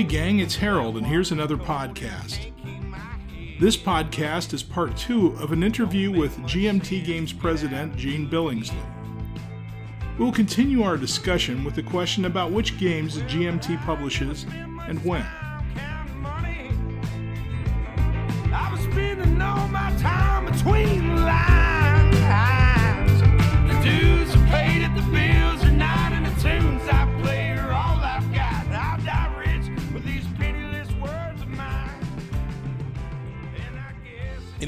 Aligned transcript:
Hey, 0.00 0.06
gang, 0.06 0.38
it's 0.38 0.56
Harold, 0.56 0.96
and 0.96 1.06
here's 1.06 1.30
another 1.30 1.58
podcast. 1.58 2.50
This 3.60 3.76
podcast 3.76 4.54
is 4.54 4.62
part 4.62 4.96
two 4.96 5.36
of 5.38 5.52
an 5.52 5.62
interview 5.62 6.10
with 6.10 6.34
GMT 6.38 7.04
Games 7.04 7.34
president 7.34 7.96
Gene 7.96 8.26
Billingsley. 8.26 8.82
We'll 10.18 10.32
continue 10.32 10.84
our 10.84 10.96
discussion 10.96 11.64
with 11.64 11.76
a 11.76 11.82
question 11.82 12.24
about 12.24 12.50
which 12.50 12.78
games 12.78 13.18
GMT 13.18 13.84
publishes 13.84 14.46
and 14.88 15.04
when. 15.04 15.26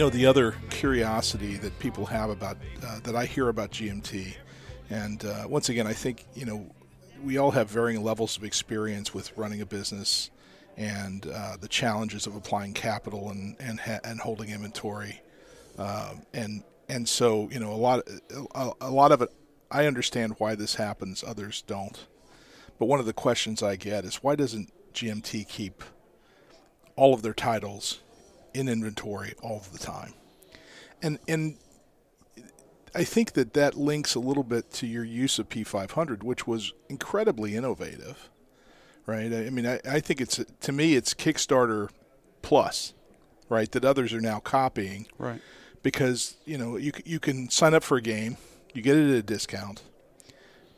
Know, 0.03 0.11
the 0.11 0.27
other 0.27 0.57
curiosity 0.71 1.55
that 1.59 1.79
people 1.79 2.05
have 2.07 2.29
about, 2.29 2.57
uh, 2.85 2.99
that 3.05 3.15
I 3.15 3.25
hear 3.25 3.49
about 3.49 3.71
GMT, 3.71 4.35
and 4.91 5.25
uh, 5.25 5.45
once 5.47 5.69
again, 5.69 5.87
I 5.87 5.93
think, 5.93 6.27
you 6.35 6.45
know, 6.45 6.67
we 7.23 7.39
all 7.39 7.53
have 7.53 7.71
varying 7.71 8.03
levels 8.03 8.37
of 8.37 8.43
experience 8.43 9.15
with 9.15 9.31
running 9.39 9.61
a 9.61 9.67
business 9.67 10.33
and 10.77 11.25
uh, 11.33 11.57
the 11.61 11.69
challenges 11.69 12.27
of 12.27 12.35
applying 12.35 12.75
capital 12.75 13.31
and, 13.31 13.55
and, 13.61 13.79
ha- 13.79 14.01
and 14.03 14.19
holding 14.19 14.51
inventory. 14.51 15.21
Um, 15.79 16.23
and, 16.35 16.65
and 16.89 17.09
so, 17.09 17.49
you 17.53 17.61
know, 17.61 17.73
a 17.73 17.77
lot, 17.77 18.03
a, 18.57 18.71
a 18.81 18.91
lot 18.91 19.13
of 19.13 19.23
it, 19.23 19.29
I 19.71 19.87
understand 19.87 20.35
why 20.39 20.57
this 20.57 20.75
happens, 20.75 21.23
others 21.25 21.63
don't. 21.65 22.09
But 22.81 22.87
one 22.87 22.99
of 22.99 23.07
the 23.07 23.13
questions 23.13 23.63
I 23.63 23.77
get 23.77 24.05
is 24.05 24.17
why 24.17 24.35
doesn't 24.35 24.73
GMT 24.95 25.47
keep 25.49 25.85
all 26.97 27.15
of 27.15 27.23
their 27.23 27.35
titles 27.35 28.01
in 28.55 28.69
inventory 28.69 29.35
all 29.43 29.63
the 29.73 29.79
time? 29.79 30.15
And 31.03 31.19
and 31.27 31.57
I 32.95 33.05
think 33.05 33.33
that 33.33 33.55
that 33.55 33.75
links 33.77 34.15
a 34.15 34.21
little 34.21 34.43
bit 34.45 34.71
to 34.75 34.87
your 34.87 35.05
use 35.05 35.39
of 35.39 35.49
P500, 35.49 36.23
which 36.23 36.47
was 36.47 36.73
incredibly 36.89 37.57
innovative, 37.57 38.29
right? 39.07 39.33
I 39.33 39.47
I 39.47 39.51
mean, 39.51 39.67
I, 39.67 39.81
I 39.89 40.01
think 40.01 40.21
it's 40.21 40.39
to 40.61 40.73
me 40.73 40.95
it's 40.95 41.15
Kickstarter 41.15 41.89
plus, 42.43 42.93
right? 43.49 43.71
That 43.73 43.85
others 43.85 44.13
are 44.13 44.21
now 44.21 44.39
copying 44.41 45.07
Right. 45.19 45.41
because 45.83 46.37
you 46.45 46.59
know 46.59 46.77
you 46.77 46.93
you 47.05 47.19
can 47.19 47.49
sign 47.51 47.75
up 47.75 47.83
for 47.83 47.97
a 47.97 48.03
game, 48.03 48.37
you 48.75 48.83
get 48.83 48.97
it 48.97 49.11
at 49.11 49.17
a 49.17 49.23
discount, 49.23 49.83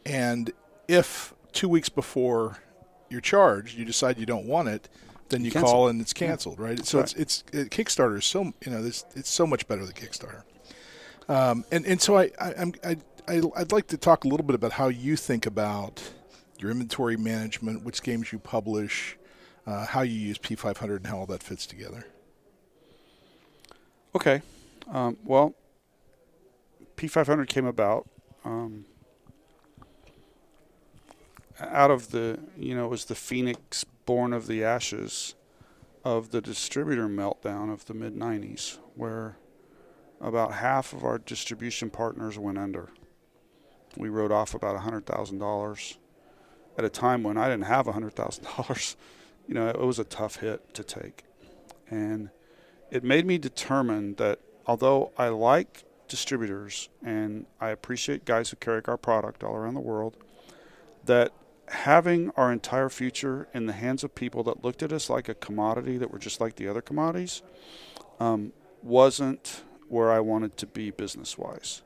and 0.06 0.52
if 0.88 1.34
two 1.52 1.68
weeks 1.68 1.88
before 1.88 2.58
you're 3.10 3.20
charged, 3.20 3.76
you 3.78 3.84
decide 3.84 4.18
you 4.18 4.26
don't 4.26 4.46
want 4.46 4.68
it, 4.68 4.88
then 5.34 5.44
you 5.44 5.50
Cancel. 5.50 5.70
call 5.70 5.88
and 5.88 6.00
it's 6.00 6.12
canceled, 6.12 6.60
right? 6.60 6.84
So 6.86 6.98
right. 6.98 7.04
it's 7.04 7.14
it's 7.14 7.44
it, 7.52 7.70
Kickstarter 7.70 8.18
is 8.18 8.24
so 8.24 8.52
you 8.64 8.70
know 8.70 8.82
this 8.82 9.04
it's 9.16 9.28
so 9.28 9.46
much 9.46 9.66
better 9.66 9.84
than 9.84 9.94
Kickstarter, 9.94 10.42
um, 11.28 11.64
and 11.72 11.84
and 11.84 12.00
so 12.00 12.16
I, 12.16 12.30
I 12.40 12.54
I'm 12.56 12.72
I, 12.84 12.96
I 13.26 13.42
I'd 13.56 13.72
like 13.72 13.88
to 13.88 13.96
talk 13.96 14.24
a 14.24 14.28
little 14.28 14.46
bit 14.46 14.54
about 14.54 14.72
how 14.72 14.88
you 14.88 15.16
think 15.16 15.44
about 15.44 16.02
your 16.58 16.70
inventory 16.70 17.16
management, 17.16 17.82
which 17.82 18.02
games 18.02 18.32
you 18.32 18.38
publish, 18.38 19.18
uh, 19.66 19.86
how 19.86 20.02
you 20.02 20.18
use 20.18 20.38
P500, 20.38 20.96
and 20.98 21.06
how 21.08 21.18
all 21.18 21.26
that 21.26 21.42
fits 21.42 21.66
together. 21.66 22.06
Okay. 24.14 24.40
Um, 24.88 25.16
well, 25.24 25.54
P500 26.96 27.48
came 27.48 27.66
about 27.66 28.08
um, 28.44 28.84
out 31.58 31.90
of 31.90 32.12
the, 32.12 32.38
you 32.56 32.76
know, 32.76 32.84
it 32.84 32.90
was 32.90 33.06
the 33.06 33.14
phoenix 33.14 33.84
born 34.06 34.32
of 34.32 34.46
the 34.46 34.64
ashes 34.64 35.34
of 36.04 36.30
the 36.30 36.40
distributor 36.40 37.08
meltdown 37.08 37.72
of 37.72 37.86
the 37.86 37.94
mid 37.94 38.14
90s, 38.14 38.78
where 38.94 39.36
about 40.20 40.54
half 40.54 40.92
of 40.92 41.04
our 41.04 41.18
distribution 41.18 41.90
partners 41.90 42.38
went 42.38 42.58
under. 42.58 42.90
We 43.96 44.08
wrote 44.08 44.32
off 44.32 44.54
about 44.54 44.80
$100,000 44.80 45.96
at 46.76 46.84
a 46.84 46.88
time 46.88 47.22
when 47.22 47.36
I 47.36 47.48
didn't 47.48 47.66
have 47.66 47.86
$100,000. 47.86 48.96
You 49.46 49.52
know, 49.52 49.68
it 49.68 49.78
was 49.78 49.98
a 49.98 50.04
tough 50.04 50.36
hit 50.36 50.72
to 50.72 50.82
take. 50.82 51.24
And 51.90 52.30
it 52.90 53.04
made 53.04 53.26
me 53.26 53.36
determine 53.36 54.14
that 54.14 54.38
although 54.66 55.12
I 55.18 55.28
like 55.28 55.84
distributors 56.08 56.88
and 57.04 57.44
I 57.60 57.68
appreciate 57.68 58.24
guys 58.24 58.48
who 58.48 58.56
carry 58.56 58.80
our 58.86 58.96
product 58.96 59.44
all 59.44 59.54
around 59.54 59.74
the 59.74 59.80
world, 59.80 60.16
that 61.04 61.32
having 61.68 62.30
our 62.36 62.52
entire 62.52 62.88
future 62.88 63.48
in 63.54 63.66
the 63.66 63.72
hands 63.72 64.04
of 64.04 64.14
people 64.14 64.42
that 64.44 64.64
looked 64.64 64.82
at 64.82 64.92
us 64.92 65.08
like 65.08 65.28
a 65.28 65.34
commodity 65.34 65.96
that 65.98 66.10
were 66.10 66.18
just 66.18 66.40
like 66.40 66.56
the 66.56 66.68
other 66.68 66.82
commodities 66.82 67.42
um, 68.20 68.52
wasn't 68.82 69.62
where 69.88 70.10
I 70.10 70.20
wanted 70.20 70.56
to 70.58 70.66
be 70.66 70.90
business 70.90 71.38
wise. 71.38 71.82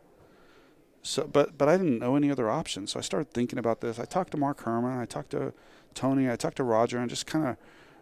So, 1.03 1.25
but 1.25 1.57
but 1.57 1.69
I 1.69 1.77
didn't 1.77 2.01
know 2.01 2.17
any 2.17 2.31
other 2.31 2.51
options. 2.51 2.93
So 2.93 2.99
I 2.99 3.03
started 3.03 3.33
thinking 3.33 3.59
about 3.59 3.81
this. 3.81 3.99
I 3.99 4.05
talked 4.05 4.33
to 4.33 4.37
Mark 4.37 4.63
Herman. 4.63 4.99
I 4.99 5.05
talked 5.05 5.31
to 5.31 5.53
Tony. 5.95 6.31
I 6.31 6.37
talked 6.37 6.57
to 6.57 6.65
Roger, 6.65 6.99
and 6.99 7.09
just 7.09 7.27
kind 7.27 7.47
of 7.47 7.57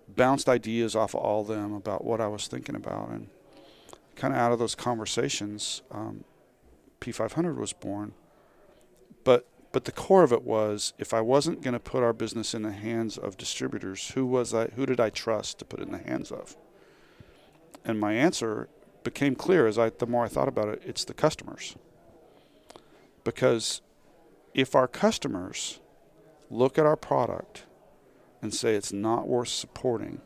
bounced 0.09 0.48
ideas 0.48 0.97
off 0.97 1.15
of 1.15 1.20
all 1.20 1.42
of 1.42 1.48
them 1.48 1.72
about 1.75 2.04
what 2.04 2.20
I 2.20 2.28
was 2.28 2.47
thinking 2.48 2.75
about, 2.75 3.10
and 3.10 3.28
kind 4.16 4.32
of 4.34 4.41
out 4.41 4.53
of 4.53 4.59
those 4.59 4.75
conversations, 4.75 5.82
um, 5.91 6.25
P500 7.00 7.56
was 7.56 7.72
born. 7.72 8.15
But 9.25 9.47
but 9.76 9.84
the 9.84 9.92
core 9.92 10.22
of 10.22 10.32
it 10.32 10.42
was 10.42 10.94
if 10.97 11.12
I 11.12 11.20
wasn't 11.20 11.60
going 11.60 11.75
to 11.75 11.78
put 11.78 12.03
our 12.03 12.14
business 12.14 12.54
in 12.54 12.62
the 12.62 12.72
hands 12.72 13.19
of 13.19 13.37
distributors, 13.37 14.12
who 14.12 14.25
was 14.25 14.54
I? 14.54 14.69
Who 14.69 14.87
did 14.87 15.00
I 15.00 15.10
trust 15.10 15.59
to 15.59 15.66
put 15.66 15.81
it 15.81 15.82
in 15.82 15.92
the 15.92 15.98
hands 15.98 16.32
of? 16.32 16.56
And 17.84 18.00
my 18.00 18.15
answer 18.15 18.70
became 19.04 19.34
clear 19.34 19.66
as 19.66 19.78
I 19.78 19.91
the 19.91 20.06
more 20.06 20.25
I 20.25 20.28
thought 20.28 20.48
about 20.48 20.69
it. 20.69 20.82
It's 20.86 21.04
the 21.04 21.12
customers. 21.12 21.76
Because 23.22 23.82
if 24.54 24.75
our 24.75 24.88
customers 24.88 25.78
look 26.48 26.78
at 26.78 26.86
our 26.86 26.97
product 26.97 27.65
and 28.41 28.54
say 28.54 28.76
it's 28.76 28.94
not 28.94 29.28
worth 29.28 29.48
supporting, 29.48 30.22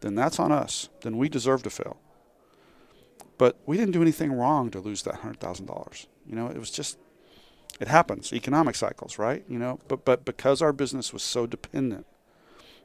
then 0.00 0.14
that's 0.14 0.40
on 0.40 0.52
us. 0.52 0.88
Then 1.02 1.18
we 1.18 1.28
deserve 1.28 1.62
to 1.64 1.70
fail. 1.70 1.98
But 3.36 3.58
we 3.66 3.76
didn't 3.76 3.92
do 3.92 4.00
anything 4.00 4.32
wrong 4.32 4.70
to 4.70 4.80
lose 4.80 5.02
that 5.02 5.16
hundred 5.16 5.38
thousand 5.38 5.66
dollars. 5.66 6.06
You 6.26 6.34
know, 6.34 6.46
it 6.46 6.56
was 6.56 6.70
just 6.70 6.96
it 7.80 7.88
happens. 7.88 8.32
Economic 8.32 8.76
cycles, 8.76 9.18
right? 9.18 9.44
You 9.48 9.58
know, 9.58 9.80
but 9.88 10.04
but 10.04 10.24
because 10.24 10.62
our 10.62 10.72
business 10.72 11.12
was 11.12 11.22
so 11.22 11.46
dependent 11.46 12.06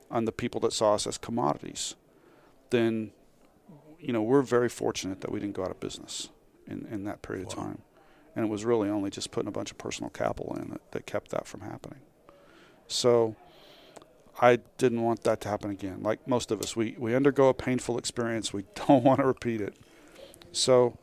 on 0.09 0.25
the 0.25 0.31
people 0.31 0.59
that 0.61 0.73
saw 0.73 0.95
us 0.95 1.05
as 1.05 1.17
commodities, 1.17 1.95
then 2.71 3.11
you 3.99 4.13
know, 4.13 4.21
we're 4.21 4.41
very 4.41 4.69
fortunate 4.69 5.21
that 5.21 5.31
we 5.31 5.39
didn't 5.39 5.55
go 5.55 5.63
out 5.63 5.71
of 5.71 5.79
business 5.79 6.29
in, 6.67 6.87
in 6.89 7.03
that 7.03 7.21
period 7.21 7.47
of 7.47 7.53
time. 7.53 7.79
And 8.35 8.45
it 8.45 8.47
was 8.49 8.63
really 8.63 8.89
only 8.89 9.09
just 9.09 9.31
putting 9.31 9.47
a 9.47 9.51
bunch 9.51 9.71
of 9.71 9.77
personal 9.77 10.09
capital 10.09 10.55
in 10.55 10.69
that, 10.69 10.91
that 10.91 11.05
kept 11.05 11.31
that 11.31 11.47
from 11.47 11.61
happening. 11.61 11.99
So 12.87 13.35
I 14.39 14.59
didn't 14.77 15.01
want 15.01 15.23
that 15.23 15.41
to 15.41 15.49
happen 15.49 15.69
again. 15.69 16.01
Like 16.01 16.25
most 16.27 16.51
of 16.51 16.61
us, 16.61 16.75
we, 16.75 16.95
we 16.97 17.13
undergo 17.13 17.49
a 17.49 17.53
painful 17.53 17.97
experience. 17.97 18.53
We 18.53 18.63
don't 18.87 19.03
want 19.03 19.19
to 19.19 19.25
repeat 19.25 19.61
it. 19.61 19.75
So 20.51 20.97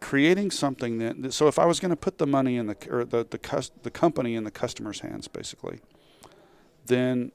creating 0.00 0.50
something 0.50 0.98
that 0.98 1.32
so 1.32 1.48
if 1.48 1.58
I 1.58 1.66
was 1.66 1.80
going 1.80 1.90
to 1.90 1.96
put 1.96 2.18
the 2.18 2.26
money 2.26 2.56
in 2.56 2.66
the 2.66 2.76
or 2.90 3.04
the 3.04 3.26
the, 3.28 3.38
cus, 3.38 3.70
the 3.82 3.90
company 3.90 4.34
in 4.34 4.44
the 4.44 4.50
customer's 4.50 5.00
hands 5.00 5.28
basically, 5.28 5.80
then 6.86 7.32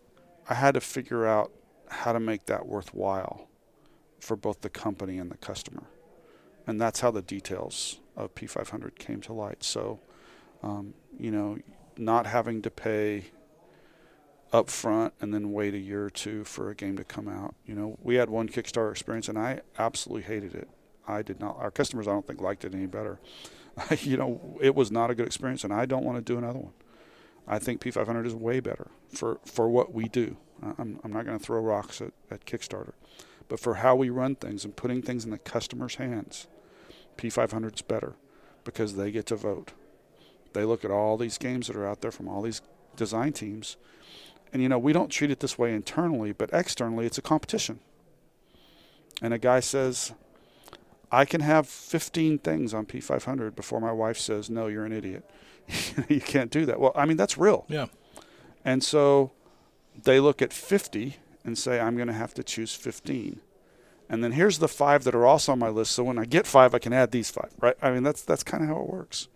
I 0.49 0.55
had 0.55 0.73
to 0.73 0.81
figure 0.81 1.25
out 1.25 1.51
how 1.89 2.13
to 2.13 2.19
make 2.19 2.45
that 2.47 2.65
worthwhile 2.65 3.47
for 4.19 4.35
both 4.35 4.61
the 4.61 4.69
company 4.69 5.17
and 5.17 5.29
the 5.29 5.37
customer. 5.37 5.83
And 6.65 6.79
that's 6.79 7.01
how 7.01 7.11
the 7.11 7.21
details 7.21 7.99
of 8.15 8.33
P500 8.35 8.95
came 8.95 9.19
to 9.21 9.33
light. 9.33 9.63
So, 9.63 9.99
um, 10.61 10.93
you 11.19 11.29
know, 11.29 11.57
not 11.97 12.25
having 12.25 12.61
to 12.61 12.71
pay 12.71 13.25
up 14.51 14.69
front 14.69 15.13
and 15.19 15.33
then 15.33 15.51
wait 15.51 15.73
a 15.73 15.79
year 15.79 16.05
or 16.05 16.09
two 16.09 16.43
for 16.43 16.69
a 16.69 16.75
game 16.75 16.95
to 16.95 17.03
come 17.03 17.27
out. 17.27 17.55
You 17.65 17.75
know, 17.75 17.97
we 18.01 18.15
had 18.15 18.29
one 18.29 18.47
Kickstarter 18.47 18.91
experience 18.91 19.27
and 19.27 19.37
I 19.37 19.61
absolutely 19.77 20.23
hated 20.23 20.55
it. 20.55 20.69
I 21.07 21.21
did 21.21 21.39
not, 21.39 21.57
our 21.57 21.71
customers, 21.71 22.07
I 22.07 22.11
don't 22.11 22.25
think, 22.25 22.41
liked 22.41 22.65
it 22.65 22.73
any 22.73 22.85
better. 22.85 23.19
you 23.99 24.17
know, 24.17 24.57
it 24.61 24.75
was 24.75 24.91
not 24.91 25.09
a 25.09 25.15
good 25.15 25.25
experience 25.25 25.63
and 25.63 25.73
I 25.73 25.85
don't 25.85 26.03
want 26.03 26.17
to 26.17 26.33
do 26.33 26.37
another 26.37 26.59
one. 26.59 26.73
I 27.47 27.59
think 27.59 27.81
P500 27.81 28.25
is 28.25 28.35
way 28.35 28.59
better 28.59 28.87
for, 29.09 29.39
for 29.45 29.69
what 29.69 29.93
we 29.93 30.07
do. 30.07 30.37
I'm, 30.61 30.99
I'm 31.03 31.11
not 31.11 31.25
going 31.25 31.37
to 31.37 31.43
throw 31.43 31.59
rocks 31.59 32.01
at, 32.01 32.13
at 32.31 32.45
Kickstarter, 32.45 32.93
but 33.49 33.59
for 33.59 33.75
how 33.75 33.95
we 33.95 34.09
run 34.09 34.35
things 34.35 34.63
and 34.63 34.75
putting 34.75 35.01
things 35.01 35.25
in 35.25 35.31
the 35.31 35.37
customer's 35.37 35.95
hands, 35.95 36.47
P500 37.17 37.75
is 37.75 37.81
better 37.81 38.13
because 38.63 38.95
they 38.95 39.11
get 39.11 39.25
to 39.27 39.35
vote. 39.35 39.73
They 40.53 40.63
look 40.63 40.85
at 40.85 40.91
all 40.91 41.17
these 41.17 41.37
games 41.37 41.67
that 41.67 41.75
are 41.75 41.85
out 41.85 42.01
there 42.01 42.11
from 42.11 42.27
all 42.27 42.41
these 42.41 42.61
design 42.95 43.33
teams. 43.33 43.75
And, 44.53 44.61
you 44.61 44.69
know, 44.69 44.79
we 44.79 44.93
don't 44.93 45.09
treat 45.09 45.31
it 45.31 45.39
this 45.39 45.57
way 45.57 45.73
internally, 45.73 46.31
but 46.31 46.51
externally, 46.53 47.05
it's 47.05 47.17
a 47.17 47.23
competition. 47.23 47.79
And 49.21 49.33
a 49.33 49.39
guy 49.39 49.59
says, 49.59 50.13
I 51.13 51.25
can 51.25 51.41
have 51.41 51.69
15 51.69 52.39
things 52.39 52.73
on 52.73 52.87
P500 52.87 53.55
before 53.55 53.79
my 53.79 53.91
wife 53.91 54.17
says, 54.17 54.49
no, 54.49 54.65
you're 54.65 54.83
an 54.83 54.91
idiot. 54.91 55.23
you 56.09 56.19
can't 56.19 56.49
do 56.49 56.65
that. 56.65 56.79
Well, 56.79 56.91
I 56.95 57.05
mean, 57.05 57.17
that's 57.17 57.37
real. 57.37 57.65
Yeah. 57.69 57.85
And 58.65 58.83
so 58.83 59.31
they 60.01 60.19
look 60.19 60.41
at 60.41 60.51
50 60.51 61.17
and 61.45 61.55
say, 61.55 61.79
I'm 61.79 61.95
going 61.95 62.07
to 62.07 62.13
have 62.13 62.33
to 62.33 62.43
choose 62.43 62.73
15. 62.73 63.41
And 64.09 64.23
then 64.23 64.31
here's 64.31 64.57
the 64.57 64.67
five 64.67 65.03
that 65.03 65.13
are 65.13 65.25
also 65.27 65.51
on 65.51 65.59
my 65.59 65.69
list. 65.69 65.91
So 65.91 66.03
when 66.03 66.17
I 66.17 66.25
get 66.25 66.47
five, 66.47 66.73
I 66.73 66.79
can 66.79 66.93
add 66.93 67.11
these 67.11 67.29
five, 67.29 67.51
right? 67.61 67.75
I 67.79 67.91
mean, 67.91 68.01
that's 68.01 68.23
that's 68.23 68.43
kind 68.43 68.63
of 68.63 68.69
how 68.69 68.81
it 68.81 68.89
works. 68.89 69.27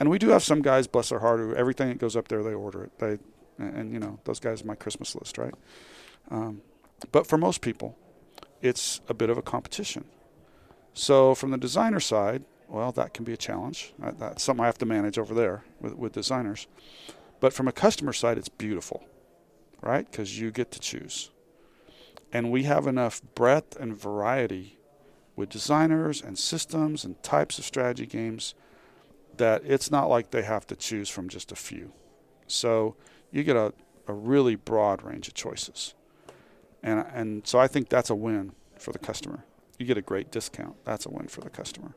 And 0.00 0.10
we 0.10 0.18
do 0.18 0.30
have 0.30 0.42
some 0.42 0.60
guys, 0.60 0.86
bless 0.86 1.10
their 1.10 1.20
heart, 1.20 1.38
who 1.38 1.54
everything 1.54 1.88
that 1.88 1.98
goes 1.98 2.16
up 2.16 2.28
there, 2.28 2.42
they 2.42 2.52
order 2.52 2.84
it. 2.84 2.98
They, 2.98 3.18
and 3.58 3.92
you 3.92 3.98
know, 3.98 4.18
those 4.24 4.40
guys 4.40 4.62
are 4.62 4.66
my 4.66 4.74
Christmas 4.74 5.14
list, 5.14 5.38
right? 5.38 5.54
Um, 6.30 6.62
but 7.12 7.26
for 7.26 7.38
most 7.38 7.62
people, 7.62 7.96
it's 8.60 9.00
a 9.08 9.14
bit 9.14 9.30
of 9.30 9.38
a 9.38 9.42
competition. 9.42 10.04
So 10.96 11.34
from 11.34 11.50
the 11.50 11.58
designer 11.58 12.00
side, 12.00 12.42
well, 12.68 12.90
that 12.92 13.12
can 13.12 13.26
be 13.26 13.34
a 13.34 13.36
challenge. 13.36 13.92
Uh, 14.02 14.12
that's 14.18 14.42
something 14.42 14.62
I 14.62 14.66
have 14.66 14.78
to 14.78 14.86
manage 14.86 15.18
over 15.18 15.34
there 15.34 15.62
with, 15.78 15.94
with 15.94 16.12
designers. 16.12 16.66
But 17.38 17.52
from 17.52 17.68
a 17.68 17.72
customer 17.72 18.14
side, 18.14 18.38
it's 18.38 18.48
beautiful, 18.48 19.04
right? 19.82 20.10
Because 20.10 20.40
you 20.40 20.50
get 20.50 20.70
to 20.70 20.80
choose. 20.80 21.30
And 22.32 22.50
we 22.50 22.62
have 22.62 22.86
enough 22.86 23.20
breadth 23.34 23.76
and 23.76 23.94
variety 23.94 24.78
with 25.36 25.50
designers 25.50 26.22
and 26.22 26.38
systems 26.38 27.04
and 27.04 27.22
types 27.22 27.58
of 27.58 27.66
strategy 27.66 28.06
games 28.06 28.54
that 29.36 29.60
it's 29.66 29.90
not 29.90 30.08
like 30.08 30.30
they 30.30 30.42
have 30.42 30.66
to 30.68 30.74
choose 30.74 31.10
from 31.10 31.28
just 31.28 31.52
a 31.52 31.56
few. 31.56 31.92
So 32.46 32.96
you 33.30 33.44
get 33.44 33.54
a, 33.54 33.74
a 34.08 34.14
really 34.14 34.54
broad 34.54 35.02
range 35.02 35.28
of 35.28 35.34
choices. 35.34 35.92
And, 36.82 37.04
and 37.12 37.46
so 37.46 37.58
I 37.58 37.66
think 37.66 37.90
that's 37.90 38.08
a 38.08 38.14
win 38.14 38.52
for 38.78 38.92
the 38.92 38.98
customer. 38.98 39.44
You 39.78 39.86
get 39.86 39.98
a 39.98 40.02
great 40.02 40.30
discount. 40.30 40.76
That's 40.84 41.06
a 41.06 41.10
win 41.10 41.28
for 41.28 41.40
the 41.40 41.50
customer. 41.50 41.94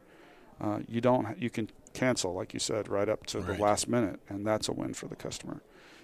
Uh, 0.61 0.79
you 0.87 0.99
don't 0.99 1.39
you 1.39 1.49
can 1.49 1.69
cancel 1.93 2.33
like 2.33 2.53
you 2.53 2.59
said 2.59 2.89
right 2.89 3.07
up 3.07 3.25
to 3.27 3.39
right. 3.39 3.57
the 3.57 3.63
last 3.63 3.87
minute, 3.87 4.19
and 4.27 4.45
that's 4.45 4.67
a 4.67 4.73
win 4.73 4.93
for 4.93 5.07
the 5.07 5.15
customer. 5.15 5.61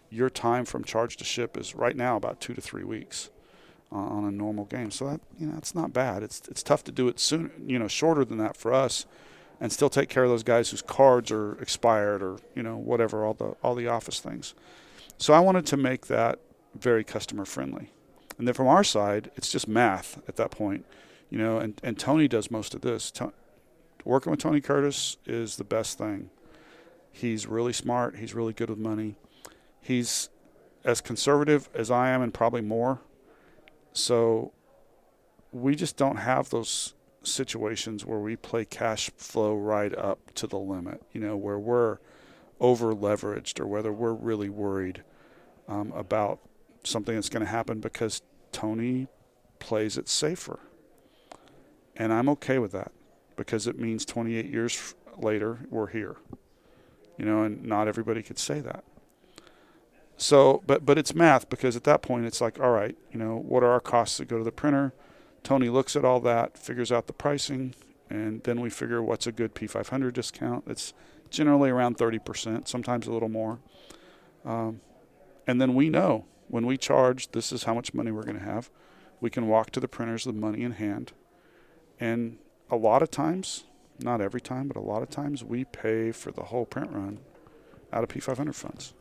Your 0.10 0.30
time 0.30 0.66
from 0.66 0.84
charge 0.84 1.18
to 1.18 1.24
ship 1.24 1.58
is 1.58 1.76
right 1.76 1.96
now 1.96 2.16
about 2.16 2.40
two 2.40 2.54
to 2.54 2.62
three 2.62 2.84
weeks 2.84 3.30
uh, 3.92 3.98
on 3.98 4.24
a 4.24 4.32
normal 4.32 4.66
game. 4.66 4.92
So 4.92 5.08
that 5.10 5.22
you 5.38 5.48
know 5.48 5.58
it's 5.58 5.76
not 5.76 5.92
bad. 5.92 6.24
It's 6.24 6.42
it's 6.48 6.64
tough 6.64 6.84
to 6.86 6.92
do 6.92 7.08
it 7.08 7.20
soon 7.20 7.52
you 7.66 7.78
know 7.78 7.88
shorter 7.88 8.24
than 8.24 8.38
that 8.38 8.56
for 8.56 8.74
us, 8.74 9.06
and 9.60 9.72
still 9.72 9.90
take 9.90 10.10
care 10.10 10.24
of 10.24 10.30
those 10.30 10.44
guys 10.44 10.70
whose 10.70 10.82
cards 10.82 11.32
are 11.32 11.60
expired 11.62 12.24
or 12.24 12.38
you 12.56 12.64
know 12.64 12.78
whatever 12.78 13.26
all 13.26 13.34
the 13.34 13.56
all 13.62 13.76
the 13.76 13.88
office 13.88 14.22
things. 14.22 14.54
So 15.18 15.34
I 15.34 15.40
wanted 15.40 15.66
to 15.68 15.78
make 15.78 16.08
that 16.08 16.40
very 16.74 17.04
customer 17.04 17.46
friendly. 17.46 17.92
And 18.38 18.48
then 18.48 18.54
from 18.54 18.68
our 18.68 18.84
side, 18.84 19.32
it's 19.36 19.50
just 19.50 19.68
math 19.68 20.22
at 20.28 20.36
that 20.36 20.52
point, 20.52 20.86
you 21.30 21.38
know. 21.38 21.58
And, 21.60 21.80
and 21.84 21.98
Tony 21.98 22.28
does 22.28 22.52
most 22.52 22.74
of 22.74 22.82
this. 22.82 23.12
To, 23.12 23.34
working 24.04 24.32
with 24.32 24.40
Tony 24.40 24.62
Curtis 24.62 25.18
is 25.26 25.58
the 25.58 25.64
best 25.64 25.98
thing. 25.98 26.30
He's 27.12 27.48
really 27.48 27.74
smart. 27.74 28.18
He's 28.18 28.34
really 28.34 28.54
good 28.54 28.70
with 28.70 28.80
money. 28.80 29.16
He's 29.82 30.30
as 30.84 31.02
conservative 31.02 31.70
as 31.74 31.90
I 31.90 32.10
am, 32.10 32.22
and 32.22 32.34
probably 32.34 32.62
more. 32.62 33.02
So 33.94 34.52
we 35.52 35.76
just 35.76 35.96
don't 35.98 36.18
have 36.18 36.50
those 36.50 36.94
situations 37.24 38.06
where 38.06 38.20
we 38.20 38.36
play 38.36 38.66
cash 38.66 39.10
flow 39.18 39.56
right 39.56 39.96
up 39.98 40.34
to 40.36 40.48
the 40.48 40.60
limit. 40.60 41.02
You 41.14 41.22
know, 41.22 41.38
where 41.38 41.58
we're 41.58 41.98
over 42.60 42.94
leveraged 42.94 43.60
or 43.60 43.68
whether 43.68 43.92
we're 43.92 44.14
really 44.14 44.50
worried 44.50 45.04
um, 45.68 45.92
about 45.94 46.40
something 46.84 47.16
that's 47.16 47.30
going 47.30 47.44
to 47.44 47.50
happen 47.52 47.80
because 47.80 48.22
Tony 48.52 49.08
plays 49.60 49.98
it 49.98 50.08
safer. 50.08 50.60
And 51.96 52.12
I'm 52.12 52.30
okay 52.30 52.60
with 52.60 52.72
that 52.74 52.92
because 53.36 53.68
it 53.68 53.80
means 53.80 54.06
28 54.06 54.46
years 54.46 54.96
later 55.18 55.60
we're 55.70 55.88
here. 55.88 56.18
You 57.18 57.26
know, 57.26 57.44
and 57.44 57.64
not 57.64 57.88
everybody 57.88 58.22
could 58.22 58.40
say 58.40 58.60
that. 58.60 58.84
So, 60.18 60.64
but 60.66 60.86
but 60.86 60.98
it's 60.98 61.14
math 61.14 61.50
because 61.50 61.76
at 61.76 61.84
that 61.86 62.02
point 62.02 62.26
it's 62.26 62.42
like, 62.42 62.60
all 62.60 62.72
right, 62.72 62.98
you 63.12 63.20
know, 63.20 63.38
what 63.38 63.64
are 63.64 63.70
our 63.70 63.80
costs 63.80 64.18
that 64.18 64.28
go 64.28 64.38
to 64.38 64.44
the 64.44 64.52
printer? 64.52 64.94
Tony 65.44 65.70
looks 65.70 65.96
at 65.96 66.04
all 66.04 66.20
that, 66.22 66.58
figures 66.58 66.92
out 66.92 67.08
the 67.08 67.14
pricing, 67.14 67.76
and 68.10 68.42
then 68.44 68.60
we 68.62 68.70
figure 68.70 69.02
what's 69.02 69.28
a 69.28 69.32
good 69.32 69.54
P500 69.54 70.14
discount. 70.14 70.64
It's 70.68 70.94
generally 71.30 71.70
around 71.70 71.98
30%, 71.98 72.68
sometimes 72.68 73.08
a 73.08 73.12
little 73.12 73.30
more. 73.30 73.60
Um, 74.44 74.82
and 75.46 75.62
then 75.62 75.76
we 75.76 75.90
know 75.90 76.26
when 76.48 76.66
we 76.66 76.78
charge, 76.78 77.32
this 77.32 77.52
is 77.52 77.64
how 77.64 77.74
much 77.74 77.94
money 77.94 78.12
we're 78.12 78.24
going 78.24 78.40
to 78.40 78.46
have. 78.46 78.70
We 79.22 79.30
can 79.30 79.48
walk 79.48 79.72
to 79.72 79.80
the 79.80 79.88
printers 79.88 80.26
with 80.26 80.36
money 80.36 80.64
in 80.64 80.74
hand. 80.74 81.14
And 82.00 82.38
a 82.70 82.76
lot 82.76 83.02
of 83.02 83.12
times, 83.12 83.64
not 84.00 84.22
every 84.22 84.42
time, 84.42 84.68
but 84.68 84.78
a 84.78 84.82
lot 84.82 85.02
of 85.02 85.10
times, 85.10 85.44
we 85.44 85.64
pay 85.64 86.12
for 86.12 86.32
the 86.32 86.44
whole 86.44 86.66
print 86.66 86.92
run 86.92 87.20
out 87.94 88.04
of 88.04 88.10
P500 88.10 88.54
funds. 88.54 88.94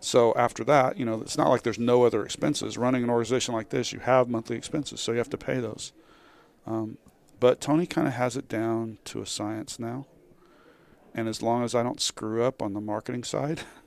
So 0.00 0.34
after 0.36 0.64
that, 0.64 0.98
you 0.98 1.06
know, 1.06 1.22
it's 1.22 1.38
not 1.38 1.48
like 1.48 1.62
there's 1.62 1.78
no 1.78 2.04
other 2.04 2.24
expenses. 2.24 2.76
Running 2.76 3.02
an 3.02 3.10
organization 3.10 3.54
like 3.54 3.70
this, 3.70 3.92
you 3.92 4.00
have 4.00 4.28
monthly 4.28 4.56
expenses, 4.56 5.00
so 5.00 5.12
you 5.12 5.18
have 5.18 5.30
to 5.30 5.38
pay 5.38 5.60
those. 5.60 5.92
Um, 6.66 6.98
but 7.40 7.60
Tony 7.60 7.86
kind 7.86 8.06
of 8.06 8.12
has 8.14 8.36
it 8.36 8.48
down 8.48 8.98
to 9.06 9.22
a 9.22 9.26
science 9.26 9.78
now. 9.78 10.06
And 11.14 11.28
as 11.28 11.42
long 11.42 11.64
as 11.64 11.74
I 11.74 11.82
don't 11.82 12.00
screw 12.00 12.42
up 12.42 12.60
on 12.60 12.74
the 12.74 12.80
marketing 12.80 13.24
side, 13.24 13.62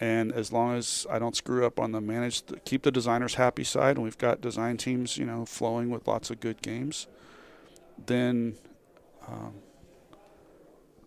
and 0.00 0.32
as 0.32 0.52
long 0.52 0.76
as 0.76 1.06
I 1.08 1.18
don't 1.18 1.36
screw 1.36 1.64
up 1.64 1.78
on 1.78 1.92
the 1.92 2.00
manage, 2.00 2.42
keep 2.64 2.82
the 2.82 2.90
designers 2.90 3.34
happy 3.34 3.64
side, 3.64 3.96
and 3.96 4.04
we've 4.04 4.18
got 4.18 4.40
design 4.40 4.76
teams, 4.76 5.16
you 5.16 5.24
know, 5.24 5.44
flowing 5.44 5.90
with 5.90 6.08
lots 6.08 6.30
of 6.30 6.40
good 6.40 6.62
games, 6.62 7.06
then 8.06 8.56
um, 9.28 9.54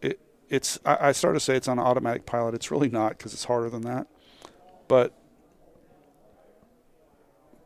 it 0.02 0.20
it's. 0.50 0.80
I, 0.86 1.10
I 1.10 1.12
started 1.12 1.40
to 1.40 1.46
say 1.46 1.56
it's 1.56 1.68
on 1.68 1.80
automatic 1.80 2.26
pilot. 2.26 2.56
It's 2.56 2.72
really 2.72 2.90
not 2.90 3.18
because 3.18 3.34
it's 3.34 3.46
harder 3.46 3.70
than 3.70 3.82
that, 3.82 4.08
but 4.88 5.14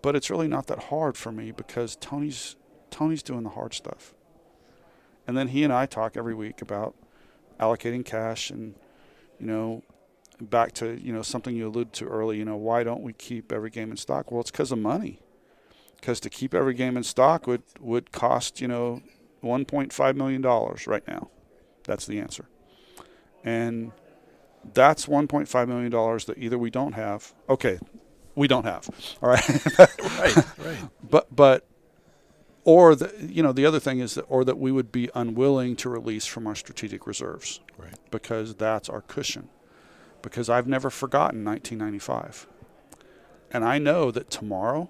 but 0.01 0.15
it's 0.15 0.29
really 0.31 0.47
not 0.47 0.67
that 0.67 0.85
hard 0.85 1.17
for 1.17 1.31
me 1.31 1.51
because 1.51 1.95
Tony's 1.97 2.55
Tony's 2.89 3.21
doing 3.21 3.43
the 3.43 3.49
hard 3.49 3.75
stuff, 3.75 4.15
and 5.27 5.37
then 5.37 5.49
he 5.49 5.63
and 5.63 5.71
I 5.71 5.85
talk 5.85 6.17
every 6.17 6.33
week 6.33 6.63
about 6.63 6.95
allocating 7.59 8.03
cash 8.03 8.49
and 8.49 8.73
you 9.39 9.45
know 9.45 9.83
back 10.49 10.73
to 10.73 10.99
you 11.01 11.13
know 11.13 11.21
something 11.21 11.55
you 11.55 11.67
alluded 11.67 11.93
to 11.93 12.05
early. 12.05 12.37
You 12.37 12.45
know, 12.45 12.57
why 12.57 12.83
don't 12.83 13.01
we 13.01 13.13
keep 13.13 13.51
every 13.51 13.69
game 13.69 13.91
in 13.91 13.97
stock? 13.97 14.31
Well, 14.31 14.41
it's 14.41 14.51
because 14.51 14.71
of 14.71 14.79
money. 14.79 15.19
Because 15.99 16.19
to 16.21 16.29
keep 16.29 16.53
every 16.53 16.73
game 16.73 16.97
in 16.97 17.03
stock 17.03 17.47
would 17.47 17.63
would 17.79 18.11
cost 18.11 18.59
you 18.61 18.67
know 18.67 19.01
1.5 19.43 20.15
million 20.15 20.41
dollars 20.41 20.87
right 20.87 21.07
now. 21.07 21.29
That's 21.83 22.05
the 22.05 22.19
answer. 22.19 22.45
And 23.43 23.91
that's 24.73 25.07
1.5 25.07 25.67
million 25.67 25.91
dollars 25.91 26.25
that 26.25 26.37
either 26.37 26.57
we 26.57 26.69
don't 26.69 26.93
have. 26.93 27.33
Okay, 27.49 27.79
we 28.35 28.47
don't 28.47 28.65
have. 28.65 28.89
All 29.21 29.29
right. 29.29 29.79
right. 29.79 30.37
Right. 30.57 30.77
But 31.09 31.35
but 31.35 31.67
or 32.63 32.95
the 32.95 33.13
you 33.19 33.43
know 33.43 33.51
the 33.51 33.65
other 33.65 33.79
thing 33.79 33.99
is 33.99 34.15
that 34.15 34.21
or 34.29 34.45
that 34.45 34.57
we 34.57 34.71
would 34.71 34.91
be 34.91 35.09
unwilling 35.13 35.75
to 35.77 35.89
release 35.89 36.25
from 36.25 36.47
our 36.47 36.55
strategic 36.55 37.05
reserves. 37.05 37.59
Right. 37.77 37.95
Because 38.11 38.55
that's 38.55 38.87
our 38.87 39.01
cushion 39.01 39.49
because 40.21 40.49
I've 40.49 40.67
never 40.67 40.89
forgotten 40.89 41.43
1995. 41.43 42.47
And 43.51 43.65
I 43.65 43.77
know 43.77 44.11
that 44.11 44.29
tomorrow 44.29 44.89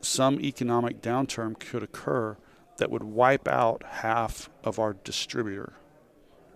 some 0.00 0.40
economic 0.40 1.00
downturn 1.00 1.58
could 1.58 1.82
occur 1.82 2.36
that 2.78 2.90
would 2.90 3.02
wipe 3.02 3.46
out 3.46 3.82
half 3.86 4.48
of 4.64 4.78
our 4.78 4.94
distributor 4.94 5.74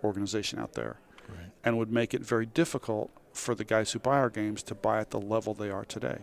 organization 0.03 0.59
out 0.59 0.73
there 0.73 0.99
right. 1.29 1.51
and 1.63 1.77
would 1.77 1.91
make 1.91 2.13
it 2.13 2.21
very 2.21 2.45
difficult 2.45 3.11
for 3.33 3.53
the 3.53 3.63
guys 3.63 3.91
who 3.91 3.99
buy 3.99 4.17
our 4.17 4.29
games 4.29 4.63
to 4.63 4.75
buy 4.75 4.99
at 4.99 5.11
the 5.11 5.19
level 5.19 5.53
they 5.53 5.69
are 5.69 5.85
today. 5.85 6.19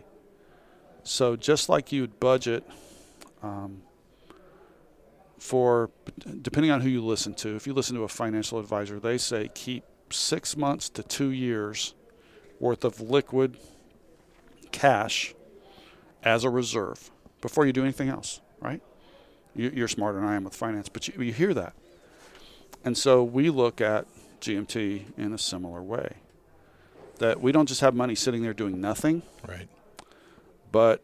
So 1.03 1.35
just 1.35 1.69
like 1.69 1.91
you'd 1.91 2.19
budget 2.19 2.67
um, 3.41 3.83
for, 5.37 5.89
depending 6.41 6.71
on 6.71 6.81
who 6.81 6.89
you 6.89 7.03
listen 7.03 7.33
to, 7.35 7.55
if 7.55 7.67
you 7.67 7.73
listen 7.73 7.95
to 7.95 8.03
a 8.03 8.07
financial 8.07 8.59
advisor, 8.59 8.99
they 8.99 9.17
say 9.17 9.49
keep 9.53 9.83
six 10.13 10.55
months 10.55 10.89
to 10.89 11.03
two 11.03 11.31
years 11.31 11.93
worth 12.59 12.83
of 12.83 13.01
liquid 13.01 13.57
cash 14.71 15.33
as 16.23 16.43
a 16.43 16.49
reserve 16.49 17.11
before 17.41 17.65
you 17.65 17.73
do 17.73 17.83
anything 17.83 18.09
else, 18.09 18.41
right? 18.61 18.81
You, 19.55 19.83
are 19.83 19.87
smarter 19.87 20.19
than 20.19 20.27
I 20.27 20.35
am 20.35 20.45
with 20.45 20.55
finance, 20.55 20.89
but 20.89 21.07
you, 21.07 21.21
you 21.21 21.33
hear 21.33 21.53
that. 21.53 21.73
And 22.83 22.97
so 22.97 23.23
we 23.23 23.49
look 23.49 23.81
at 23.81 24.07
GMT 24.41 25.17
in 25.17 25.33
a 25.33 25.37
similar 25.37 25.81
way 25.81 26.17
that 27.19 27.39
we 27.39 27.51
don't 27.51 27.67
just 27.67 27.81
have 27.81 27.93
money 27.93 28.15
sitting 28.15 28.41
there 28.41 28.53
doing 28.53 28.81
nothing, 28.81 29.21
right? 29.47 29.69
But 30.71 31.03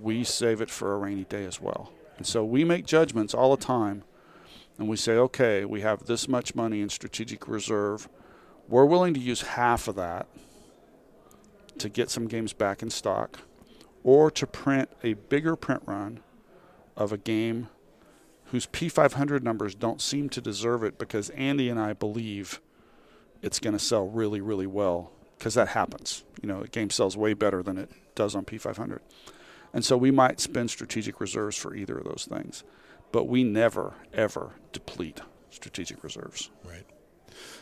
we 0.00 0.24
save 0.24 0.60
it 0.60 0.70
for 0.70 0.92
a 0.94 0.98
rainy 0.98 1.24
day 1.24 1.44
as 1.44 1.60
well. 1.60 1.92
And 2.16 2.26
so 2.26 2.44
we 2.44 2.64
make 2.64 2.86
judgments 2.86 3.34
all 3.34 3.54
the 3.56 3.62
time 3.64 4.02
and 4.78 4.88
we 4.88 4.96
say, 4.96 5.12
okay, 5.12 5.64
we 5.64 5.82
have 5.82 6.06
this 6.06 6.28
much 6.28 6.54
money 6.54 6.80
in 6.80 6.88
strategic 6.88 7.46
reserve. 7.46 8.08
We're 8.68 8.84
willing 8.84 9.14
to 9.14 9.20
use 9.20 9.42
half 9.42 9.88
of 9.88 9.94
that 9.96 10.26
to 11.78 11.88
get 11.88 12.10
some 12.10 12.26
games 12.26 12.52
back 12.52 12.82
in 12.82 12.90
stock 12.90 13.40
or 14.02 14.30
to 14.30 14.46
print 14.46 14.88
a 15.02 15.14
bigger 15.14 15.56
print 15.56 15.82
run 15.86 16.20
of 16.96 17.12
a 17.12 17.18
game 17.18 17.68
whose 18.46 18.66
P500 18.66 19.42
numbers 19.42 19.74
don't 19.74 20.00
seem 20.00 20.28
to 20.30 20.40
deserve 20.40 20.84
it 20.84 20.98
because 20.98 21.30
Andy 21.30 21.68
and 21.68 21.80
I 21.80 21.92
believe 21.92 22.60
it's 23.42 23.58
going 23.58 23.72
to 23.72 23.78
sell 23.78 24.06
really, 24.06 24.40
really 24.40 24.66
well 24.66 25.10
because 25.38 25.54
that 25.54 25.68
happens. 25.68 26.24
You 26.40 26.48
know, 26.48 26.60
a 26.60 26.68
game 26.68 26.90
sells 26.90 27.16
way 27.16 27.34
better 27.34 27.62
than 27.62 27.78
it 27.78 27.90
does 28.14 28.34
on 28.34 28.44
P500. 28.44 29.00
And 29.72 29.84
so 29.84 29.96
we 29.96 30.10
might 30.10 30.40
spend 30.40 30.70
strategic 30.70 31.20
reserves 31.20 31.56
for 31.56 31.74
either 31.74 31.98
of 31.98 32.04
those 32.04 32.28
things. 32.30 32.62
But 33.14 33.28
we 33.28 33.44
never, 33.44 33.94
ever 34.12 34.46
deplete 34.72 35.20
strategic 35.50 36.02
reserves. 36.02 36.50
Right. 36.64 36.84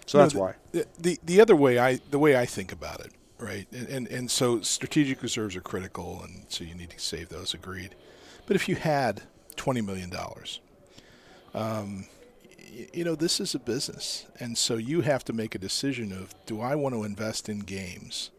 So 0.07 0.19
that's 0.19 0.33
the- 0.33 0.41
why. 0.41 0.55
The, 0.73 0.87
the 0.99 1.19
the 1.31 1.41
other 1.43 1.55
way 1.55 1.79
I 1.79 2.01
the 2.11 2.19
way 2.19 2.33
I 2.43 2.47
think 2.47 2.73
about 2.73 3.01
it, 3.07 3.13
right? 3.39 3.67
And, 3.73 3.87
and 3.89 4.09
and 4.09 4.31
so 4.31 4.63
strategic 4.63 5.23
reserves 5.23 5.55
are 5.55 5.61
critical, 5.61 6.21
and 6.25 6.47
so 6.49 6.65
you 6.65 6.75
need 6.75 6.91
to 6.91 6.99
save 6.99 7.29
those. 7.29 7.53
Agreed. 7.55 7.95
But 8.47 8.57
if 8.57 8.69
you 8.69 8.77
had 8.77 9.23
twenty 9.57 9.83
million 9.83 10.09
dollars, 10.11 10.61
um, 11.55 12.07
y- 12.73 12.89
you 12.95 13.05
know 13.05 13.15
this 13.15 13.39
is 13.39 13.55
a 13.55 13.59
business, 13.59 14.27
and 14.41 14.57
so 14.57 14.77
you 14.77 15.03
have 15.03 15.23
to 15.27 15.33
make 15.35 15.55
a 15.55 15.59
decision 15.59 16.13
of 16.13 16.35
do 16.47 16.61
I 16.63 16.75
want 16.77 16.95
to 16.95 17.05
invest 17.05 17.49
in 17.51 17.59
games 17.61 18.31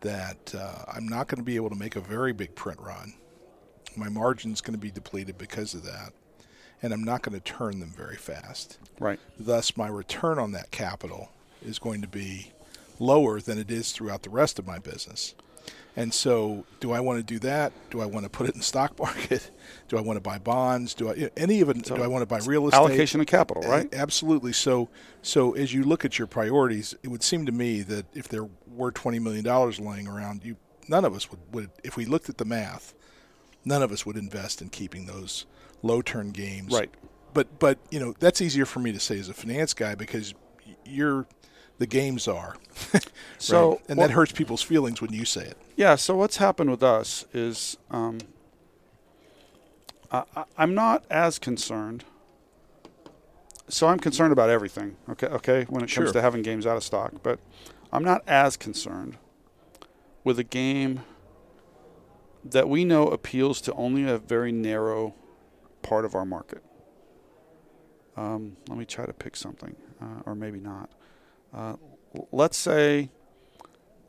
that 0.00 0.52
uh, 0.54 0.84
I'm 0.92 1.06
not 1.08 1.28
going 1.28 1.38
to 1.38 1.44
be 1.44 1.56
able 1.56 1.70
to 1.70 1.76
make 1.76 1.96
a 1.96 2.00
very 2.00 2.32
big 2.32 2.54
print 2.56 2.80
run. 2.80 3.14
My 3.96 4.08
margin's 4.08 4.60
going 4.60 4.74
to 4.74 4.78
be 4.80 4.90
depleted 4.90 5.38
because 5.38 5.72
of 5.74 5.84
that, 5.84 6.12
and 6.82 6.92
I'm 6.92 7.04
not 7.04 7.22
going 7.22 7.38
to 7.38 7.44
turn 7.44 7.80
them 7.80 7.92
very 7.96 8.16
fast. 8.16 8.78
Right. 8.98 9.18
Thus, 9.38 9.76
my 9.76 9.88
return 9.88 10.38
on 10.38 10.52
that 10.52 10.70
capital 10.70 11.30
is 11.64 11.78
going 11.78 12.02
to 12.02 12.08
be 12.08 12.52
lower 12.98 13.40
than 13.40 13.58
it 13.58 13.70
is 13.70 13.92
throughout 13.92 14.22
the 14.22 14.30
rest 14.30 14.58
of 14.58 14.66
my 14.66 14.78
business. 14.78 15.34
And 15.96 16.12
so, 16.12 16.66
do 16.80 16.90
I 16.92 17.00
want 17.00 17.18
to 17.18 17.22
do 17.22 17.38
that? 17.40 17.72
Do 17.90 18.00
I 18.00 18.06
want 18.06 18.24
to 18.24 18.30
put 18.30 18.48
it 18.48 18.54
in 18.54 18.58
the 18.58 18.64
stock 18.64 18.98
market? 18.98 19.50
Do 19.88 19.96
I 19.96 20.00
want 20.00 20.16
to 20.16 20.20
buy 20.20 20.38
bonds? 20.38 20.92
Do 20.92 21.10
I 21.10 21.30
any 21.36 21.60
of 21.60 21.68
it? 21.68 21.86
So 21.86 21.96
do 21.96 22.02
I 22.02 22.08
want 22.08 22.22
to 22.22 22.26
buy 22.26 22.38
real 22.44 22.66
estate? 22.66 22.78
Allocation 22.78 23.20
of 23.20 23.26
capital, 23.26 23.62
right? 23.62 23.92
Absolutely. 23.94 24.52
So, 24.52 24.88
so 25.22 25.52
as 25.52 25.72
you 25.72 25.84
look 25.84 26.04
at 26.04 26.18
your 26.18 26.26
priorities, 26.26 26.94
it 27.02 27.08
would 27.08 27.22
seem 27.22 27.46
to 27.46 27.52
me 27.52 27.82
that 27.82 28.06
if 28.12 28.28
there 28.28 28.48
were 28.66 28.90
twenty 28.90 29.20
million 29.20 29.44
dollars 29.44 29.78
laying 29.78 30.08
around, 30.08 30.44
you 30.44 30.56
none 30.88 31.04
of 31.04 31.14
us 31.14 31.30
would, 31.30 31.40
would, 31.52 31.70
if 31.82 31.96
we 31.96 32.04
looked 32.04 32.28
at 32.28 32.38
the 32.38 32.44
math, 32.44 32.94
none 33.64 33.82
of 33.82 33.92
us 33.92 34.04
would 34.04 34.16
invest 34.16 34.60
in 34.60 34.68
keeping 34.70 35.06
those 35.06 35.46
low 35.84 36.02
turn 36.02 36.30
games. 36.30 36.72
Right. 36.72 36.90
But 37.32 37.58
but 37.58 37.78
you 37.90 38.00
know 38.00 38.14
that's 38.18 38.40
easier 38.40 38.64
for 38.66 38.80
me 38.80 38.90
to 38.92 38.98
say 39.00 39.18
as 39.18 39.28
a 39.28 39.34
finance 39.34 39.74
guy 39.74 39.94
because 39.94 40.34
you're 40.84 41.26
the 41.78 41.86
games 41.86 42.26
are. 42.28 42.56
So, 43.38 43.70
Right? 43.72 43.80
and 43.90 43.98
what- 43.98 44.06
that 44.08 44.12
hurts 44.14 44.32
people's 44.32 44.62
feelings 44.62 45.02
when 45.02 45.12
you 45.12 45.24
say 45.24 45.44
it. 45.44 45.56
Yeah. 45.76 45.96
So 45.96 46.16
what's 46.16 46.38
happened 46.38 46.70
with 46.70 46.82
us 46.82 47.26
is 47.34 47.76
um, 47.90 48.18
I, 50.10 50.22
I- 50.36 50.44
I'm 50.56 50.74
not 50.74 51.04
as 51.10 51.38
concerned. 51.38 52.04
So 53.68 53.86
I'm 53.88 53.98
concerned 53.98 54.32
about 54.32 54.50
everything. 54.50 54.96
Okay. 55.10 55.26
Okay. 55.26 55.64
When 55.68 55.82
it 55.84 55.90
Sure. 55.90 56.04
comes 56.04 56.12
to 56.12 56.22
having 56.22 56.42
games 56.42 56.66
out 56.66 56.76
of 56.76 56.84
stock, 56.84 57.14
but 57.22 57.38
I'm 57.92 58.04
not 58.04 58.22
as 58.26 58.56
concerned 58.56 59.16
with 60.22 60.38
a 60.38 60.44
game 60.44 61.00
that 62.44 62.68
we 62.68 62.84
know 62.84 63.08
appeals 63.08 63.60
to 63.62 63.72
only 63.74 64.04
a 64.08 64.18
very 64.18 64.52
narrow 64.52 65.14
part 65.84 66.04
of 66.04 66.16
our 66.16 66.24
market. 66.24 66.64
Um, 68.16 68.56
let 68.68 68.78
me 68.78 68.84
try 68.84 69.06
to 69.06 69.12
pick 69.12 69.36
something, 69.36 69.76
uh, 70.00 70.22
or 70.26 70.34
maybe 70.34 70.58
not. 70.58 70.90
Uh, 71.52 71.76
let's 72.32 72.56
say 72.56 73.10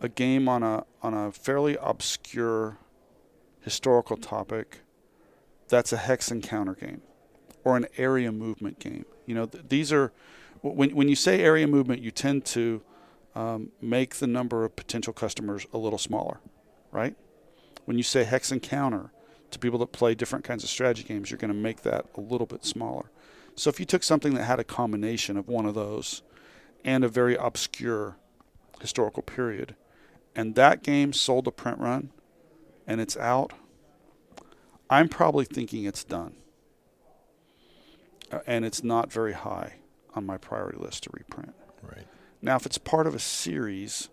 a 0.01 0.10
game 0.10 0.48
on 0.48 0.63
a 0.63 0.86
on 1.03 1.13
a 1.13 1.32
fairly 1.32 1.77
obscure 1.82 2.77
historical 3.62 4.17
topic 4.17 4.82
that's 5.67 5.91
a 5.91 5.98
hex 5.98 6.32
encounter 6.32 6.75
game 6.75 7.01
or 7.63 7.75
an 7.75 7.88
area 7.98 8.32
movement 8.32 8.79
game. 8.79 9.05
You 9.25 9.36
know, 9.36 9.46
th- 9.48 9.65
these 9.67 9.91
are 9.91 10.12
when 10.62 10.96
when 10.96 11.10
you 11.10 11.15
say 11.15 11.41
area 11.41 11.67
movement, 11.67 12.01
you 12.01 12.12
tend 12.12 12.46
to 12.46 12.82
um, 13.34 13.72
make 13.82 14.15
the 14.15 14.27
number 14.27 14.63
of 14.63 14.75
potential 14.75 15.13
customers 15.13 15.65
a 15.74 15.77
little 15.77 16.00
smaller, 16.00 16.39
right? 16.91 17.15
When 17.86 17.98
you 17.98 18.03
say 18.03 18.24
hex 18.24 18.51
encounter 18.51 19.12
to 19.56 19.60
people 19.60 19.80
that 19.80 19.92
play 19.92 20.14
different 20.14 20.46
kinds 20.46 20.64
of 20.64 20.70
strategy 20.70 21.04
games, 21.04 21.32
you're 21.32 21.38
going 21.38 21.54
to 21.54 21.58
make 21.58 21.82
that 21.82 22.06
a 22.16 22.22
little 22.22 22.46
bit 22.46 22.64
smaller. 22.64 23.10
So 23.56 23.70
if 23.70 23.80
you 23.80 23.86
took 23.86 24.04
something 24.04 24.34
that 24.36 24.44
had 24.44 24.60
a 24.60 24.64
combination 24.64 25.38
of 25.38 25.48
one 25.48 25.66
of 25.66 25.74
those 25.74 26.22
and 26.84 27.04
a 27.04 27.08
very 27.08 27.36
obscure 27.36 28.18
historical 28.82 29.24
period, 29.24 29.76
and 30.36 30.56
that 30.56 30.84
game 30.84 31.14
sold 31.14 31.48
a 31.48 31.52
print 31.52 31.80
run 31.80 32.12
and 32.86 33.00
it's 33.00 33.18
out, 33.18 33.54
I'm 34.90 35.08
probably 35.08 35.46
thinking 35.46 35.86
it's 35.86 36.04
done. 36.04 36.36
Uh, 38.32 38.40
and 38.46 38.66
it's 38.66 38.84
not 38.84 39.12
very 39.12 39.34
high 39.34 39.76
on 40.14 40.26
my 40.26 40.38
priority 40.38 40.78
list 40.78 41.04
to 41.04 41.10
reprint. 41.14 41.54
Right. 41.82 42.06
Now, 42.42 42.56
if 42.58 42.66
it's 42.66 42.78
part 42.78 43.08
of 43.08 43.16
a 43.16 43.20
series, 43.20 44.10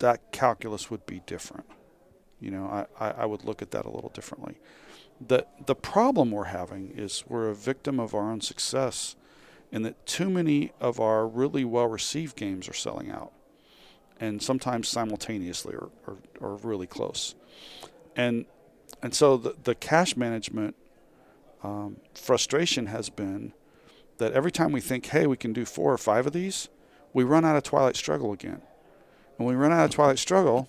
that 0.00 0.30
calculus 0.30 0.90
would 0.90 1.06
be 1.06 1.22
different. 1.26 1.66
You 2.40 2.50
know, 2.52 2.86
I, 3.00 3.10
I, 3.10 3.26
would 3.26 3.44
look 3.44 3.62
at 3.62 3.72
that 3.72 3.84
a 3.84 3.90
little 3.90 4.10
differently. 4.10 4.56
The, 5.26 5.44
the 5.66 5.74
problem 5.74 6.30
we're 6.30 6.44
having 6.44 6.92
is 6.96 7.24
we're 7.26 7.48
a 7.48 7.54
victim 7.54 7.98
of 7.98 8.14
our 8.14 8.30
own 8.30 8.40
success 8.40 9.16
in 9.72 9.82
that 9.82 10.06
too 10.06 10.30
many 10.30 10.72
of 10.80 11.00
our 11.00 11.26
really 11.26 11.64
well 11.64 11.88
received 11.88 12.36
games 12.36 12.68
are 12.68 12.74
selling 12.74 13.10
out. 13.10 13.32
And 14.20 14.42
sometimes 14.42 14.88
simultaneously 14.88 15.74
or, 15.74 15.90
or, 16.06 16.16
or 16.40 16.56
really 16.56 16.86
close. 16.86 17.34
And, 18.16 18.46
and 19.02 19.14
so 19.14 19.36
the, 19.36 19.54
the 19.62 19.74
cash 19.74 20.16
management 20.16 20.74
um, 21.62 21.96
frustration 22.14 22.86
has 22.86 23.10
been 23.10 23.52
that 24.18 24.32
every 24.32 24.50
time 24.50 24.72
we 24.72 24.80
think, 24.80 25.06
hey, 25.06 25.26
we 25.26 25.36
can 25.36 25.52
do 25.52 25.64
four 25.64 25.92
or 25.92 25.98
five 25.98 26.26
of 26.26 26.32
these, 26.32 26.68
we 27.12 27.24
run 27.24 27.44
out 27.44 27.56
of 27.56 27.62
Twilight 27.62 27.96
Struggle 27.96 28.32
again. 28.32 28.60
And 29.38 29.46
when 29.46 29.56
we 29.56 29.62
run 29.62 29.72
out 29.72 29.84
of 29.84 29.90
Twilight 29.90 30.18
Struggle, 30.18 30.68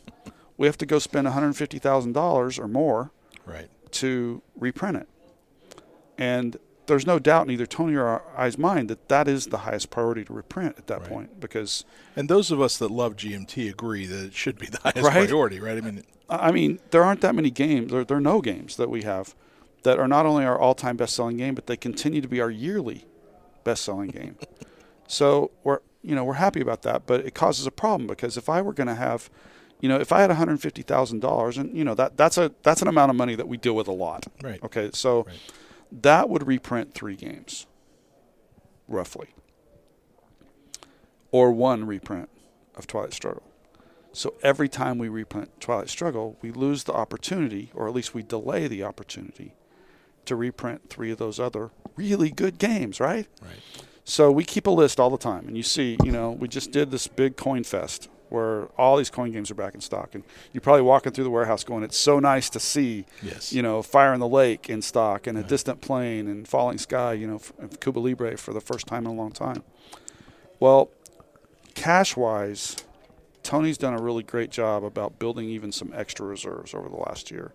we 0.59 0.67
have 0.67 0.77
to 0.77 0.85
go 0.85 0.99
spend 0.99 1.25
$150,000 1.25 2.59
or 2.59 2.67
more 2.67 3.11
Right. 3.45 3.69
to 3.91 4.43
reprint 4.59 4.97
it. 4.97 5.07
And 6.17 6.57
there's 6.85 7.07
no 7.07 7.17
doubt 7.17 7.47
in 7.47 7.51
either 7.53 7.65
Tony 7.65 7.95
or 7.95 8.21
I's 8.37 8.57
mind 8.57 8.89
that 8.89 9.07
that 9.07 9.27
is 9.27 9.47
the 9.47 9.59
highest 9.59 9.89
priority 9.89 10.25
to 10.25 10.33
reprint 10.33 10.77
at 10.77 10.87
that 10.87 11.01
Right. 11.01 11.09
point 11.09 11.39
because, 11.39 11.85
And 12.15 12.27
those 12.29 12.51
of 12.51 12.59
us 12.59 12.77
that 12.77 12.91
love 12.91 13.15
GMT 13.15 13.69
agree 13.69 14.05
that 14.05 14.25
it 14.25 14.33
should 14.33 14.59
be 14.59 14.67
the 14.67 14.79
highest 14.83 15.01
Right. 15.01 15.29
priority, 15.29 15.59
right? 15.61 15.77
I 15.77 15.81
mean, 15.81 16.03
I 16.29 16.51
mean, 16.51 16.79
there 16.91 17.03
aren't 17.05 17.21
that 17.21 17.33
many 17.35 17.49
games, 17.51 17.91
there, 17.91 18.03
there 18.03 18.17
are 18.17 18.21
no 18.21 18.41
games 18.41 18.75
that 18.75 18.89
we 18.89 19.03
have 19.03 19.33
that 19.83 19.97
are 19.97 20.09
not 20.09 20.25
only 20.25 20.43
our 20.43 20.59
all 20.59 20.75
time 20.75 20.97
best 20.97 21.15
selling 21.15 21.37
game, 21.37 21.55
but 21.55 21.67
they 21.67 21.77
continue 21.77 22.19
to 22.19 22.27
be 22.27 22.41
our 22.41 22.51
yearly 22.51 23.05
best 23.63 23.83
selling 23.83 24.09
game. 24.09 24.35
So 25.11 25.49
we're 25.63 25.79
you 26.03 26.13
know 26.13 26.23
we're 26.23 26.35
happy 26.35 26.61
about 26.61 26.83
that, 26.83 27.07
but 27.07 27.21
it 27.25 27.33
causes 27.33 27.65
a 27.65 27.71
problem 27.71 28.05
because 28.05 28.37
if 28.37 28.47
I 28.47 28.61
were 28.61 28.73
going 28.73 28.85
to 28.85 28.93
have, 28.93 29.27
you 29.79 29.87
know, 29.89 29.99
if 29.99 30.11
I 30.11 30.21
had 30.21 30.29
one 30.29 30.37
hundred 30.37 30.61
fifty 30.61 30.81
thousand 30.81 31.19
dollars, 31.21 31.57
and 31.57 31.75
you 31.75 31.83
know 31.83 31.95
that 31.95 32.17
that's 32.17 32.37
a 32.37 32.51
that's 32.63 32.81
an 32.81 32.87
amount 32.87 33.09
of 33.11 33.15
money 33.15 33.35
that 33.35 33.47
we 33.47 33.57
deal 33.57 33.75
with 33.75 33.87
a 33.87 33.93
lot. 33.93 34.27
Right. 34.41 34.61
Okay, 34.63 34.89
so 34.93 35.23
Right. 35.23 35.35
that 36.01 36.29
would 36.29 36.45
reprint 36.47 36.93
three 36.93 37.15
games, 37.15 37.65
roughly, 38.87 39.29
or 41.31 41.51
one 41.51 41.85
reprint 41.85 42.29
of 42.75 42.87
Twilight 42.87 43.13
Struggle. 43.13 43.43
So 44.11 44.33
every 44.41 44.67
time 44.67 44.97
we 44.97 45.07
reprint 45.07 45.61
Twilight 45.61 45.89
Struggle, 45.89 46.37
we 46.41 46.51
lose 46.51 46.83
the 46.85 46.93
opportunity, 46.93 47.71
or 47.75 47.87
at 47.87 47.93
least 47.93 48.13
we 48.13 48.23
delay 48.23 48.67
the 48.67 48.83
opportunity, 48.83 49.53
to 50.25 50.35
reprint 50.35 50.89
three 50.89 51.11
of 51.11 51.19
those 51.19 51.39
other 51.39 51.69
really 51.95 52.31
good 52.31 52.57
games, 52.57 52.99
right? 52.99 53.27
right. 53.41 53.85
So 54.03 54.31
we 54.31 54.43
keep 54.43 54.65
a 54.65 54.71
list 54.71 54.99
all 54.99 55.11
the 55.11 55.17
time, 55.17 55.47
and 55.47 55.55
you 55.55 55.61
see, 55.63 55.95
you 56.03 56.11
know, 56.11 56.31
we 56.31 56.47
just 56.47 56.71
did 56.71 56.89
this 56.89 57.07
big 57.07 57.37
coin 57.37 57.63
fest 57.63 58.09
where 58.29 58.65
all 58.77 58.97
these 58.97 59.09
coin 59.09 59.31
games 59.31 59.51
are 59.51 59.55
back 59.55 59.75
in 59.75 59.81
stock, 59.81 60.15
and 60.15 60.23
you're 60.53 60.61
probably 60.61 60.81
walking 60.83 61.11
through 61.11 61.23
the 61.23 61.29
warehouse 61.29 61.63
going, 61.63 61.83
"It's 61.83 61.97
so 61.97 62.19
nice 62.19 62.49
to 62.51 62.59
see, 62.59 63.05
Yes. 63.21 63.51
you 63.51 63.61
know, 63.61 63.81
Fire 63.81 64.13
in 64.13 64.19
the 64.19 64.27
Lake 64.27 64.69
in 64.69 64.81
stock, 64.81 65.27
and 65.27 65.37
a 65.37 65.41
uh-huh. 65.41 65.49
Distant 65.49 65.81
Plain, 65.81 66.27
and 66.27 66.47
Falling 66.47 66.77
Sky, 66.77 67.13
you 67.13 67.27
know, 67.27 67.41
Cuba 67.79 67.99
Libre 67.99 68.37
for 68.37 68.53
the 68.53 68.61
first 68.61 68.87
time 68.87 69.05
in 69.05 69.11
a 69.11 69.15
long 69.15 69.31
time." 69.31 69.63
Well, 70.59 70.89
cash-wise, 71.75 72.77
Tony's 73.43 73.77
done 73.77 73.93
a 73.93 74.01
really 74.01 74.23
great 74.23 74.51
job 74.51 74.83
about 74.83 75.17
building 75.17 75.49
even 75.49 75.71
some 75.71 75.91
extra 75.95 76.25
reserves 76.25 76.73
over 76.73 76.89
the 76.89 76.97
last 76.97 77.31
year. 77.31 77.53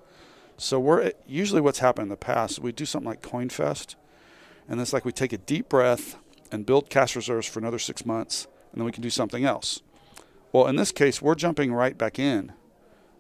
So 0.56 0.80
we're 0.80 1.12
usually 1.26 1.60
what's 1.60 1.80
happened 1.80 2.04
in 2.04 2.08
the 2.08 2.16
past 2.16 2.60
we 2.60 2.72
do 2.72 2.84
something 2.84 3.08
like 3.08 3.22
Coin 3.22 3.48
Fest, 3.48 3.96
and 4.68 4.80
it's 4.80 4.92
like 4.92 5.04
we 5.04 5.12
take 5.12 5.32
a 5.32 5.38
deep 5.38 5.68
breath 5.68 6.16
and 6.50 6.64
build 6.64 6.88
cash 6.88 7.16
reserves 7.16 7.46
for 7.46 7.58
another 7.58 7.78
six 7.78 8.06
months, 8.06 8.46
and 8.72 8.80
then 8.80 8.86
we 8.86 8.92
can 8.92 9.02
do 9.02 9.10
something 9.10 9.44
else. 9.44 9.82
Well, 10.54 10.68
in 10.68 10.76
this 10.76 10.92
case, 10.92 11.20
we're 11.20 11.34
jumping 11.34 11.73
right 11.73 11.99
back 11.99 12.16
in, 12.16 12.52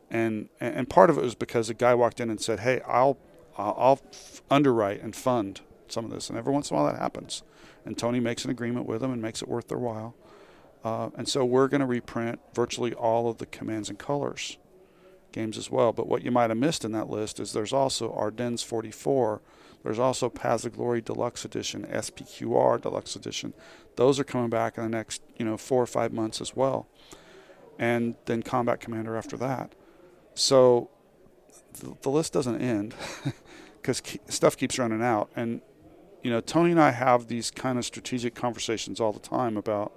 and 0.08 0.48
and 0.60 0.88
part 0.88 1.10
of 1.10 1.18
it 1.18 1.24
was 1.24 1.34
because 1.34 1.68
a 1.68 1.74
guy 1.74 1.92
walked 1.92 2.20
in 2.20 2.30
and 2.30 2.40
said, 2.40 2.60
"Hey, 2.60 2.80
I'll 2.86 3.18
I'll 3.58 4.00
underwrite 4.52 5.02
and 5.02 5.16
fund 5.16 5.60
some 5.88 6.04
of 6.04 6.12
this," 6.12 6.28
and 6.30 6.38
every 6.38 6.52
once 6.52 6.70
in 6.70 6.76
a 6.76 6.80
while 6.80 6.92
that 6.92 7.00
happens, 7.00 7.42
and 7.84 7.98
Tony 7.98 8.20
makes 8.20 8.44
an 8.44 8.52
agreement 8.52 8.86
with 8.86 9.00
them 9.00 9.12
and 9.12 9.20
makes 9.20 9.42
it 9.42 9.48
worth 9.48 9.66
their 9.66 9.78
while, 9.78 10.14
uh, 10.84 11.10
and 11.16 11.28
so 11.28 11.44
we're 11.44 11.66
going 11.66 11.80
to 11.80 11.88
reprint 11.88 12.38
virtually 12.54 12.94
all 12.94 13.28
of 13.28 13.38
the 13.38 13.46
commands 13.46 13.88
and 13.88 13.98
colors 13.98 14.56
games 15.32 15.58
as 15.58 15.68
well. 15.68 15.92
But 15.92 16.06
what 16.06 16.22
you 16.22 16.30
might 16.30 16.50
have 16.50 16.58
missed 16.58 16.84
in 16.84 16.92
that 16.92 17.10
list 17.10 17.40
is 17.40 17.52
there's 17.52 17.72
also 17.72 18.12
Ardennes 18.12 18.62
44. 18.62 19.42
There's 19.82 19.98
also 19.98 20.28
Paths 20.28 20.64
of 20.64 20.74
Glory 20.74 21.00
Deluxe 21.00 21.44
Edition, 21.44 21.84
SPQR 21.86 22.80
Deluxe 22.80 23.16
Edition. 23.16 23.52
Those 23.96 24.20
are 24.20 24.24
coming 24.24 24.50
back 24.50 24.78
in 24.78 24.84
the 24.84 24.88
next, 24.88 25.22
you 25.36 25.44
know, 25.44 25.56
four 25.56 25.82
or 25.82 25.86
five 25.88 26.12
months 26.12 26.40
as 26.40 26.54
well. 26.54 26.86
And 27.78 28.14
then 28.26 28.42
combat 28.42 28.80
commander 28.80 29.16
after 29.16 29.36
that. 29.36 29.74
So 30.34 30.90
the, 31.74 31.96
the 32.02 32.10
list 32.10 32.32
doesn't 32.32 32.60
end 32.60 32.94
because 33.80 34.00
ke- 34.00 34.20
stuff 34.28 34.56
keeps 34.56 34.78
running 34.78 35.02
out. 35.02 35.30
And 35.36 35.60
you 36.22 36.30
know, 36.30 36.40
Tony 36.40 36.70
and 36.70 36.80
I 36.80 36.90
have 36.90 37.26
these 37.28 37.50
kind 37.50 37.78
of 37.78 37.84
strategic 37.84 38.34
conversations 38.34 38.98
all 38.98 39.12
the 39.12 39.20
time 39.20 39.58
about, 39.58 39.92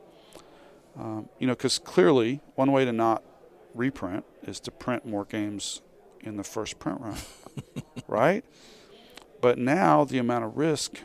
um, 0.98 1.30
you 1.40 1.48
know, 1.48 1.54
because 1.54 1.80
clearly 1.80 2.42
one 2.56 2.72
way 2.74 2.84
to 2.84 2.92
not 2.92 3.24
reprint 3.74 4.26
is 4.44 4.60
to 4.62 4.72
print 4.72 5.06
more 5.06 5.24
games 5.24 5.82
in 6.22 6.36
the 6.36 6.44
first 6.44 6.80
print 6.80 7.00
run, 7.00 7.16
right? 8.08 8.44
But 9.40 9.58
now 9.58 10.04
the 10.04 10.18
amount 10.18 10.44
of 10.44 10.58
risk 10.58 11.00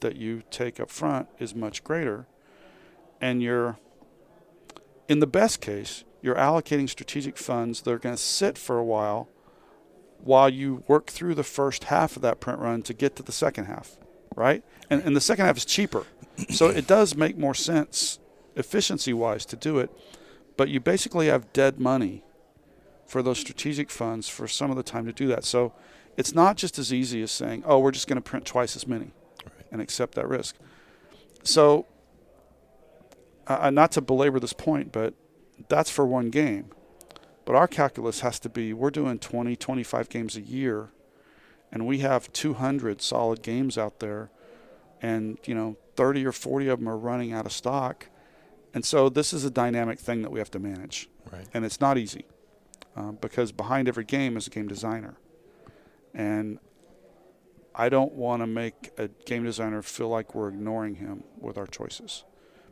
that 0.00 0.14
you 0.14 0.42
take 0.50 0.78
up 0.78 0.90
front 0.90 1.28
is 1.40 1.56
much 1.56 1.82
greater, 1.82 2.28
and 3.20 3.42
you're, 3.42 3.78
in 5.08 5.18
the 5.18 5.26
best 5.26 5.60
case, 5.60 6.04
you're 6.20 6.34
allocating 6.34 6.88
strategic 6.88 7.36
funds 7.36 7.82
that 7.82 7.92
are 7.92 7.98
going 7.98 8.14
to 8.14 8.20
sit 8.20 8.58
for 8.58 8.78
a 8.78 8.84
while 8.84 9.28
while 10.18 10.48
you 10.48 10.82
work 10.88 11.06
through 11.06 11.34
the 11.34 11.44
first 11.44 11.84
half 11.84 12.16
of 12.16 12.22
that 12.22 12.40
print 12.40 12.58
run 12.58 12.82
to 12.82 12.92
get 12.92 13.16
to 13.16 13.22
the 13.22 13.32
second 13.32 13.66
half, 13.66 13.96
right? 14.34 14.64
And, 14.90 15.02
and 15.02 15.14
the 15.14 15.20
second 15.20 15.46
half 15.46 15.56
is 15.56 15.64
cheaper. 15.64 16.04
So 16.50 16.68
it 16.68 16.86
does 16.86 17.16
make 17.16 17.36
more 17.36 17.54
sense 17.54 18.18
efficiency 18.56 19.12
wise 19.12 19.46
to 19.46 19.56
do 19.56 19.78
it, 19.78 19.90
but 20.56 20.68
you 20.68 20.80
basically 20.80 21.28
have 21.28 21.52
dead 21.52 21.78
money 21.78 22.24
for 23.06 23.22
those 23.22 23.38
strategic 23.38 23.90
funds 23.90 24.28
for 24.28 24.48
some 24.48 24.70
of 24.70 24.76
the 24.76 24.82
time 24.82 25.06
to 25.06 25.12
do 25.12 25.28
that. 25.28 25.44
So 25.44 25.72
it's 26.16 26.34
not 26.34 26.56
just 26.56 26.78
as 26.78 26.92
easy 26.92 27.22
as 27.22 27.30
saying, 27.30 27.62
oh, 27.64 27.78
we're 27.78 27.92
just 27.92 28.08
going 28.08 28.16
to 28.16 28.22
print 28.22 28.44
twice 28.44 28.74
as 28.74 28.86
many 28.86 29.12
and 29.70 29.80
accept 29.80 30.14
that 30.16 30.28
risk. 30.28 30.56
So, 31.44 31.86
uh, 33.46 33.70
not 33.70 33.92
to 33.92 34.00
belabor 34.00 34.40
this 34.40 34.52
point, 34.52 34.92
but 34.92 35.14
that's 35.68 35.90
for 35.90 36.06
one 36.06 36.30
game. 36.30 36.70
But 37.44 37.56
our 37.56 37.66
calculus 37.66 38.20
has 38.20 38.38
to 38.40 38.48
be 38.48 38.72
we're 38.72 38.90
doing 38.90 39.18
20, 39.18 39.56
25 39.56 40.08
games 40.08 40.36
a 40.36 40.40
year, 40.42 40.90
and 41.72 41.86
we 41.86 41.98
have 42.00 42.32
200 42.32 43.00
solid 43.00 43.42
games 43.42 43.78
out 43.78 44.00
there, 44.00 44.30
and 45.00 45.38
you 45.44 45.54
know 45.54 45.76
30 45.96 46.26
or 46.26 46.32
40 46.32 46.68
of 46.68 46.78
them 46.78 46.88
are 46.88 46.96
running 46.98 47.32
out 47.32 47.46
of 47.46 47.52
stock, 47.52 48.08
and 48.74 48.84
so 48.84 49.08
this 49.08 49.32
is 49.32 49.44
a 49.44 49.50
dynamic 49.50 49.98
thing 49.98 50.22
that 50.22 50.30
we 50.30 50.38
have 50.40 50.50
to 50.52 50.58
manage, 50.58 51.08
Right. 51.32 51.46
and 51.54 51.64
it's 51.64 51.80
not 51.80 51.96
easy, 51.98 52.26
uh, 52.96 53.12
because 53.12 53.50
behind 53.50 53.88
every 53.88 54.04
game 54.04 54.36
is 54.36 54.46
a 54.46 54.50
game 54.50 54.68
designer, 54.68 55.16
and 56.14 56.58
I 57.74 57.88
don't 57.88 58.12
want 58.12 58.42
to 58.42 58.46
make 58.46 58.90
a 58.98 59.08
game 59.24 59.44
designer 59.44 59.82
feel 59.82 60.08
like 60.08 60.34
we're 60.34 60.48
ignoring 60.48 60.96
him 60.96 61.24
with 61.40 61.56
our 61.56 61.66
choices, 61.66 62.24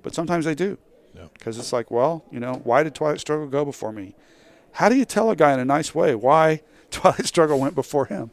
but 0.02 0.14
sometimes 0.14 0.44
they 0.44 0.54
do, 0.54 0.76
Yeah. 1.16 1.24
because 1.34 1.58
it's 1.58 1.72
like, 1.72 1.90
well, 1.90 2.24
you 2.30 2.40
know, 2.40 2.60
why 2.64 2.82
did 2.82 2.94
Twilight 2.94 3.20
Struggle 3.20 3.46
go 3.46 3.64
before 3.64 3.92
me? 3.92 4.14
How 4.72 4.88
do 4.88 4.94
you 4.96 5.04
tell 5.04 5.30
a 5.30 5.36
guy 5.36 5.52
in 5.54 5.60
a 5.60 5.64
nice 5.64 5.94
way 5.94 6.14
why 6.14 6.60
Twilight 6.90 7.26
Struggle 7.26 7.58
went 7.58 7.74
before 7.74 8.06
him? 8.06 8.30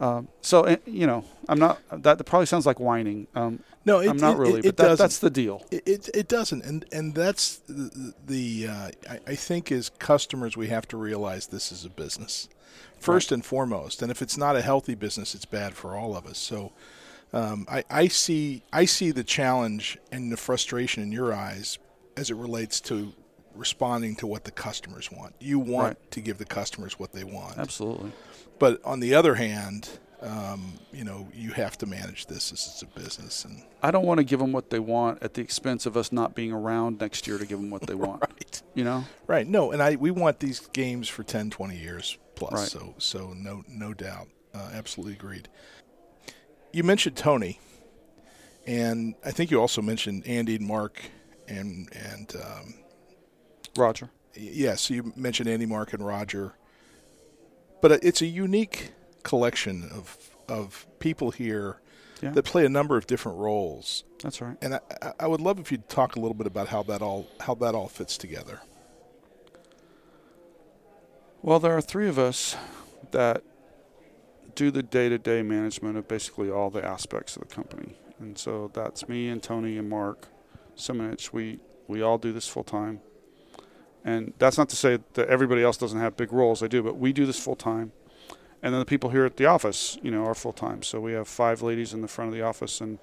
Um, 0.00 0.28
so 0.40 0.64
uh, 0.66 0.76
you 0.86 1.06
know, 1.06 1.24
I'm 1.48 1.58
not. 1.58 1.78
That 2.02 2.24
probably 2.26 2.46
sounds 2.46 2.66
like 2.66 2.80
whining. 2.80 3.26
Um, 3.34 3.60
No, 3.86 4.00
it, 4.00 4.08
I'm 4.08 4.16
not 4.16 4.34
it- 4.34 4.38
really, 4.38 4.58
It, 4.60 4.64
but 4.66 4.76
that, 4.76 4.82
doesn't. 4.88 5.04
that's 5.04 5.18
the 5.18 5.30
deal. 5.30 5.64
It, 5.70 5.82
it, 5.86 6.10
it 6.12 6.28
doesn't, 6.28 6.64
and 6.64 6.84
and 6.92 7.14
that's 7.14 7.58
the, 7.68 8.12
the 8.26 8.66
uh, 8.68 8.90
I, 9.08 9.20
I 9.28 9.34
think 9.36 9.70
as 9.72 9.90
customers 9.98 10.56
we 10.56 10.66
have 10.68 10.86
to 10.88 10.96
realize 10.96 11.46
this 11.46 11.70
is 11.70 11.84
a 11.84 11.90
business, 11.90 12.48
first 12.98 13.30
and 13.30 13.44
foremost. 13.44 14.02
And 14.02 14.10
if 14.10 14.20
it's 14.20 14.36
not 14.36 14.56
a 14.56 14.62
healthy 14.62 14.96
business, 14.96 15.34
it's 15.34 15.44
bad 15.46 15.74
for 15.74 15.96
all 15.96 16.16
of 16.16 16.26
us. 16.26 16.38
So, 16.38 16.72
um, 17.32 17.64
I, 17.70 17.84
I 17.88 18.08
see 18.08 18.62
I 18.72 18.86
see 18.86 19.12
the 19.12 19.24
challenge 19.24 19.96
and 20.10 20.30
the 20.32 20.36
frustration 20.36 21.02
in 21.04 21.12
your 21.12 21.32
eyes 21.32 21.78
as 22.16 22.30
it 22.30 22.36
relates 22.36 22.80
to 22.82 23.12
responding 23.54 24.16
to 24.16 24.26
what 24.26 24.44
the 24.44 24.50
customers 24.50 25.10
want. 25.12 25.34
You 25.38 25.58
want 25.58 25.98
Right. 25.98 26.10
to 26.12 26.20
give 26.20 26.38
the 26.38 26.44
customers 26.44 26.98
what 26.98 27.12
they 27.12 27.24
want, 27.24 27.58
Absolutely. 27.58 28.12
but 28.58 28.80
on 28.84 29.00
the 29.00 29.14
other 29.14 29.34
hand. 29.36 29.88
Um, 30.22 30.78
you 30.90 31.04
know, 31.04 31.28
you 31.34 31.50
have 31.50 31.76
to 31.78 31.86
manage 31.86 32.26
this 32.28 32.50
as 32.50 32.66
it's 32.66 32.80
a 32.80 32.86
business, 32.98 33.44
and 33.44 33.62
I 33.82 33.90
don't 33.90 34.06
want 34.06 34.18
to 34.18 34.24
give 34.24 34.38
them 34.38 34.52
what 34.52 34.70
they 34.70 34.78
want 34.78 35.22
at 35.22 35.34
the 35.34 35.42
expense 35.42 35.84
of 35.84 35.98
us 35.98 36.12
not 36.12 36.34
being 36.34 36.50
around 36.50 36.98
next 36.98 37.26
year 37.26 37.36
to 37.36 37.44
give 37.44 37.58
them 37.60 37.68
what 37.68 37.82
they 37.82 37.94
want. 38.06 38.22
right. 38.22 38.62
You 38.72 38.84
know, 38.84 39.04
Right. 39.26 39.46
No, 39.46 39.70
and 39.70 39.82
I 39.82 39.96
we 39.96 40.10
want 40.10 40.38
these 40.40 40.60
games 40.72 41.10
for 41.10 41.24
10, 41.24 41.50
20 41.50 41.76
years 41.76 42.16
plus. 42.36 42.52
Right. 42.52 42.68
So 42.68 42.94
so 42.96 43.34
no 43.36 43.64
no 43.68 43.92
doubt. 43.92 44.28
Uh, 44.54 44.70
absolutely 44.72 45.12
agreed. 45.12 45.50
You 46.72 46.84
mentioned 46.84 47.16
Tony, 47.16 47.60
and 48.66 49.16
I 49.26 49.30
think 49.30 49.50
you 49.50 49.60
also 49.60 49.82
mentioned 49.82 50.26
Andy 50.26 50.56
and 50.56 50.66
Mark, 50.66 51.02
and 51.48 51.88
and 51.94 52.34
um, 52.36 52.74
Roger. 53.76 54.10
yeah. 54.34 54.74
So 54.76 54.94
you 54.94 55.12
mentioned 55.16 55.48
Andy, 55.48 55.66
Mark, 55.66 55.92
and 55.92 56.04
Roger. 56.04 56.54
But 57.82 58.02
it's 58.04 58.22
a 58.22 58.26
unique 58.26 58.92
collection 59.22 59.88
of 59.92 60.16
of 60.48 60.86
people 60.98 61.30
here 61.32 61.80
Yeah, 62.22 62.30
that 62.30 62.44
play 62.44 62.64
a 62.64 62.68
number 62.68 62.96
of 62.96 63.06
different 63.06 63.38
roles, 63.38 64.04
that's 64.22 64.40
right. 64.40 64.56
and 64.62 64.74
I, 64.74 64.80
I- 65.02 65.12
I 65.20 65.26
would 65.26 65.40
love 65.40 65.58
if 65.58 65.70
you'd 65.72 65.88
talk 65.88 66.16
a 66.16 66.20
little 66.20 66.34
bit 66.34 66.46
about 66.46 66.68
how 66.68 66.82
that 66.84 67.02
all 67.02 67.26
how 67.40 67.54
that 67.56 67.74
all 67.74 67.88
fits 67.88 68.16
together. 68.16 68.60
Well, 71.42 71.58
there 71.60 71.76
are 71.76 71.80
three 71.82 72.08
of 72.08 72.18
us 72.18 72.56
that 73.10 73.42
do 74.54 74.70
the 74.70 74.82
day-to-day 74.82 75.42
management 75.42 75.96
of 75.98 76.08
basically 76.08 76.50
all 76.50 76.70
the 76.70 76.82
aspects 76.84 77.36
of 77.36 77.46
the 77.48 77.54
company, 77.54 77.96
and 78.18 78.38
so 78.38 78.70
that's 78.72 79.08
me 79.08 79.28
and 79.28 79.42
Tony 79.42 79.76
and 79.76 79.88
Mark 79.90 80.28
Simonitch. 80.76 81.32
We 81.32 81.60
we 81.88 82.02
all 82.02 82.18
do 82.18 82.32
this 82.32 82.48
full 82.48 82.64
time, 82.64 83.00
and 84.04 84.32
that's 84.38 84.58
not 84.58 84.68
to 84.70 84.76
say 84.76 84.98
that 85.14 85.28
everybody 85.28 85.62
else 85.62 85.76
doesn't 85.76 85.98
have 85.98 86.16
big 86.16 86.32
roles. 86.32 86.60
They 86.60 86.68
do, 86.68 86.82
but 86.82 86.96
we 86.96 87.12
do 87.12 87.26
this 87.26 87.38
full 87.38 87.56
time. 87.56 87.92
And 88.62 88.72
then 88.72 88.80
the 88.80 88.86
people 88.86 89.10
here 89.10 89.26
at 89.26 89.36
the 89.36 89.44
office, 89.44 89.98
you 90.02 90.10
know, 90.10 90.24
are 90.24 90.34
full 90.34 90.54
time. 90.54 90.82
So 90.82 90.98
we 90.98 91.12
have 91.12 91.28
five 91.28 91.60
ladies 91.60 91.92
in 91.92 92.00
the 92.00 92.08
front 92.08 92.28
of 92.28 92.34
the 92.34 92.42
office, 92.42 92.80
and 92.80 92.98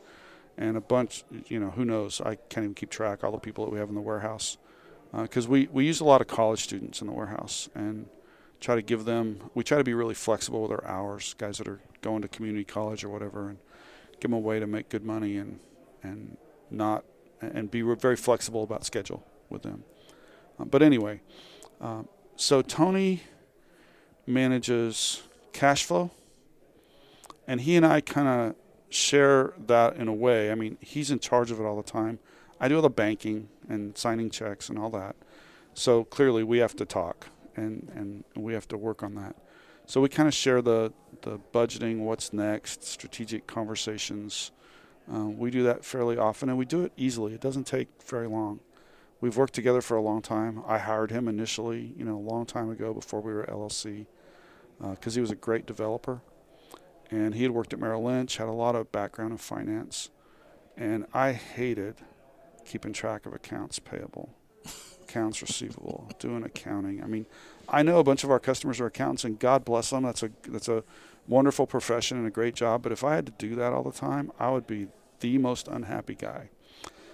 and 0.57 0.75
a 0.75 0.81
bunch. 0.81 1.23
You 1.47 1.59
know, 1.59 1.71
who 1.71 1.85
knows? 1.85 2.21
I 2.21 2.35
can't 2.35 2.63
even 2.63 2.73
keep 2.73 2.89
track 2.89 3.23
all 3.23 3.31
the 3.31 3.37
people 3.37 3.65
that 3.65 3.71
we 3.71 3.79
have 3.79 3.89
in 3.89 3.95
the 3.95 4.01
warehouse 4.01 4.57
uh, 5.13 5.23
because 5.23 5.47
we 5.47 5.67
we 5.71 5.85
use 5.85 5.99
a 5.99 6.05
lot 6.05 6.21
of 6.21 6.27
college 6.27 6.63
students 6.63 7.01
in 7.01 7.07
the 7.07 7.13
warehouse 7.13 7.69
and 7.75 8.07
try 8.59 8.75
to 8.75 8.81
give 8.81 9.05
them 9.05 9.49
we 9.55 9.63
try 9.63 9.77
to 9.77 9.83
be 9.83 9.93
really 9.93 10.13
flexible 10.13 10.61
with 10.61 10.71
our 10.71 10.85
hours 10.85 11.33
guys 11.37 11.57
that 11.57 11.67
are 11.67 11.79
going 12.01 12.21
to 12.21 12.27
community 12.27 12.63
college 12.63 13.03
or 13.03 13.09
whatever 13.09 13.49
and 13.49 13.57
give 14.19 14.29
them 14.29 14.33
a 14.33 14.39
way 14.39 14.59
to 14.59 14.67
make 14.67 14.89
good 14.89 15.03
money 15.03 15.37
and 15.37 15.59
and 16.03 16.37
not 16.69 17.03
and 17.41 17.71
be 17.71 17.81
very 17.81 18.15
flexible 18.15 18.63
about 18.63 18.85
schedule 18.85 19.23
with 19.49 19.63
them 19.63 19.83
uh, 20.59 20.65
but 20.65 20.81
anyway 20.81 21.19
um, 21.79 22.07
so 22.35 22.61
tony 22.61 23.23
manages 24.25 25.23
cash 25.53 25.83
flow 25.83 26.11
and 27.47 27.61
he 27.61 27.75
and 27.75 27.85
i 27.85 27.99
kind 28.01 28.27
of 28.27 28.55
share 28.89 29.53
that 29.57 29.95
in 29.95 30.07
a 30.07 30.13
way 30.13 30.51
i 30.51 30.55
mean 30.55 30.77
he's 30.81 31.11
in 31.11 31.19
charge 31.19 31.51
of 31.51 31.59
it 31.59 31.63
all 31.63 31.75
the 31.75 31.83
time 31.83 32.19
i 32.59 32.67
do 32.67 32.75
all 32.75 32.81
the 32.81 32.89
banking 32.89 33.49
and 33.69 33.97
signing 33.97 34.29
checks 34.29 34.69
and 34.69 34.77
all 34.77 34.89
that 34.89 35.15
so 35.73 36.03
clearly 36.03 36.43
we 36.43 36.59
have 36.59 36.75
to 36.75 36.85
talk 36.85 37.27
and 37.55 37.91
and 37.95 38.23
we 38.35 38.53
have 38.53 38.67
to 38.69 38.77
work 38.77 39.03
on 39.03 39.15
that. 39.15 39.35
So 39.85 40.01
we 40.01 40.09
kind 40.09 40.27
of 40.27 40.33
share 40.33 40.61
the 40.61 40.93
the 41.21 41.39
budgeting, 41.53 41.99
what's 41.99 42.33
next, 42.33 42.83
strategic 42.83 43.47
conversations. 43.47 44.51
Um, 45.11 45.37
we 45.37 45.51
do 45.51 45.63
that 45.63 45.83
fairly 45.83 46.17
often, 46.17 46.47
and 46.47 46.57
we 46.57 46.63
do 46.63 46.83
it 46.83 46.93
easily. 46.95 47.33
It 47.33 47.41
doesn't 47.41 47.65
take 47.65 47.89
very 48.05 48.27
long. 48.27 48.61
We've 49.19 49.35
worked 49.35 49.53
together 49.53 49.81
for 49.81 49.97
a 49.97 50.01
long 50.01 50.21
time. 50.21 50.63
I 50.65 50.77
hired 50.77 51.11
him 51.11 51.27
initially, 51.27 51.93
you 51.97 52.05
know, 52.05 52.15
a 52.15 52.27
long 52.27 52.45
time 52.45 52.69
ago 52.69 52.93
before 52.93 53.19
we 53.19 53.33
were 53.33 53.43
LLC, 53.43 54.05
because 54.79 55.15
he 55.15 55.21
was 55.21 55.29
a 55.29 55.35
great 55.35 55.65
developer, 55.65 56.21
and 57.11 57.35
he 57.35 57.43
had 57.43 57.51
worked 57.51 57.73
at 57.73 57.79
Merrill 57.79 58.03
Lynch, 58.03 58.37
had 58.37 58.47
a 58.47 58.53
lot 58.53 58.73
of 58.73 58.91
background 58.93 59.33
in 59.33 59.37
finance, 59.37 60.09
and 60.77 61.05
I 61.13 61.33
hated 61.33 61.95
keeping 62.65 62.93
track 62.93 63.25
of 63.25 63.33
accounts 63.33 63.79
payable 63.79 64.33
accounts 65.01 65.41
receivable, 65.41 66.09
doing 66.19 66.43
accounting. 66.43 67.03
I 67.03 67.07
mean, 67.07 67.25
I 67.67 67.83
know 67.83 67.99
a 67.99 68.03
bunch 68.03 68.23
of 68.23 68.31
our 68.31 68.39
customers 68.39 68.79
are 68.79 68.85
accountants, 68.85 69.25
and 69.25 69.37
God 69.37 69.65
bless 69.65 69.89
them. 69.89 70.03
That's 70.03 70.23
a 70.23 70.31
that's 70.47 70.69
a 70.69 70.83
wonderful 71.27 71.67
profession 71.67 72.17
and 72.17 72.25
a 72.25 72.31
great 72.31 72.55
job. 72.55 72.81
But 72.81 72.93
if 72.93 73.03
I 73.03 73.15
had 73.15 73.25
to 73.25 73.33
do 73.37 73.55
that 73.55 73.73
all 73.73 73.83
the 73.83 73.91
time, 73.91 74.31
I 74.39 74.49
would 74.51 74.65
be 74.65 74.87
the 75.21 75.37
most 75.37 75.67
unhappy 75.67 76.15
guy. 76.15 76.49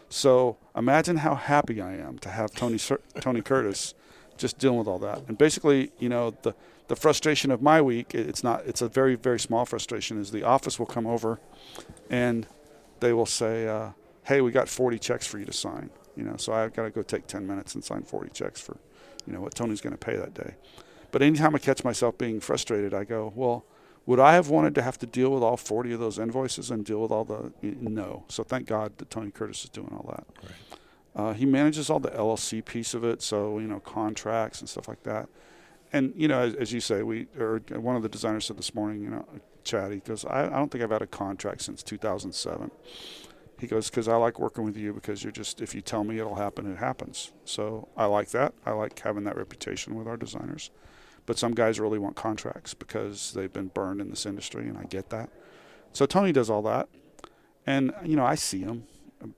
So 0.10 0.58
imagine 0.76 1.18
how 1.18 1.36
happy 1.36 1.82
I 1.82 1.94
am 1.96 2.18
to 2.20 2.30
have 2.30 2.52
Tony 2.52 2.80
Tony 3.22 3.42
Curtis 3.42 3.94
just 4.38 4.58
dealing 4.58 4.80
with 4.80 4.88
all 4.88 5.00
that. 5.00 5.24
And 5.28 5.38
basically, 5.38 5.92
you 6.00 6.10
know, 6.10 6.32
the 6.42 6.56
the 6.88 6.96
frustration 6.96 7.52
of 7.52 7.62
my 7.62 7.82
week, 7.82 8.16
it's 8.16 8.44
not 8.44 8.66
it's 8.66 8.82
a 8.82 8.88
very 8.88 9.16
very 9.16 9.40
small 9.40 9.66
frustration 9.66 10.20
is 10.20 10.32
the 10.32 10.44
office 10.44 10.80
will 10.80 10.86
come 10.86 11.06
over 11.06 11.40
and 12.10 12.48
they 13.00 13.14
will 13.14 13.26
say, 13.26 13.68
uh, 13.68 13.92
"Hey, 14.24 14.42
we 14.42 14.52
got 14.52 14.68
40 14.70 14.98
checks 14.98 15.28
for 15.28 15.38
you 15.38 15.46
to 15.46 15.54
sign." 15.54 15.90
You 16.16 16.24
know, 16.24 16.38
so 16.38 16.54
I've 16.54 16.74
got 16.74 16.84
to 16.84 16.90
go 16.90 17.04
take 17.04 17.28
10 17.28 17.46
minutes 17.46 17.76
and 17.76 17.84
sign 17.84 18.02
40 18.02 18.32
checks 18.32 18.60
for, 18.60 18.78
you 19.28 19.34
know, 19.34 19.42
what 19.42 19.54
Tony's 19.54 19.82
going 19.82 19.96
to 19.96 20.00
pay 20.00 20.16
that 20.16 20.34
day. 20.34 20.56
But 21.12 21.22
anytime 21.22 21.54
I 21.54 21.60
catch 21.60 21.84
myself 21.84 22.18
being 22.18 22.40
frustrated, 22.40 22.94
I 22.94 23.04
go, 23.04 23.32
"Well, 23.36 23.66
would 24.08 24.20
I 24.20 24.34
have 24.34 24.50
wanted 24.50 24.74
to 24.76 24.82
have 24.82 24.98
to 25.00 25.06
deal 25.06 25.30
with 25.30 25.44
all 25.44 25.58
40 25.58 25.94
of 25.94 26.00
those 26.00 26.18
invoices 26.18 26.72
and 26.72 26.84
deal 26.84 27.00
with 27.02 27.12
all 27.12 27.26
the 27.26 27.52
no?" 27.62 28.24
So 28.30 28.44
thank 28.44 28.66
God 28.66 28.98
that 28.98 29.12
Tony 29.12 29.30
Curtis 29.30 29.64
is 29.66 29.70
doing 29.70 29.94
all 29.94 30.10
that. 30.10 30.28
Uh, 31.16 31.34
he 31.34 31.46
manages 31.46 31.90
all 31.90 32.00
the 32.00 32.12
LLC 32.12 32.66
piece 32.66 32.96
of 32.96 33.04
it, 33.04 33.22
so 33.22 33.60
you 33.60 33.68
know 33.68 33.80
contracts 33.80 34.62
and 34.62 34.68
stuff 34.68 34.88
like 34.88 35.04
that. 35.04 35.30
And 35.94 36.14
you 36.16 36.28
know, 36.28 36.40
as, 36.40 36.56
as 36.56 36.74
you 36.74 36.80
say, 36.80 37.04
we 37.04 37.28
or 37.40 37.62
one 37.70 37.96
of 37.96 38.02
the 38.02 38.10
designers 38.10 38.46
said 38.46 38.58
this 38.58 38.74
morning, 38.74 39.04
you 39.04 39.10
know, 39.10 39.26
Chad, 39.68 39.92
he 39.92 40.00
goes, 40.00 40.26
I, 40.26 40.46
I 40.46 40.50
don't 40.50 40.72
think 40.72 40.84
I've 40.84 40.92
had 40.92 41.02
a 41.02 41.08
contract 41.08 41.62
since 41.62 41.84
2007. 41.84 42.72
He 43.60 43.68
goes, 43.68 43.90
because 43.90 44.08
I 44.08 44.16
like 44.16 44.40
working 44.40 44.64
with 44.64 44.78
you 44.78 44.94
because 44.94 45.24
you're 45.24 45.32
just, 45.32 45.62
if 45.62 45.74
you 45.74 45.82
tell 45.82 46.04
me 46.04 46.20
it'll 46.20 46.36
happen, 46.36 46.72
it 46.72 46.78
happens. 46.78 47.32
So 47.44 47.88
I 47.98 48.06
like 48.06 48.30
that. 48.30 48.54
I 48.66 48.72
like 48.72 49.00
having 49.00 49.24
that 49.26 49.36
reputation 49.36 49.96
with 49.96 50.08
our 50.08 50.18
designers. 50.18 50.70
But 51.28 51.38
some 51.38 51.54
guys 51.54 51.80
really 51.80 52.00
want 52.00 52.16
contracts 52.16 52.74
because 52.74 53.34
they've 53.34 53.54
been 53.54 53.68
burned 53.68 54.02
in 54.02 54.10
this 54.10 54.26
industry, 54.26 54.68
and 54.68 54.78
I 54.78 54.86
get 54.86 55.12
that. 55.12 55.30
So 55.94 56.08
Tony 56.08 56.32
does 56.32 56.50
all 56.50 56.64
that. 56.64 56.90
And, 57.68 57.94
you 58.04 58.16
know, 58.16 58.26
I 58.26 58.36
see 58.36 58.62
him, 58.62 58.86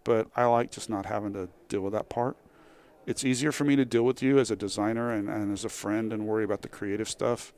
but 0.05 0.27
I 0.35 0.45
like 0.45 0.71
just 0.71 0.89
not 0.89 1.07
having 1.07 1.33
to 1.33 1.49
deal 1.67 1.81
with 1.81 1.93
that 1.93 2.07
part. 2.07 2.37
It's 3.05 3.25
easier 3.25 3.51
for 3.51 3.63
me 3.65 3.75
to 3.75 3.85
deal 3.85 4.03
with 4.03 4.21
you 4.21 4.39
as 4.39 4.51
a 4.51 4.55
designer 4.55 5.11
and, 5.11 5.27
and 5.27 5.51
as 5.51 5.65
a 5.65 5.69
friend 5.69 6.13
and 6.13 6.25
worry 6.25 6.43
about 6.45 6.61
the 6.61 6.69
creative 6.69 7.09
stuff 7.09 7.53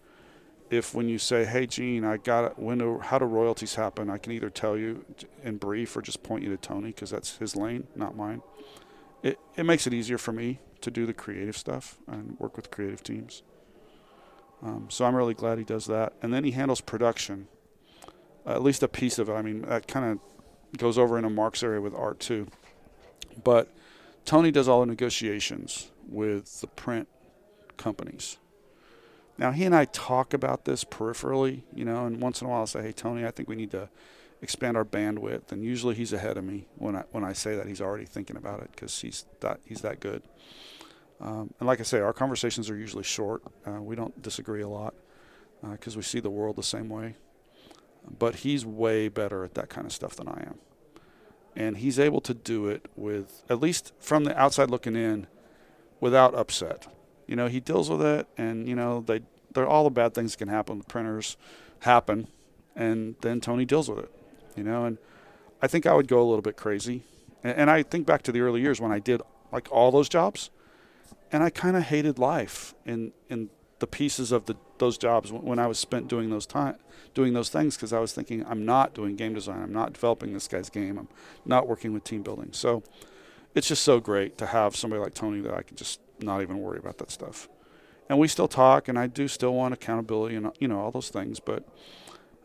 if 0.72 0.96
when 0.96 1.10
you 1.10 1.20
say, 1.20 1.44
"Hey, 1.46 1.68
Gene, 1.68 2.06
I 2.06 2.18
got 2.18 2.46
it. 2.46 2.54
when 2.58 2.78
do, 2.80 3.00
how 3.00 3.20
do 3.20 3.26
royalties 3.26 3.76
happen?" 3.76 4.10
I 4.10 4.18
can 4.18 4.32
either 4.32 4.50
tell 4.50 4.78
you 4.78 5.06
in 5.44 5.58
brief 5.58 5.96
or 5.96 6.02
just 6.02 6.24
point 6.24 6.44
you 6.44 6.50
to 6.50 6.58
Tony 6.58 6.88
because 6.88 7.10
that's 7.10 7.38
his 7.38 7.56
lane, 7.56 7.88
not 7.94 8.16
mine. 8.16 8.42
It 9.22 9.38
it 9.58 9.66
makes 9.66 9.86
it 9.86 9.94
easier 9.94 10.18
for 10.18 10.32
me 10.32 10.60
to 10.80 10.90
do 10.90 11.06
the 11.06 11.14
creative 11.14 11.58
stuff 11.58 11.98
and 12.08 12.40
work 12.40 12.56
with 12.56 12.72
creative 12.72 13.04
teams. 13.04 13.44
Um, 14.64 14.88
so 14.90 15.06
I'm 15.06 15.16
really 15.16 15.34
glad 15.34 15.58
he 15.58 15.64
does 15.64 15.86
that, 15.88 16.14
and 16.22 16.34
then 16.34 16.44
he 16.44 16.52
handles 16.52 16.82
production, 16.82 17.48
uh, 18.46 18.52
at 18.52 18.62
least 18.62 18.84
a 18.84 18.88
piece 18.88 19.18
of 19.18 19.28
it. 19.30 19.34
I 19.34 19.42
mean, 19.42 19.64
that 19.64 19.88
kind 19.88 20.12
of 20.12 20.78
goes 20.78 20.98
over 20.98 21.18
into 21.18 21.30
Mark's 21.30 21.64
area 21.64 21.82
with 21.82 21.96
art 21.96 22.20
too, 22.20 22.48
but 23.44 23.74
Tony 24.24 24.52
does 24.52 24.68
all 24.68 24.82
the 24.82 24.86
negotiations 24.86 25.90
with 26.08 26.62
the 26.62 26.68
print 26.68 27.08
companies 27.78 28.38
now 29.42 29.52
he 29.52 29.66
and 29.66 29.76
I 29.76 29.86
talk 29.86 30.36
about 30.36 30.66
this 30.66 30.84
peripherally, 30.84 31.64
you 31.74 31.84
know, 31.84 32.06
and 32.06 32.22
once 32.22 32.42
in 32.42 32.48
a 32.48 32.50
while 32.52 32.60
I'll 32.60 32.68
say, 32.68 32.84
"Hey 32.84 32.92
Tony, 32.92 33.26
I 33.26 33.32
think 33.32 33.50
we 33.50 33.56
need 33.56 33.72
to 33.72 33.90
expand 34.40 34.78
our 34.78 34.86
bandwidth." 34.86 35.52
And 35.52 35.64
usually 35.64 35.96
he's 35.96 36.14
ahead 36.14 36.38
of 36.38 36.44
me 36.44 36.68
when 36.76 36.96
I 36.96 37.04
when 37.12 37.24
I 37.24 37.34
say 37.34 37.56
that. 37.56 37.66
He's 37.66 37.82
already 37.82 38.06
thinking 38.06 38.38
about 38.38 38.62
it 38.62 38.70
because 38.72 39.02
he's 39.02 39.26
that 39.40 39.60
he's 39.66 39.82
that 39.82 40.00
good. 40.00 40.22
Um, 41.22 41.54
and 41.60 41.68
like 41.68 41.80
I 41.80 41.84
say, 41.84 42.00
our 42.00 42.14
conversations 42.14 42.70
are 42.70 42.76
usually 42.76 43.04
short. 43.04 43.44
Uh, 43.66 43.82
we 43.82 43.96
don't 43.96 44.22
disagree 44.22 44.62
a 44.62 44.68
lot 44.68 44.96
because 45.62 45.96
uh, 45.96 46.00
we 46.00 46.04
see 46.04 46.20
the 46.20 46.32
world 46.32 46.56
the 46.56 46.64
same 46.64 46.90
way. 46.90 47.16
But 48.18 48.38
he's 48.38 48.66
way 48.66 49.08
better 49.08 49.44
at 49.44 49.54
that 49.54 49.70
kind 49.70 49.86
of 49.86 49.94
stuff 49.94 50.16
than 50.16 50.28
I 50.28 50.44
am, 50.48 50.56
and 51.56 51.78
he's 51.78 52.00
able 52.00 52.20
to 52.22 52.34
do 52.34 52.68
it 52.68 52.88
with 52.96 53.44
at 53.48 53.62
least 53.62 53.94
from 54.00 54.24
the 54.24 54.36
outside 54.36 54.72
looking 54.72 54.96
in, 54.96 55.28
without 56.00 56.34
upset 56.34 56.88
you 57.32 57.38
know, 57.38 57.48
he 57.48 57.62
deals 57.62 57.90
with 57.90 58.02
it, 58.02 58.28
and 58.38 58.68
you 58.68 58.76
know, 58.76 59.00
they 59.08 59.22
they're 59.54 59.66
all 59.66 59.86
the 59.86 59.90
bad 59.90 60.14
things 60.14 60.34
that 60.34 60.38
can 60.38 60.50
happen 60.50 60.80
with 60.80 60.88
printers 60.90 61.38
happen, 61.80 62.28
and 62.76 63.16
then 63.22 63.40
Tony 63.40 63.64
deals 63.64 63.90
with 63.90 64.00
it. 64.00 64.12
You 64.58 64.66
know, 64.66 64.84
and 64.84 64.98
I 65.62 65.68
think 65.68 65.86
I 65.86 65.94
would 65.94 66.10
go 66.10 66.20
a 66.22 66.28
little 66.28 66.42
bit 66.42 66.58
crazy, 66.58 67.04
and, 67.42 67.58
and 67.58 67.72
I 67.72 67.84
think 67.84 68.06
back 68.06 68.22
to 68.24 68.34
the 68.34 68.42
early 68.42 68.60
years 68.60 68.82
when 68.82 68.92
I 68.92 69.00
did 69.00 69.22
like 69.50 69.72
all 69.72 69.92
those 69.92 70.10
jobs, 70.10 70.50
and 71.32 71.44
I 71.44 71.50
kind 71.50 71.76
of 71.76 71.84
hated 71.84 72.20
life 72.20 72.74
in 72.86 73.14
in 73.30 73.50
the 73.80 73.88
pieces 73.88 74.32
of 74.32 74.46
the 74.46 74.56
those 74.78 74.98
jobs 74.98 75.32
when 75.32 75.60
I 75.60 75.68
was 75.68 75.80
spent 75.80 76.08
doing 76.08 76.30
those 76.30 76.46
time 76.46 76.78
doing 77.14 77.34
those 77.34 77.50
things 77.50 77.76
because 77.76 77.94
I 77.94 78.00
was 78.00 78.14
thinking 78.14 78.46
I'm 78.46 78.66
not 78.66 78.94
doing 78.94 79.16
game 79.16 79.34
design, 79.34 79.62
I'm 79.62 79.74
not 79.74 79.94
developing 79.94 80.34
this 80.34 80.48
guy's 80.48 80.70
game, 80.70 80.98
I'm 80.98 81.08
not 81.46 81.68
working 81.68 81.94
with 81.94 82.04
team 82.04 82.24
building. 82.24 82.50
So 82.54 82.84
it's 83.54 83.68
just 83.68 83.84
so 83.84 84.00
great 84.00 84.38
to 84.38 84.46
have 84.48 84.76
somebody 84.76 85.02
like 85.02 85.14
Tony 85.14 85.42
that 85.42 85.54
I 85.54 85.62
can 85.62 85.76
just 85.76 86.00
not 86.20 86.42
even 86.42 86.60
worry 86.60 86.78
about 86.78 86.98
that 87.00 87.12
stuff. 87.12 87.50
And 88.10 88.20
we 88.20 88.28
still 88.28 88.48
talk, 88.48 88.88
and 88.88 89.00
I 89.00 89.08
do 89.08 89.28
still 89.28 89.54
want 89.54 89.74
accountability 89.74 90.36
and 90.36 90.52
you 90.60 90.68
know 90.68 90.80
all 90.80 90.92
those 90.92 91.10
things. 91.10 91.40
But 91.40 91.68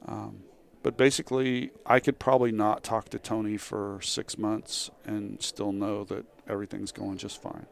um, 0.06 0.42
but 0.82 0.96
basically, 0.96 1.72
I 1.84 1.98
could 1.98 2.18
probably 2.18 2.52
not 2.52 2.84
talk 2.84 3.08
to 3.10 3.18
Tony 3.18 3.56
for 3.56 3.98
six 4.00 4.38
months 4.38 4.90
and 5.04 5.42
still 5.42 5.72
know 5.72 6.04
that 6.04 6.24
everything's 6.48 6.92
going 6.92 7.18
just 7.18 7.42
fine. 7.42 7.66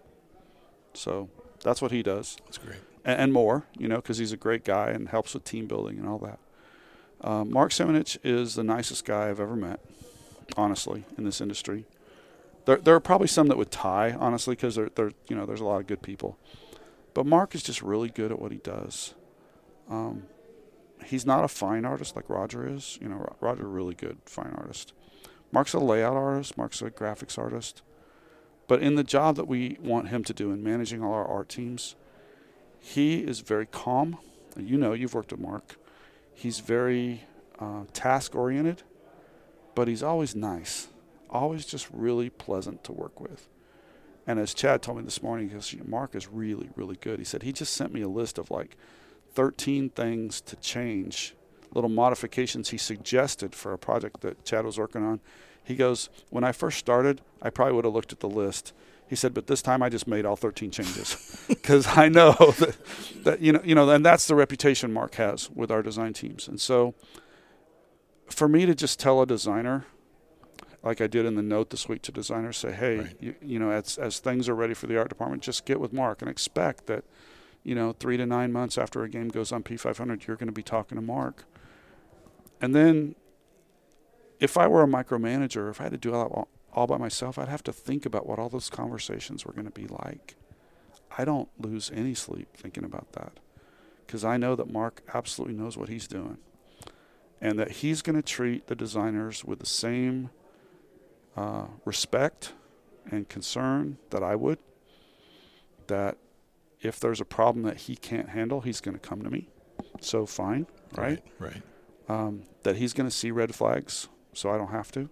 So 0.94 1.28
that's 1.62 1.82
what 1.82 1.90
he 1.90 2.02
does. 2.02 2.36
That's 2.44 2.58
great. 2.58 2.78
And, 3.04 3.20
and 3.20 3.32
more, 3.32 3.64
you 3.78 3.88
know, 3.88 3.96
because 3.96 4.18
he's 4.18 4.32
a 4.32 4.36
great 4.36 4.64
guy 4.64 4.90
and 4.90 5.08
helps 5.08 5.34
with 5.34 5.44
team 5.44 5.66
building 5.66 5.98
and 5.98 6.08
all 6.08 6.18
that. 6.18 6.38
Uh, 7.20 7.44
Mark 7.44 7.70
Simonitch 7.70 8.18
is 8.22 8.54
the 8.54 8.64
nicest 8.64 9.04
guy 9.04 9.28
I've 9.30 9.40
ever 9.40 9.56
met, 9.56 9.80
honestly, 10.56 11.04
in 11.16 11.24
this 11.24 11.40
industry. 11.40 11.86
There, 12.66 12.76
there 12.76 12.94
are 12.94 13.00
probably 13.00 13.28
some 13.28 13.48
that 13.48 13.56
would 13.56 13.70
tie, 13.70 14.12
honestly, 14.12 14.54
because 14.54 14.74
there, 14.74 14.90
there, 14.94 15.12
you 15.28 15.36
know, 15.36 15.46
there's 15.46 15.60
a 15.60 15.64
lot 15.64 15.80
of 15.80 15.86
good 15.86 16.02
people. 16.02 16.38
But 17.14 17.26
Mark 17.26 17.54
is 17.54 17.62
just 17.62 17.82
really 17.82 18.08
good 18.08 18.30
at 18.32 18.38
what 18.38 18.52
he 18.52 18.58
does. 18.58 19.14
Um, 19.88 20.24
he's 21.04 21.24
not 21.24 21.44
a 21.44 21.48
fine 21.48 21.84
artist 21.84 22.16
like 22.16 22.28
Roger 22.28 22.66
is. 22.66 22.98
You 23.00 23.08
know, 23.08 23.34
Roger 23.40 23.64
a 23.64 23.68
really 23.68 23.94
good 23.94 24.18
fine 24.26 24.54
artist. 24.56 24.92
Mark's 25.52 25.72
a 25.72 25.78
layout 25.78 26.16
artist. 26.16 26.58
Mark's 26.58 26.82
a 26.82 26.90
graphics 26.90 27.38
artist. 27.38 27.82
But 28.66 28.82
in 28.82 28.94
the 28.94 29.04
job 29.04 29.36
that 29.36 29.46
we 29.46 29.78
want 29.80 30.08
him 30.08 30.24
to 30.24 30.32
do 30.32 30.50
in 30.50 30.62
managing 30.62 31.02
all 31.02 31.12
our 31.12 31.26
art 31.26 31.48
teams, 31.48 31.96
he 32.80 33.18
is 33.18 33.40
very 33.40 33.66
calm. 33.66 34.18
You 34.56 34.78
know, 34.78 34.92
you've 34.92 35.14
worked 35.14 35.32
with 35.32 35.40
Mark. 35.40 35.76
He's 36.32 36.60
very 36.60 37.24
uh, 37.58 37.84
task 37.92 38.34
oriented, 38.34 38.82
but 39.74 39.88
he's 39.88 40.02
always 40.02 40.34
nice 40.34 40.88
always 41.34 41.66
just 41.66 41.88
really 41.92 42.30
pleasant 42.30 42.84
to 42.84 42.92
work 42.92 43.20
with. 43.20 43.48
And 44.26 44.38
as 44.38 44.54
Chad 44.54 44.80
told 44.80 44.98
me 44.98 45.04
this 45.04 45.22
morning, 45.22 45.48
because 45.48 45.74
Mark 45.84 46.14
is 46.14 46.28
really, 46.28 46.70
really 46.76 46.96
good. 46.96 47.18
He 47.18 47.24
said 47.24 47.42
he 47.42 47.52
just 47.52 47.74
sent 47.74 47.92
me 47.92 48.00
a 48.00 48.08
list 48.08 48.38
of 48.38 48.50
like 48.50 48.76
13 49.34 49.90
things 49.90 50.40
to 50.42 50.56
change, 50.56 51.34
little 51.74 51.90
modifications 51.90 52.70
he 52.70 52.78
suggested 52.78 53.54
for 53.54 53.72
a 53.72 53.78
project 53.78 54.20
that 54.20 54.44
Chad 54.44 54.64
was 54.64 54.78
working 54.78 55.04
on. 55.04 55.20
He 55.64 55.74
goes, 55.74 56.08
When 56.30 56.44
I 56.44 56.52
first 56.52 56.78
started, 56.78 57.22
I 57.42 57.50
probably 57.50 57.74
would 57.74 57.84
have 57.84 57.94
looked 57.94 58.12
at 58.12 58.20
the 58.20 58.28
list. 58.28 58.72
He 59.06 59.16
said, 59.16 59.34
but 59.34 59.46
this 59.46 59.60
time 59.60 59.82
I 59.82 59.90
just 59.90 60.06
made 60.06 60.24
all 60.24 60.34
13 60.34 60.70
changes 60.70 61.44
because 61.48 61.86
I 61.86 62.08
know 62.08 62.32
that, 62.58 62.76
that, 63.24 63.40
you 63.40 63.52
know, 63.52 63.60
you 63.62 63.74
know, 63.74 63.88
and 63.90 64.04
that's 64.04 64.26
the 64.26 64.34
reputation 64.34 64.92
Mark 64.92 65.16
has 65.16 65.50
with 65.50 65.70
our 65.70 65.82
design 65.82 66.14
teams. 66.14 66.48
And 66.48 66.60
so 66.60 66.94
for 68.28 68.48
me 68.48 68.66
to 68.66 68.74
just 68.74 68.98
tell 68.98 69.20
a 69.20 69.26
designer, 69.26 69.84
like 70.82 71.00
I 71.00 71.06
did 71.06 71.26
in 71.26 71.34
the 71.34 71.42
note 71.42 71.70
this 71.70 71.88
week 71.88 72.02
to 72.02 72.12
designers, 72.12 72.56
say, 72.58 72.72
hey, 72.72 72.98
right. 72.98 73.16
you, 73.20 73.34
you 73.42 73.58
know, 73.58 73.70
as 73.70 73.98
as 73.98 74.18
things 74.18 74.48
are 74.48 74.54
ready 74.54 74.74
for 74.74 74.86
the 74.86 74.98
art 74.98 75.08
department, 75.08 75.42
just 75.42 75.64
get 75.64 75.80
with 75.80 75.92
Mark 75.92 76.20
and 76.20 76.30
expect 76.30 76.86
that, 76.86 77.04
you 77.62 77.74
know, 77.74 77.92
three 77.92 78.16
to 78.16 78.26
nine 78.26 78.52
months 78.52 78.76
after 78.76 79.02
a 79.02 79.08
game 79.08 79.28
goes 79.28 79.52
on 79.52 79.62
P500, 79.62 80.26
you're 80.26 80.36
going 80.36 80.46
to 80.46 80.52
be 80.52 80.62
talking 80.62 80.96
to 80.96 81.02
Mark. 81.02 81.44
And 82.60 82.74
then, 82.74 83.14
if 84.40 84.56
I 84.56 84.66
were 84.66 84.82
a 84.82 84.86
micromanager, 84.86 85.70
if 85.70 85.80
I 85.80 85.84
had 85.84 85.92
to 85.92 85.98
do 85.98 86.14
all, 86.14 86.48
all 86.72 86.86
by 86.86 86.98
myself, 86.98 87.38
I'd 87.38 87.48
have 87.48 87.62
to 87.64 87.72
think 87.72 88.04
about 88.04 88.26
what 88.26 88.38
all 88.38 88.48
those 88.48 88.70
conversations 88.70 89.44
were 89.44 89.52
going 89.52 89.66
to 89.66 89.70
be 89.70 89.86
like. 89.86 90.36
I 91.16 91.24
don't 91.24 91.48
lose 91.58 91.90
any 91.94 92.14
sleep 92.14 92.56
thinking 92.56 92.84
about 92.84 93.12
that 93.12 93.38
because 94.06 94.24
I 94.24 94.36
know 94.36 94.56
that 94.56 94.70
Mark 94.70 95.02
absolutely 95.14 95.56
knows 95.56 95.76
what 95.76 95.88
he's 95.88 96.08
doing 96.08 96.38
and 97.40 97.58
that 97.58 97.70
he's 97.70 98.02
going 98.02 98.16
to 98.16 98.22
treat 98.22 98.66
the 98.66 98.74
designers 98.74 99.44
with 99.44 99.58
the 99.58 99.66
same 99.66 100.30
uh, 101.36 101.66
respect 101.84 102.52
and 103.10 103.28
concern 103.28 103.98
that 104.10 104.22
I 104.22 104.34
would. 104.34 104.58
That 105.86 106.16
if 106.80 106.98
there's 106.98 107.20
a 107.20 107.24
problem 107.24 107.64
that 107.64 107.76
he 107.76 107.96
can't 107.96 108.30
handle, 108.30 108.62
he's 108.62 108.80
going 108.80 108.94
to 108.94 109.00
come 109.00 109.22
to 109.22 109.30
me. 109.30 109.48
So 110.00 110.26
fine, 110.26 110.66
right? 110.96 111.22
Right. 111.38 111.62
right. 112.08 112.18
Um, 112.26 112.42
that 112.62 112.76
he's 112.76 112.92
going 112.92 113.08
to 113.08 113.14
see 113.14 113.30
red 113.30 113.54
flags, 113.54 114.08
so 114.34 114.50
I 114.50 114.58
don't 114.58 114.70
have 114.70 114.90
to. 114.92 115.08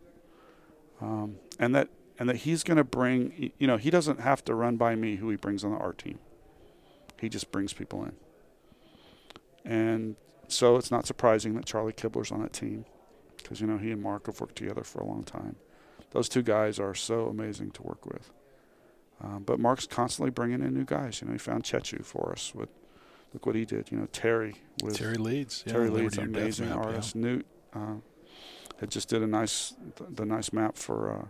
Um, 1.01 1.37
and 1.59 1.75
that 1.75 1.89
and 2.19 2.29
that 2.29 2.37
he's 2.37 2.63
going 2.63 2.77
to 2.77 2.85
bring. 2.85 3.53
You 3.59 3.67
know, 3.67 3.77
he 3.77 3.91
doesn't 3.91 4.21
have 4.21 4.45
to 4.45 4.55
run 4.55 4.77
by 4.77 4.95
me 4.95 5.17
who 5.17 5.31
he 5.31 5.37
brings 5.37 5.65
on 5.65 5.73
the 5.73 5.79
art 5.79 5.99
team. 5.99 6.19
He 7.21 7.29
just 7.29 7.51
brings 7.53 7.73
people 7.73 8.05
in. 8.05 8.13
And 9.65 10.17
so 10.49 10.77
it's 10.77 10.91
not 10.91 11.07
surprising 11.07 11.55
that 11.55 11.65
Charlie 11.65 11.93
Kibler's 11.93 12.33
on 12.33 12.43
that 12.43 12.53
team 12.53 12.85
because 13.37 13.61
you 13.61 13.67
know 13.67 13.79
he 13.79 13.91
and 13.91 14.03
Mark 14.03 14.27
have 14.27 14.41
worked 14.41 14.57
together 14.57 14.83
for 14.83 15.01
a 15.01 15.07
long 15.07 15.23
time 15.25 15.57
those 16.13 16.29
two 16.29 16.43
guys 16.43 16.79
are 16.79 16.95
so 16.95 17.27
amazing 17.27 17.71
to 17.73 17.83
work 17.83 18.07
with. 18.07 18.31
Um, 19.21 19.43
but 19.45 19.59
Mark's 19.59 19.87
constantly 19.87 20.31
bringing 20.31 20.63
in 20.63 20.75
new 20.75 20.85
guys. 20.85 21.21
You 21.21 21.29
know, 21.29 21.33
he 21.33 21.39
found 21.39 21.65
Chechu 21.65 22.05
for 22.05 22.33
us 22.33 22.55
with 22.55 22.69
look 23.33 23.47
what 23.47 23.55
he 23.55 23.65
did. 23.65 23.91
You 23.91 23.99
know, 23.99 24.07
Terry 24.13 24.57
with 24.83 24.97
Terry 24.97 25.17
Leeds. 25.17 25.65
Terry 25.67 25.89
yeah, 25.89 25.95
Leeds, 25.95 26.19
amazing 26.19 26.73
artist. 26.73 27.15
Yeah. 27.15 27.23
Newt 27.23 27.47
uh, 27.75 27.95
had 28.83 28.91
just 28.91 29.09
did 29.09 29.23
a 29.23 29.29
nice 29.29 29.75
the 29.97 30.27
nice 30.27 30.53
map 30.53 30.77
for 30.77 31.13
uh, 31.13 31.25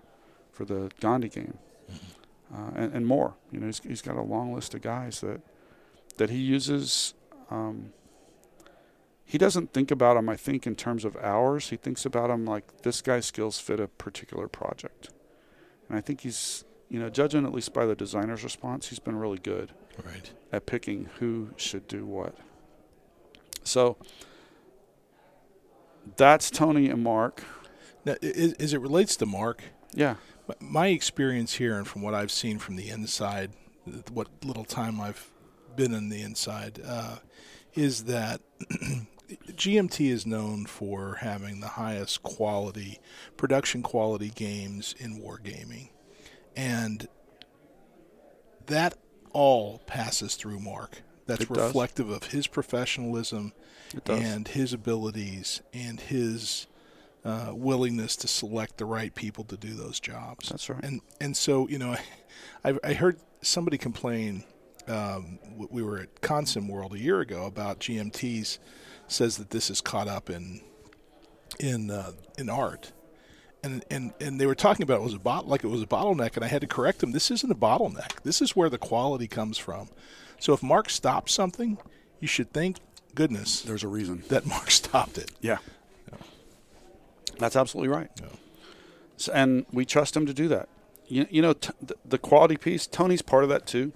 for 0.53 0.65
the 0.65 0.91
Gandhi 1.01 1.29
game, 1.29 1.59
mm-hmm. 1.91 2.55
uh, 2.55 2.71
and, 2.83 2.95
and 2.95 3.07
more. 3.07 3.35
You 3.51 3.61
know, 3.61 3.67
he's, 3.67 3.81
he's 3.81 4.03
got 4.03 4.17
a 4.17 4.23
long 4.23 4.55
list 4.55 4.75
of 4.75 4.81
guys 4.81 5.21
that 5.21 5.43
that 6.17 6.31
he 6.31 6.39
uses. 6.39 7.13
Um, 7.51 7.93
he 9.27 9.37
doesn't 9.37 9.75
think 9.75 9.91
about 9.91 10.15
them, 10.15 10.31
I 10.31 10.37
think, 10.37 10.67
in 10.67 10.75
terms 10.75 11.05
of 11.05 11.15
hours. 11.17 11.69
He 11.69 11.77
thinks 11.77 12.07
about 12.07 12.29
them 12.29 12.47
like 12.47 12.83
this 12.83 13.03
guy's 13.03 13.27
skills 13.27 13.59
fit 13.59 13.81
a 13.81 13.89
particular 13.89 14.49
project. 14.49 15.11
And 15.89 15.99
I 15.99 16.01
think 16.01 16.23
he's, 16.23 16.65
you 16.89 16.99
know, 16.99 17.11
judging 17.11 17.45
at 17.45 17.53
least 17.53 17.75
by 17.75 17.85
the 17.85 17.95
designer's 17.95 18.45
response, 18.45 18.89
he's 18.89 18.99
been 18.99 19.17
really 19.17 19.39
good 19.39 19.73
Right. 20.05 20.33
at 20.51 20.65
picking 20.65 21.11
who 21.19 21.51
should 21.57 21.87
do 21.87 22.07
what. 22.07 22.35
So 23.63 23.99
that's 26.17 26.51
Tony 26.51 26.89
and 26.89 27.03
Mark. 27.03 27.43
Now, 28.05 28.17
as, 28.23 28.53
as 28.55 28.73
it 28.75 28.81
relates 28.81 29.17
to 29.17 29.27
Mark, 29.27 29.63
Yeah. 29.95 30.17
my 30.61 30.89
experience 30.89 31.55
here 31.55 31.77
and 31.77 31.87
from 31.87 32.03
what 32.03 32.15
I've 32.15 32.33
seen 32.33 32.59
from 32.59 32.77
the 32.77 32.89
inside, 32.89 33.53
what 34.13 34.29
little 34.45 34.65
time 34.65 35.01
I've 35.01 35.31
been 35.77 35.95
in 35.95 36.09
the 36.09 36.21
inside, 36.23 36.81
uh, 36.85 37.17
is 37.75 38.05
that 38.05 38.41
GMT 39.31 40.11
is 40.11 40.27
known 40.27 40.67
for 40.67 41.15
having 41.21 41.61
the 41.61 41.69
highest 41.69 42.23
quality, 42.23 42.99
production 43.37 43.83
quality 43.83 44.31
games 44.31 44.95
in 44.99 45.21
wargaming. 45.23 45.91
And 46.57 47.09
that 48.67 48.95
all 49.33 49.79
passes 49.87 50.35
through 50.35 50.59
Mark. 50.61 51.03
That's 51.27 51.43
It 51.43 51.49
does. 51.49 51.59
reflective 51.69 52.11
of 52.11 52.25
his 52.25 52.47
professionalism 52.47 53.49
does. 53.49 53.59
And 54.07 54.49
his 54.49 54.73
abilities 54.73 55.63
and 55.73 56.01
his 56.01 56.67
uh, 57.25 57.53
willingness 57.53 58.17
to 58.17 58.29
select 58.29 58.79
the 58.79 58.85
right 58.85 59.15
people 59.15 59.45
to 59.45 59.57
do 59.57 59.75
those 59.75 60.01
jobs. 60.01 60.49
That's 60.49 60.69
right. 60.69 60.83
And 60.83 61.01
and 61.21 61.37
so 61.37 61.69
you 61.69 61.79
know, 61.79 61.97
I 62.65 62.79
I 62.83 62.93
heard 62.95 63.19
somebody 63.43 63.79
complain. 63.79 64.45
Um, 64.89 65.39
we 65.71 65.81
were 65.81 65.99
at 66.01 66.21
Consim 66.23 66.69
World 66.69 66.93
a 66.93 66.99
year 66.99 67.21
ago 67.21 67.47
about 67.47 67.79
GMT's 67.79 68.59
says 69.07 69.37
that 69.37 69.51
this 69.51 69.71
is 69.71 69.81
caught 69.81 70.09
up 70.09 70.31
in 70.31 70.61
in 71.61 71.91
uh, 71.91 72.13
in 72.39 72.49
art. 72.49 72.93
And, 73.65 73.85
and 73.91 74.13
and 74.21 74.41
they 74.41 74.47
were 74.47 74.57
talking 74.57 74.83
about 74.83 75.01
it 75.01 75.05
was 75.05 75.15
a 75.15 75.21
bot 75.21 75.47
like 75.47 75.63
it 75.63 75.69
was 75.69 75.83
a 75.83 75.87
bottleneck, 75.87 76.35
and 76.35 76.45
I 76.45 76.49
had 76.49 76.63
to 76.63 76.67
correct 76.67 76.99
them. 76.99 77.13
This 77.13 77.31
isn't 77.31 77.51
a 77.51 77.55
bottleneck. 77.55 78.23
This 78.25 78.43
is 78.43 78.57
where 78.57 78.69
the 78.69 78.79
quality 78.79 79.29
comes 79.29 79.57
from. 79.57 79.89
So 80.41 80.53
if 80.53 80.65
Mark 80.65 80.91
stops 80.91 81.33
something, 81.33 81.79
you 82.19 82.27
should 82.27 82.53
thank 82.53 82.79
goodness 83.15 83.63
There's 83.63 83.83
a 83.83 83.89
reason. 83.89 84.25
that 84.29 84.47
Mark 84.47 84.71
stopped 84.83 85.19
it. 85.19 85.31
Yeah. 85.41 85.59
That's 87.39 87.57
absolutely 87.57 87.89
right. 87.95 88.11
Yeah. 88.21 88.29
So, 89.17 89.33
and 89.33 89.67
we 89.73 89.85
trust 89.85 90.17
him 90.17 90.27
to 90.27 90.35
do 90.35 90.49
that. 90.49 90.69
You, 91.09 91.27
you 91.31 91.43
know, 91.43 91.53
t- 91.55 91.73
the, 92.05 92.19
quality 92.19 92.57
piece, 92.57 92.87
Tony's 92.87 93.23
part 93.23 93.43
of 93.43 93.51
that 93.51 93.67
too, 93.67 93.93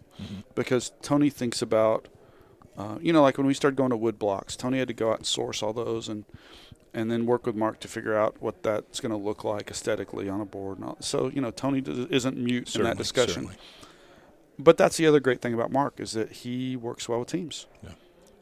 because 0.54 0.92
Tony 1.02 1.30
thinks 1.30 1.62
about, 1.62 2.08
uh, 2.76 2.98
you 3.00 3.12
know, 3.12 3.22
like 3.22 3.38
when 3.38 3.46
we 3.46 3.54
started 3.54 3.76
going 3.76 3.90
to 3.90 3.96
wood 3.96 4.18
blocks, 4.18 4.56
Tony 4.56 4.78
had 4.78 4.88
to 4.88 4.94
go 4.94 5.10
out 5.12 5.18
and 5.18 5.26
source 5.26 5.62
all 5.62 5.72
those 5.72 6.08
and 6.08 6.24
and 6.92 7.10
then 7.10 7.26
work 7.26 7.44
with 7.46 7.54
Mark 7.54 7.78
to 7.80 7.88
figure 7.88 8.16
out 8.16 8.40
what 8.40 8.62
that's 8.62 9.00
going 9.00 9.10
to 9.10 9.18
look 9.18 9.44
like 9.44 9.70
aesthetically 9.70 10.30
on 10.30 10.40
a 10.40 10.46
board. 10.46 10.78
And 10.78 10.88
all. 10.88 10.96
So, 11.00 11.28
you 11.28 11.42
know, 11.42 11.50
Tony 11.50 11.82
isn't 11.86 12.38
mute 12.38 12.74
in 12.74 12.84
that 12.84 12.96
discussion. 12.96 13.34
certainly. 13.34 13.56
But 14.58 14.78
that's 14.78 14.96
the 14.96 15.06
other 15.06 15.20
great 15.20 15.42
thing 15.42 15.52
about 15.52 15.70
Mark 15.70 16.00
is 16.00 16.12
that 16.12 16.32
he 16.32 16.74
works 16.74 17.06
well 17.06 17.18
with 17.18 17.28
teams. 17.28 17.66
Yeah. 17.82 17.90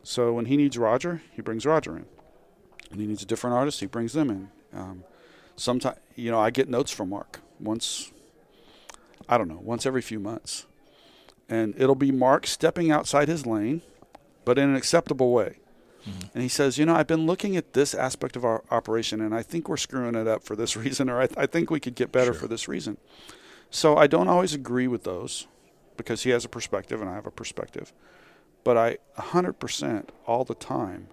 So 0.05 0.33
when 0.33 0.45
he 0.47 0.57
needs 0.57 0.79
Roger, 0.79 1.23
he 1.33 1.43
brings 1.43 1.67
Roger 1.67 1.97
in. 1.97 2.05
And 2.93 3.01
he 3.01 3.07
needs 3.09 3.23
a 3.23 3.27
different 3.27 3.57
artist, 3.57 3.81
he 3.81 3.87
brings 3.87 4.13
them 4.13 4.31
in. 4.31 4.49
Um, 4.73 5.05
sometimes, 5.57 5.99
you 6.15 6.31
know, 6.31 6.39
I 6.39 6.51
get 6.51 6.69
notes 6.69 6.93
from 6.93 7.09
Mark 7.11 7.41
once, 7.59 8.13
I 9.29 9.37
don't 9.39 9.49
know, 9.49 9.61
once 9.61 9.85
every 9.87 10.03
few 10.03 10.21
months. 10.21 10.67
And 11.49 11.75
it'll 11.77 11.95
be 11.97 12.13
Mark 12.13 12.47
stepping 12.47 12.91
outside 12.93 13.27
his 13.29 13.45
lane, 13.47 13.83
but 14.45 14.59
in 14.59 14.69
an 14.69 14.77
acceptable 14.77 15.33
way. 15.33 15.57
And 16.35 16.43
he 16.43 16.51
says, 16.51 16.77
you 16.77 16.85
know, 16.85 16.95
I've 16.95 17.07
been 17.07 17.25
looking 17.25 17.57
at 17.57 17.73
this 17.73 17.95
aspect 17.95 18.37
of 18.37 18.45
our 18.45 18.63
operation, 18.71 19.23
and 19.23 19.35
I 19.35 19.41
think 19.43 19.71
we're 19.71 19.79
screwing 19.79 20.15
it 20.15 20.29
up 20.29 20.43
for 20.45 20.55
this 20.55 20.77
reason, 20.85 21.09
or 21.09 21.19
I, 21.19 21.27
th- 21.27 21.39
I 21.39 21.47
think 21.47 21.71
we 21.71 21.81
could 21.81 21.95
get 21.95 22.13
better 22.13 22.33
Sure. 22.35 22.43
for 22.43 22.47
this 22.47 22.69
reason. 22.69 22.99
So 23.71 23.97
I 23.97 24.07
don't 24.07 24.29
always 24.29 24.53
agree 24.53 24.87
with 24.87 25.05
those 25.05 25.47
because 25.97 26.23
he 26.25 26.31
has 26.31 26.45
a 26.45 26.49
perspective 26.49 27.01
and 27.01 27.09
I 27.09 27.15
have 27.15 27.25
a 27.27 27.31
perspective. 27.31 27.93
But 28.65 28.77
I 28.77 28.99
100% 29.19 30.09
all 30.27 30.45
the 30.45 30.55
time 30.55 31.09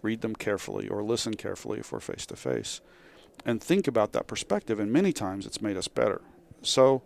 read 0.00 0.20
them 0.20 0.34
carefully 0.34 0.88
or 0.88 1.02
listen 1.02 1.34
carefully 1.34 1.78
if 1.80 1.92
we're 1.92 2.00
face 2.00 2.26
to 2.26 2.36
face 2.36 2.80
and 3.44 3.62
think 3.62 3.86
about 3.86 4.12
that 4.12 4.26
perspective. 4.26 4.78
And 4.78 4.92
many 4.92 5.12
times 5.12 5.46
it's 5.46 5.60
made 5.60 5.76
us 5.76 5.88
better. 5.88 6.20
So, 6.62 7.02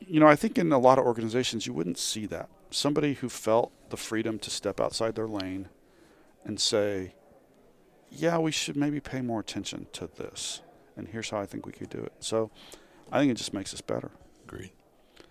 you 0.00 0.20
know, 0.20 0.26
I 0.26 0.36
think 0.36 0.58
in 0.58 0.72
a 0.72 0.78
lot 0.78 0.98
of 0.98 1.04
organizations 1.04 1.66
you 1.66 1.72
wouldn't 1.72 1.98
see 1.98 2.26
that. 2.26 2.48
Somebody 2.70 3.14
who 3.14 3.28
felt 3.28 3.72
the 3.90 3.96
freedom 3.96 4.38
to 4.40 4.50
step 4.50 4.80
outside 4.80 5.14
their 5.14 5.28
lane 5.28 5.68
and 6.44 6.58
say, 6.60 7.14
yeah, 8.10 8.38
we 8.38 8.52
should 8.52 8.76
maybe 8.76 9.00
pay 9.00 9.20
more 9.20 9.40
attention 9.40 9.86
to 9.92 10.06
this. 10.06 10.60
And 10.96 11.08
here's 11.08 11.30
how 11.30 11.38
I 11.38 11.46
think 11.46 11.66
we 11.66 11.72
could 11.72 11.90
do 11.90 11.98
it. 11.98 12.12
So 12.20 12.50
I 13.10 13.18
think 13.18 13.30
it 13.30 13.36
just 13.36 13.54
makes 13.54 13.72
us 13.72 13.80
better. 13.80 14.10
Agreed. 14.44 14.72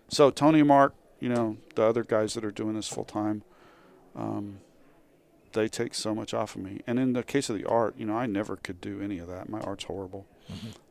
So 0.09 0.29
Tony 0.29 0.59
and 0.59 0.67
Mark, 0.67 0.93
you 1.21 1.29
know, 1.29 1.55
the 1.75 1.83
other 1.83 2.03
guys 2.03 2.33
that 2.33 2.43
are 2.43 2.51
doing 2.51 2.73
this 2.75 2.89
full 2.89 3.05
time, 3.05 3.43
um, 4.15 4.59
they 5.53 5.67
take 5.69 5.93
so 5.93 6.13
much 6.13 6.33
off 6.33 6.55
of 6.55 6.61
me. 6.61 6.81
And 6.85 6.99
in 6.99 7.13
the 7.13 7.23
case 7.23 7.49
of 7.49 7.57
the 7.57 7.65
art, 7.65 7.95
you 7.97 8.05
know, 8.05 8.15
I 8.17 8.25
never 8.25 8.57
could 8.57 8.81
do 8.81 8.99
any 9.01 9.17
of 9.19 9.27
that. 9.29 9.47
My 9.47 9.59
art's 9.61 9.85
horrible. 9.85 10.25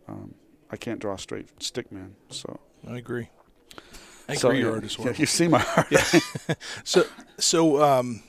Um, 0.08 0.34
I 0.70 0.76
can't 0.76 0.98
draw 1.00 1.16
straight 1.16 1.62
stick 1.62 1.90
man. 1.92 2.14
So 2.30 2.60
I 2.88 2.96
agree. 2.96 3.28
I 4.28 4.34
so, 4.36 4.48
agree. 4.48 4.60
Your 4.60 4.68
yeah, 4.70 4.74
art 4.76 4.84
is 4.84 4.92
yeah, 4.96 5.02
horrible. 5.02 5.20
you 5.20 5.26
see 5.26 5.48
my 5.48 5.66
art. 5.76 5.92
So, 6.84 7.04
so, 7.38 7.82
um, 7.82 8.22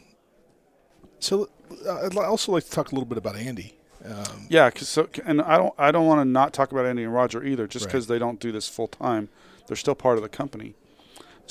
so 1.20 1.50
uh, 1.88 2.06
I'd 2.08 2.18
also 2.18 2.52
like 2.52 2.64
to 2.66 2.72
talk 2.72 2.92
a 2.92 2.96
little 2.96 3.06
bit 3.08 3.18
about 3.18 3.36
Andy. 3.36 3.76
Um, 4.04 4.48
Yeah, 4.50 4.70
'cause 4.72 4.90
so 4.90 5.08
and 5.26 5.42
I 5.42 5.58
don't 5.58 5.74
I 5.78 5.92
don't 5.92 6.08
want 6.08 6.22
to 6.22 6.26
not 6.26 6.54
talk 6.54 6.72
about 6.72 6.86
Andy 6.88 7.04
and 7.04 7.14
Roger 7.14 7.44
either, 7.44 7.68
just 7.68 7.86
Right. 7.86 7.92
because 7.92 8.08
they 8.08 8.18
don't 8.18 8.40
do 8.40 8.52
this 8.52 8.68
full 8.68 8.88
time. 8.88 9.30
They're 9.68 9.78
still 9.78 9.94
part 9.96 10.18
of 10.18 10.24
the 10.24 10.30
company. 10.30 10.74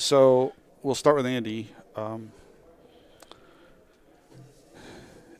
So 0.01 0.53
we'll 0.81 0.95
start 0.95 1.15
with 1.15 1.27
Andy. 1.27 1.69
Um, 1.95 2.31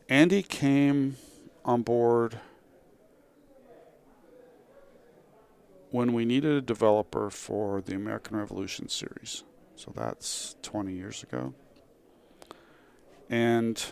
Andy 0.08 0.44
came 0.44 1.18
on 1.66 1.82
board 1.82 2.40
when 5.90 6.14
we 6.14 6.26
needed 6.26 6.52
a 6.52 6.62
developer 6.62 7.32
for 7.32 7.82
the 7.82 7.96
American 7.96 8.38
Revolution 8.38 8.88
series. 8.88 9.44
So 9.76 9.92
that's 9.96 10.56
20 10.62 10.94
years 10.94 11.24
ago. 11.24 11.56
And 13.32 13.84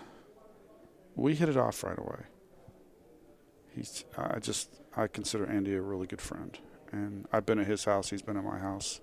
we 1.15 1.34
hit 1.34 1.49
it 1.49 1.58
off 1.58 1.84
right 1.84 1.97
away 1.97 2.25
he's 3.75 4.03
I 4.17 4.39
just 4.39 4.69
I 4.95 5.08
consider 5.08 5.45
Andy 5.45 5.73
a 5.73 5.82
really 5.82 6.08
good 6.08 6.21
friend, 6.21 6.58
and 6.91 7.27
I've 7.32 7.45
been 7.45 7.60
at 7.60 7.67
his 7.67 7.86
house. 7.86 8.10
He's 8.10 8.21
been 8.21 8.38
at 8.38 8.43
my 8.43 8.60
house. 8.60 9.01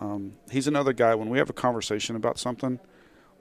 Um, 0.00 0.34
he's 0.50 0.66
another 0.66 0.92
guy. 0.92 1.14
When 1.14 1.28
we 1.28 1.38
have 1.38 1.50
a 1.50 1.54
conversation 1.54 2.16
about 2.16 2.38
something, 2.38 2.80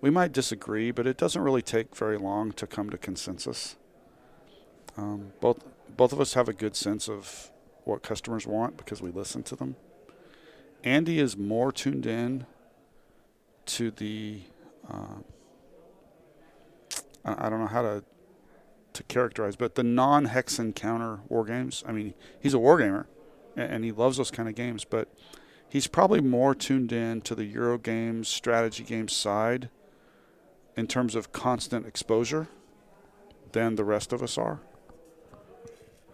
we 0.02 0.10
might 0.10 0.32
disagree, 0.32 0.92
but 0.92 1.08
it 1.08 1.18
doesn't 1.18 1.42
really 1.42 1.62
take 1.62 1.96
very 1.96 2.18
long 2.18 2.52
to 2.54 2.68
come 2.68 2.90
to 2.90 2.98
consensus. 2.98 3.76
Um, 4.98 5.34
both 5.42 5.64
both 5.98 6.12
of 6.14 6.20
us 6.20 6.34
have 6.34 6.50
a 6.50 6.54
good 6.54 6.76
sense 6.76 7.08
of 7.10 7.52
what 7.84 8.04
customers 8.04 8.46
want 8.46 8.78
because 8.78 9.02
we 9.02 9.12
listen 9.12 9.44
to 9.44 9.56
them. 9.56 9.76
Andy 10.84 11.20
is 11.20 11.38
more 11.38 11.72
tuned 11.72 12.06
in 12.06 12.46
to 13.66 13.92
the. 13.92 14.42
Uh, 14.90 15.22
I 17.24 17.50
don't 17.50 17.60
know 17.60 17.68
how 17.68 17.82
to 17.82 18.04
to 18.94 19.04
characterize, 19.04 19.56
but 19.56 19.76
the 19.76 19.84
non-hex 19.84 20.58
encounter 20.60 21.20
war 21.28 21.44
games. 21.44 21.84
I 21.86 21.92
mean, 21.92 22.14
he's 22.40 22.54
a 22.54 22.60
war 22.60 22.78
gamer, 22.78 23.08
and 23.56 23.84
he 23.84 23.92
loves 23.92 24.18
those 24.18 24.32
kind 24.32 24.48
of 24.48 24.56
games. 24.56 24.86
But 24.86 25.14
he's 25.76 25.88
probably 25.88 26.22
more 26.22 26.56
tuned 26.56 26.94
in 26.94 27.20
to 27.20 27.36
the 27.36 27.44
Euro 27.44 27.78
games, 27.78 28.30
strategy 28.30 28.82
games 28.82 29.12
side, 29.12 29.68
in 30.78 30.88
terms 30.88 31.16
of 31.16 31.34
constant 31.34 31.86
exposure, 31.86 32.48
than 33.52 33.76
the 33.76 33.84
rest 33.84 34.14
of 34.14 34.24
us 34.24 34.38
are. 34.38 34.62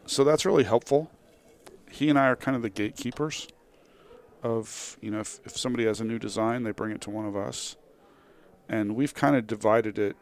So 0.07 0.23
that's 0.23 0.47
really 0.47 0.63
helpful. 0.63 1.11
He 1.91 2.09
and 2.09 2.17
I 2.17 2.25
are 2.25 2.35
kind 2.35 2.55
of 2.55 2.63
the 2.63 2.71
gatekeepers 2.71 3.49
of 4.41 4.97
you 4.99 5.11
know 5.11 5.19
if, 5.19 5.39
if 5.45 5.55
somebody 5.55 5.85
has 5.85 6.01
a 6.01 6.05
new 6.05 6.17
design, 6.17 6.63
they 6.63 6.71
bring 6.71 6.91
it 6.91 7.01
to 7.01 7.11
one 7.11 7.27
of 7.27 7.35
us, 7.35 7.75
and 8.67 8.95
we've 8.95 9.13
kind 9.13 9.35
of 9.35 9.45
divided 9.45 9.99
it 9.99 10.15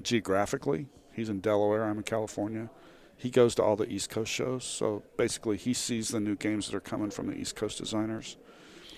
geographically. 0.00 0.86
He's 1.12 1.28
in 1.28 1.40
Delaware. 1.40 1.82
I'm 1.82 1.96
in 1.96 2.04
California. 2.04 2.70
He 3.18 3.30
goes 3.30 3.54
to 3.56 3.62
all 3.62 3.76
the 3.76 3.88
East 3.90 4.10
Coast 4.10 4.30
shows. 4.30 4.64
So 4.64 5.02
basically, 5.16 5.56
he 5.56 5.72
sees 5.72 6.08
the 6.08 6.20
new 6.20 6.36
games 6.36 6.66
that 6.66 6.76
are 6.76 6.80
coming 6.80 7.10
from 7.10 7.28
the 7.28 7.34
East 7.34 7.56
Coast 7.56 7.78
designers. 7.78 8.36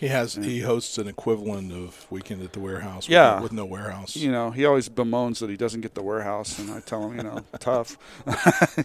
he 0.00 0.07
has 0.09 0.35
he 0.35 0.61
hosts 0.61 0.96
an 0.98 1.09
equivalent 1.09 1.72
of 1.72 2.07
Weekend 2.11 2.42
at 2.42 2.52
the 2.52 2.61
Warehouse. 2.61 3.07
With 3.09 3.12
Yeah. 3.12 3.37
no, 3.37 3.42
with 3.42 3.52
no 3.52 3.64
warehouse. 3.64 4.14
You 4.16 4.31
know, 4.31 4.50
he 4.52 4.64
always 4.64 4.88
bemoans 4.88 5.38
that 5.40 5.50
he 5.50 5.57
doesn't 5.57 5.81
get 5.81 5.94
the 5.94 6.02
warehouse, 6.02 6.59
and 6.59 6.70
I 6.70 6.78
tell 6.81 7.09
him, 7.09 7.16
you 7.16 7.22
know, 7.24 7.40
tough. 7.61 7.96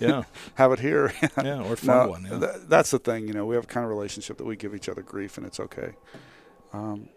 yeah, 0.02 0.24
Have 0.56 0.72
it 0.72 0.80
here. 0.80 1.13
yeah, 1.43 1.62
or 1.63 1.76
fun 1.88 1.88
No, 2.06 2.08
one. 2.10 2.24
Yeah. 2.30 2.39
th- 2.39 2.62
that's 2.67 2.89
the 2.91 3.00
thing. 3.00 3.28
You 3.28 3.34
know, 3.34 3.46
we 3.46 3.56
have 3.56 3.65
a 3.65 3.67
kind 3.67 3.84
of 3.84 3.89
relationship 3.91 4.38
that 4.38 4.46
we 4.46 4.56
give 4.56 4.74
each 4.74 4.89
other 4.89 5.02
grief, 5.04 5.38
and 5.38 5.46
it's 5.46 5.60
okay. 5.60 5.93
Um, 6.74 7.10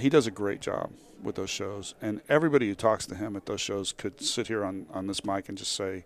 he 0.00 0.08
does 0.08 0.26
a 0.26 0.30
great 0.32 0.60
job 0.60 0.90
with 1.22 1.36
those 1.36 1.50
shows, 1.50 1.94
and 2.02 2.20
everybody 2.28 2.68
who 2.68 2.74
talks 2.74 3.06
to 3.06 3.14
him 3.14 3.36
at 3.36 3.46
those 3.46 3.60
shows 3.60 3.92
could 3.92 4.20
sit 4.20 4.48
here 4.48 4.64
on 4.64 4.86
on 4.92 5.06
this 5.06 5.24
mic 5.24 5.48
and 5.48 5.56
just 5.56 5.72
say 5.72 6.04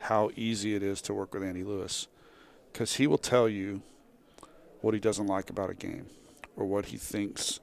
how 0.00 0.30
easy 0.36 0.74
it 0.74 0.82
is 0.82 1.02
to 1.02 1.14
work 1.14 1.34
with 1.34 1.42
Andy 1.42 1.64
Lewis, 1.64 2.08
because 2.72 2.96
he 2.96 3.06
will 3.06 3.18
tell 3.18 3.48
you 3.48 3.82
what 4.80 4.94
he 4.94 5.00
doesn't 5.00 5.26
like 5.26 5.50
about 5.50 5.70
a 5.70 5.74
game, 5.74 6.06
or 6.56 6.64
what 6.64 6.86
he 6.86 6.96
thinks 6.96 7.60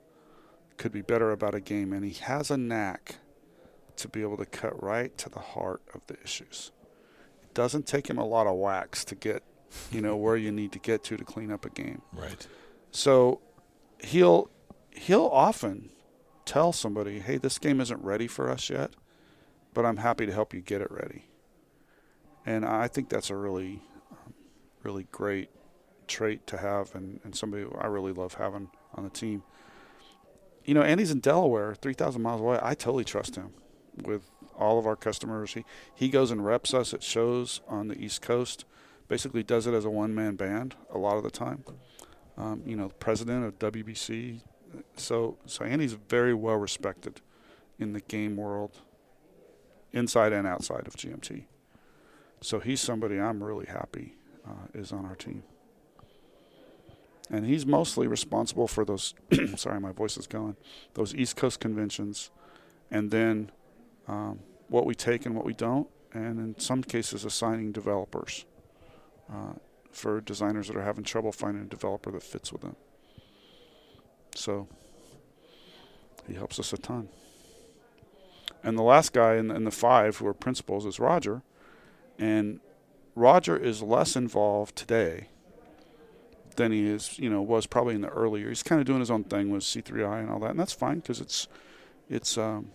could 0.77 0.91
be 0.91 1.01
better 1.01 1.31
about 1.31 1.55
a 1.55 1.61
game, 1.61 1.93
and 1.93 2.03
he 2.03 2.13
has 2.23 2.51
a 2.51 2.57
knack 2.57 3.17
to 3.95 4.09
be 4.09 4.21
able 4.21 4.35
to 4.37 4.45
cut 4.45 4.81
right 4.83 5.17
to 5.17 5.29
the 5.29 5.39
heart 5.39 5.81
of 5.93 6.05
the 6.07 6.21
issues. 6.21 6.71
It 7.41 7.53
doesn't 7.53 7.87
take 7.87 8.09
him 8.09 8.17
a 8.17 8.25
lot 8.25 8.47
of 8.47 8.55
wax 8.55 9.05
to 9.05 9.15
get, 9.15 9.43
you 9.89 10.01
know, 10.01 10.17
where 10.17 10.35
you 10.35 10.51
need 10.51 10.73
to 10.73 10.79
get 10.79 11.03
to 11.05 11.15
to 11.15 11.23
clean 11.23 11.51
up 11.51 11.65
a 11.65 11.69
game. 11.69 12.01
Right. 12.11 12.45
So 12.91 13.39
he'll 13.99 14.49
he'll 14.91 15.27
often 15.27 15.91
tell 16.43 16.73
somebody, 16.73 17.19
"Hey, 17.19 17.37
this 17.37 17.57
game 17.57 17.79
isn't 17.79 18.03
ready 18.03 18.27
for 18.27 18.49
us 18.49 18.69
yet, 18.69 18.91
but 19.73 19.85
I'm 19.85 19.97
happy 19.97 20.25
to 20.25 20.33
help 20.33 20.53
you 20.53 20.59
get 20.59 20.81
it 20.81 20.91
ready." 20.91 21.29
And 22.45 22.65
I 22.65 22.87
think 22.87 23.09
that's 23.09 23.29
a 23.29 23.35
really, 23.35 23.81
really 24.83 25.07
great 25.11 25.49
trait 26.07 26.45
to 26.47 26.57
have, 26.57 26.93
and, 26.93 27.19
and 27.23 27.35
somebody 27.35 27.65
I 27.79 27.87
really 27.87 28.13
love 28.13 28.35
having 28.35 28.69
on 28.93 29.03
the 29.03 29.09
team. 29.09 29.43
You 30.63 30.73
know, 30.73 30.81
Andy's 30.81 31.11
in 31.11 31.19
Delaware, 31.19 31.75
3,000 31.75 32.21
miles 32.21 32.41
away. 32.41 32.59
I 32.61 32.75
totally 32.75 33.03
trust 33.03 33.35
him 33.35 33.53
with 34.03 34.29
all 34.57 34.79
of 34.79 34.87
our 34.87 34.95
customers. 34.95 35.53
He 35.53 35.65
he 35.93 36.09
goes 36.09 36.31
and 36.31 36.45
reps 36.45 36.73
us 36.73 36.93
at 36.93 37.03
shows 37.03 37.61
on 37.67 37.87
the 37.87 37.97
East 37.97 38.21
Coast. 38.21 38.65
Basically, 39.07 39.43
does 39.43 39.67
it 39.67 39.73
as 39.73 39.85
a 39.85 39.89
one 39.89 40.15
man 40.15 40.35
band 40.35 40.75
a 40.91 40.97
lot 40.97 41.17
of 41.17 41.23
the 41.23 41.29
time. 41.29 41.63
Um, 42.37 42.63
you 42.65 42.75
know, 42.75 42.89
president 42.99 43.45
of 43.45 43.59
WBC. 43.59 44.41
So 44.97 45.37
so 45.45 45.65
Andy's 45.65 45.93
very 45.93 46.33
well 46.33 46.55
respected 46.55 47.21
in 47.77 47.93
the 47.93 48.01
game 48.01 48.35
world, 48.37 48.81
inside 49.91 50.33
and 50.33 50.47
outside 50.47 50.87
of 50.87 50.95
GMT. 50.95 51.45
So 52.45 52.59
he's 52.59 52.79
somebody 52.79 53.19
I'm 53.19 53.43
really 53.43 53.65
happy 53.65 54.13
uh, 54.47 54.67
is 54.75 54.91
on 54.91 55.03
our 55.03 55.15
team. 55.15 55.41
And 57.31 57.43
he's 57.43 57.65
mostly 57.65 58.05
responsible 58.05 58.67
for 58.67 58.85
those. 58.85 59.15
sorry, 59.55 59.79
my 59.79 59.91
voice 59.91 60.15
is 60.15 60.27
going. 60.27 60.55
Those 60.93 61.15
East 61.15 61.37
Coast 61.37 61.59
conventions, 61.59 62.29
and 62.91 63.09
then 63.09 63.51
um, 64.07 64.41
what 64.67 64.85
we 64.85 64.93
take 64.93 65.25
and 65.25 65.35
what 65.35 65.43
we 65.43 65.55
don't, 65.55 65.87
and 66.13 66.37
in 66.37 66.59
some 66.59 66.83
cases 66.83 67.25
assigning 67.25 67.71
developers 67.71 68.45
uh, 69.33 69.53
for 69.91 70.21
designers 70.21 70.67
that 70.67 70.75
are 70.75 70.83
having 70.83 71.03
trouble 71.03 71.31
finding 71.31 71.63
a 71.63 71.67
developer 71.67 72.11
that 72.11 72.21
fits 72.21 72.51
with 72.51 72.61
them. 72.61 72.75
So 74.35 74.67
he 76.27 76.35
helps 76.35 76.59
us 76.59 76.71
a 76.73 76.77
ton. 76.77 77.09
And 78.61 78.77
the 78.77 78.83
last 78.83 79.13
guy 79.13 79.37
in, 79.37 79.49
in 79.49 79.63
the 79.63 79.71
five 79.71 80.17
who 80.17 80.27
are 80.27 80.33
principals 80.35 80.85
is 80.85 80.99
Roger, 80.99 81.41
and 82.17 82.59
Roger 83.15 83.55
is 83.57 83.81
less 83.81 84.15
involved 84.15 84.75
today 84.75 85.29
than 86.55 86.71
he 86.71 86.87
is, 86.87 87.19
you 87.19 87.29
know, 87.29 87.41
was 87.41 87.65
probably 87.65 87.95
in 87.95 88.01
the 88.01 88.09
earlier. 88.09 88.49
He's 88.49 88.63
kind 88.63 88.79
of 88.79 88.87
doing 88.87 88.99
his 88.99 89.11
own 89.11 89.23
thing 89.23 89.49
with 89.49 89.63
C3I 89.63 90.21
and 90.21 90.29
all 90.29 90.39
that, 90.39 90.51
and 90.51 90.59
that's 90.59 90.73
fine 90.73 90.99
because 90.99 91.19
it's 91.19 91.47
it's 92.09 92.37
um, 92.37 92.71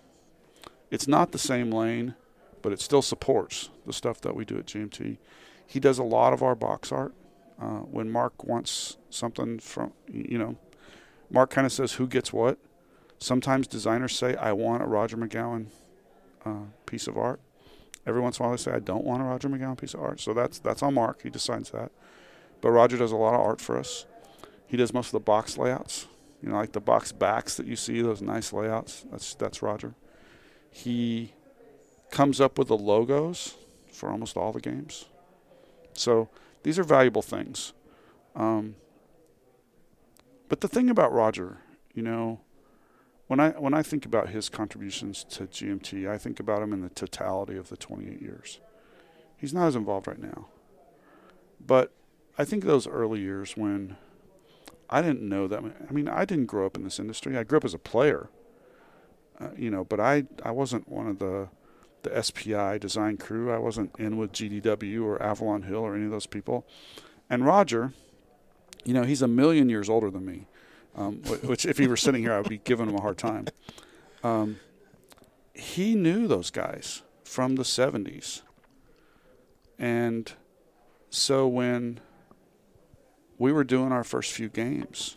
it's 0.90 1.07
not 1.07 1.33
the 1.33 1.38
same 1.38 1.70
lane, 1.70 2.14
but 2.62 2.72
it 2.72 2.81
still 2.81 3.03
supports 3.03 3.70
the 3.87 3.92
stuff 3.92 4.20
that 4.22 4.35
we 4.35 4.44
do 4.44 4.59
at 4.59 4.66
GMT. 4.66 5.18
He 5.66 5.81
does 5.81 5.98
a 5.98 6.05
lot 6.05 6.33
of 6.33 6.42
our 6.42 6.55
box 6.55 6.90
art. 6.90 7.14
Uh, 7.61 7.81
when 7.81 8.11
Mark 8.11 8.42
wants 8.42 8.96
something 9.11 9.59
from, 9.59 9.92
you 10.11 10.38
know, 10.38 10.57
Mark 11.31 11.50
kind 11.50 11.66
of 11.66 11.72
says 11.72 11.92
who 11.92 12.07
gets 12.07 12.33
what. 12.33 12.59
Sometimes 13.18 13.66
designers 13.66 14.16
say, 14.16 14.35
I 14.37 14.53
want 14.53 14.83
a 14.83 14.87
Roger 14.87 15.18
McGowan 15.18 15.66
uh, 16.46 16.64
piece 16.87 17.07
of 17.07 17.18
art. 17.18 17.38
Every 18.07 18.21
once 18.21 18.39
in 18.39 18.45
a 18.45 18.49
while 18.49 18.57
they 18.57 18.63
say, 18.63 18.73
I 18.73 18.79
don't 18.79 19.05
want 19.05 19.23
a 19.23 19.25
Roger 19.27 19.49
McGowan 19.49 19.79
piece 19.79 19.95
of 19.95 20.01
art. 20.01 20.21
So 20.21 20.33
that's 20.33 20.59
that's 20.59 20.83
on 20.83 20.95
Mark. 20.95 21.23
He 21.23 21.31
decides 21.31 21.71
that. 21.71 21.93
But 22.61 22.71
Roger 22.71 22.97
does 22.97 23.13
a 23.13 23.17
lot 23.17 23.35
of 23.35 23.41
art 23.41 23.61
for 23.61 23.79
us. 23.79 24.07
He 24.67 24.77
does 24.77 24.93
most 24.93 25.09
of 25.09 25.13
the 25.13 25.21
box 25.21 25.59
layouts. 25.59 26.07
You 26.43 26.49
know, 26.49 26.57
like 26.57 26.73
the 26.73 26.81
box 26.81 27.13
backs 27.13 27.57
that 27.57 27.67
you 27.67 27.77
see, 27.77 28.01
those 28.01 28.23
nice 28.23 28.53
layouts. 28.53 29.05
That's 29.11 29.35
that's 29.35 29.63
Roger. 29.63 29.95
He 30.71 31.33
comes 32.11 32.41
up 32.41 32.59
with 32.59 32.69
the 32.69 32.77
logos 32.77 33.57
for 33.93 34.11
almost 34.11 34.37
all 34.37 34.53
the 34.53 34.61
games. 34.61 35.07
So 35.93 36.29
these 36.63 36.79
are 36.79 36.85
valuable 36.85 37.23
things. 37.23 37.73
Um, 38.35 38.77
but 40.49 40.61
the 40.61 40.69
thing 40.69 40.89
about 40.89 41.13
Roger, 41.13 41.59
you 41.95 42.03
know, 42.03 42.41
when 43.31 43.38
I 43.38 43.51
when 43.51 43.75
I 43.75 43.85
think 43.85 44.05
about 44.05 44.31
his 44.31 44.49
contributions 44.49 45.23
to 45.31 45.45
GMT, 45.45 46.11
I 46.11 46.19
think 46.19 46.40
about 46.40 46.62
him 46.62 46.73
in 46.73 46.81
the 46.81 46.88
totality 46.88 47.57
of 47.57 47.69
the 47.69 47.77
28 47.77 48.21
years. 48.21 48.59
He's 49.37 49.55
not 49.55 49.69
as 49.69 49.77
involved 49.77 50.09
right 50.09 50.21
now, 50.21 50.49
but 51.64 51.93
I 52.37 52.45
think 52.45 52.64
those 52.64 52.88
early 52.88 53.21
years 53.21 53.57
when 53.57 53.97
I 54.90 55.01
didn't 55.01 55.23
know 55.23 55.47
that. 55.47 55.62
I 55.88 55.93
mean, 55.93 56.09
I 56.09 56.25
didn't 56.25 56.47
grow 56.47 56.66
up 56.66 56.77
in 56.77 56.83
this 56.83 56.99
industry. 56.99 57.38
I 57.38 57.45
grew 57.45 57.59
up 57.59 57.64
as 57.64 57.73
a 57.73 57.79
player, 57.79 58.31
uh, 59.38 59.51
you 59.57 59.71
know, 59.71 59.85
but 59.85 60.01
I 60.01 60.25
I 60.45 60.51
wasn't 60.51 60.88
one 60.88 61.07
of 61.07 61.21
the 61.21 61.51
the 62.03 62.21
SPI 62.21 62.79
design 62.81 63.16
crew. 63.16 63.53
I 63.53 63.59
wasn't 63.59 63.95
in 63.97 64.16
with 64.16 64.33
GDW 64.33 65.05
or 65.05 65.23
Avalon 65.23 65.62
Hill 65.62 65.79
or 65.83 65.95
any 65.95 66.07
of 66.07 66.11
those 66.11 66.27
people. 66.27 66.66
And 67.31 67.47
Roger, 67.47 67.93
you 68.85 68.93
know, 68.93 69.05
he's 69.05 69.23
a 69.23 69.29
million 69.29 69.69
years 69.69 69.88
older 69.88 70.11
than 70.11 70.27
me. 70.27 70.49
Um, 70.96 71.22
which, 71.42 71.64
if 71.66 71.79
he 71.79 71.87
were 71.87 71.96
sitting 71.96 72.22
here, 72.22 72.33
I 72.33 72.38
would 72.38 72.48
be 72.48 72.59
giving 72.59 72.88
him 72.88 72.96
a 72.96 73.00
hard 73.00 73.16
time. 73.16 73.46
Um, 74.24 74.59
he 75.55 75.94
knew 75.94 76.26
those 76.26 76.50
guys 76.50 77.03
from 77.24 77.57
the 77.57 77.62
70s. 77.62 78.42
And 79.79 80.33
so 81.11 81.46
when 81.46 82.00
we 83.38 83.53
were 83.53 83.64
doing 83.64 83.92
our 83.92 84.05
first 84.05 84.33
few 84.33 84.48
games, 84.48 85.16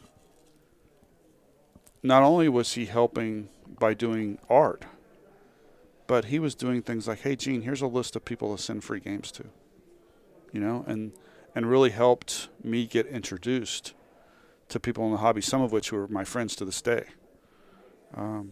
not 2.02 2.24
only 2.24 2.48
was 2.50 2.74
he 2.74 2.86
helping 2.86 3.50
by 3.80 3.94
doing 3.94 4.40
art, 4.50 4.86
but 6.08 6.26
he 6.26 6.40
was 6.40 6.54
doing 6.54 6.82
things 6.82 7.08
like, 7.08 7.22
"Hey, 7.22 7.36
Gene, 7.36 7.62
here's 7.62 7.82
a 7.82 7.88
list 7.88 8.16
of 8.16 8.26
people 8.26 8.56
to 8.56 8.62
send 8.62 8.84
free 8.84 9.00
games 9.00 9.32
to," 9.34 9.46
you 10.52 10.60
know, 10.60 10.84
and 10.88 11.14
and 11.56 11.70
really 11.70 11.92
helped 11.92 12.50
me 12.64 12.86
get 12.86 13.06
introduced 13.08 13.94
to 14.70 14.80
people 14.80 15.06
in 15.06 15.12
the 15.12 15.18
hobby, 15.18 15.42
some 15.42 15.62
of 15.62 15.72
which 15.72 15.92
were 15.92 16.08
my 16.08 16.24
friends 16.24 16.56
to 16.56 16.66
this 16.66 16.82
day. 16.82 17.06
Um, 18.16 18.52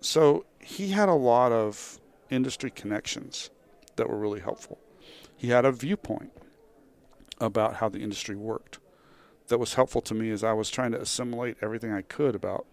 so 0.00 0.44
he 0.60 0.88
had 0.88 1.08
a 1.08 1.14
lot 1.14 1.52
of 1.52 2.00
industry 2.30 2.70
connections 2.70 3.50
that 3.96 4.08
were 4.08 4.18
really 4.18 4.40
helpful. 4.40 4.78
He 5.36 5.48
had 5.48 5.64
a 5.64 5.72
viewpoint 5.72 6.32
about 7.40 7.76
how 7.76 7.88
the 7.88 8.00
industry 8.00 8.36
worked 8.36 8.78
that 9.48 9.58
was 9.58 9.74
helpful 9.74 10.00
to 10.00 10.14
me 10.14 10.30
as 10.30 10.44
I 10.44 10.52
was 10.52 10.70
trying 10.70 10.92
to 10.92 11.00
assimilate 11.00 11.56
everything 11.60 11.92
I 11.92 12.02
could 12.02 12.34
about, 12.34 12.66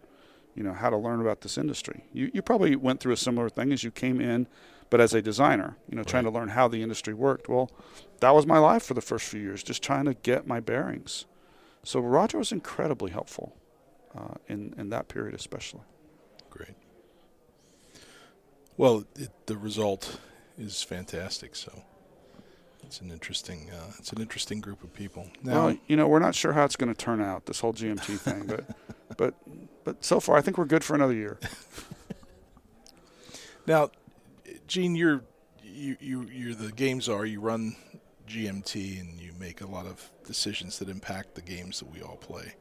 you 0.56 0.64
know, 0.64 0.74
how 0.74 0.90
to 0.90 0.98
learn 0.98 1.20
about 1.20 1.42
this 1.42 1.58
industry. 1.58 2.06
You 2.14 2.32
you 2.34 2.42
probably 2.42 2.76
went 2.76 3.00
through 3.00 3.14
a 3.14 3.18
similar 3.18 3.50
thing 3.50 3.72
as 3.74 3.84
you 3.84 3.92
came 3.92 4.22
in, 4.22 4.48
but 4.90 5.02
as 5.02 5.14
a 5.14 5.22
designer, 5.22 5.78
you 5.90 5.96
know, 5.96 6.02
right. 6.02 6.08
trying 6.08 6.24
to 6.26 6.30
learn 6.30 6.50
how 6.50 6.68
the 6.68 6.82
industry 6.82 7.14
worked. 7.14 7.50
Well, 7.50 7.72
that 8.22 8.34
was 8.34 8.46
my 8.46 8.60
life 8.60 8.84
for 8.84 8.94
the 8.94 9.02
first 9.02 9.26
few 9.26 9.42
years, 9.42 9.64
just 9.64 9.84
trying 9.84 10.06
to 10.06 10.14
get 10.14 10.48
my 10.48 10.60
bearings. 10.60 11.26
So 11.84 12.00
Roger 12.00 12.38
was 12.38 12.52
incredibly 12.52 13.12
helpful 13.12 13.56
uh, 14.18 14.36
in 14.48 14.74
in 14.78 14.90
that 14.90 15.08
period, 15.08 15.34
especially. 15.34 15.82
Great. 16.50 16.76
Well, 18.78 19.06
it, 19.16 19.30
the 19.46 19.58
result 19.58 20.20
is 20.58 20.82
fantastic. 20.84 21.56
So 21.56 21.84
it's 22.84 23.02
an 23.02 23.12
interesting 23.12 23.70
uh, 23.72 23.92
it's 23.98 24.12
an 24.12 24.22
interesting 24.22 24.62
group 24.62 24.84
of 24.84 24.94
people. 24.94 25.30
Now, 25.44 25.68
well, 25.68 25.78
you 25.88 25.96
know, 25.96 26.08
we're 26.08 26.20
not 26.20 26.36
sure 26.36 26.54
how 26.54 26.66
it's 26.66 26.76
going 26.76 26.94
to 26.94 26.98
turn 26.98 27.22
out 27.22 27.46
this 27.46 27.60
whole 27.60 27.74
GMT 27.74 28.20
thing, 28.20 28.46
but 28.46 28.66
but 29.18 29.36
but 29.84 30.04
so 30.04 30.20
far, 30.20 30.38
I 30.38 30.42
think 30.42 30.58
we're 30.58 30.66
good 30.66 30.84
for 30.84 30.96
another 30.96 31.14
year. 31.14 31.40
now, 33.68 33.92
Gene, 34.68 34.96
you're 34.96 35.24
you 35.64 35.98
you 36.00 36.28
you're 36.32 36.56
the 36.56 36.72
game 36.72 37.02
czar. 37.02 37.26
You 37.26 37.42
run 37.42 37.76
GMT 38.30 39.00
and 39.00 39.20
you 39.20 39.32
make 39.40 39.62
a 39.62 39.68
lot 39.68 39.86
of 39.86 40.10
decisions 40.26 40.80
that 40.80 40.90
impact 40.90 41.36
the 41.36 41.42
games 41.42 41.80
that 41.80 41.92
we 41.92 42.02
all 42.02 42.18
play. 42.18 42.54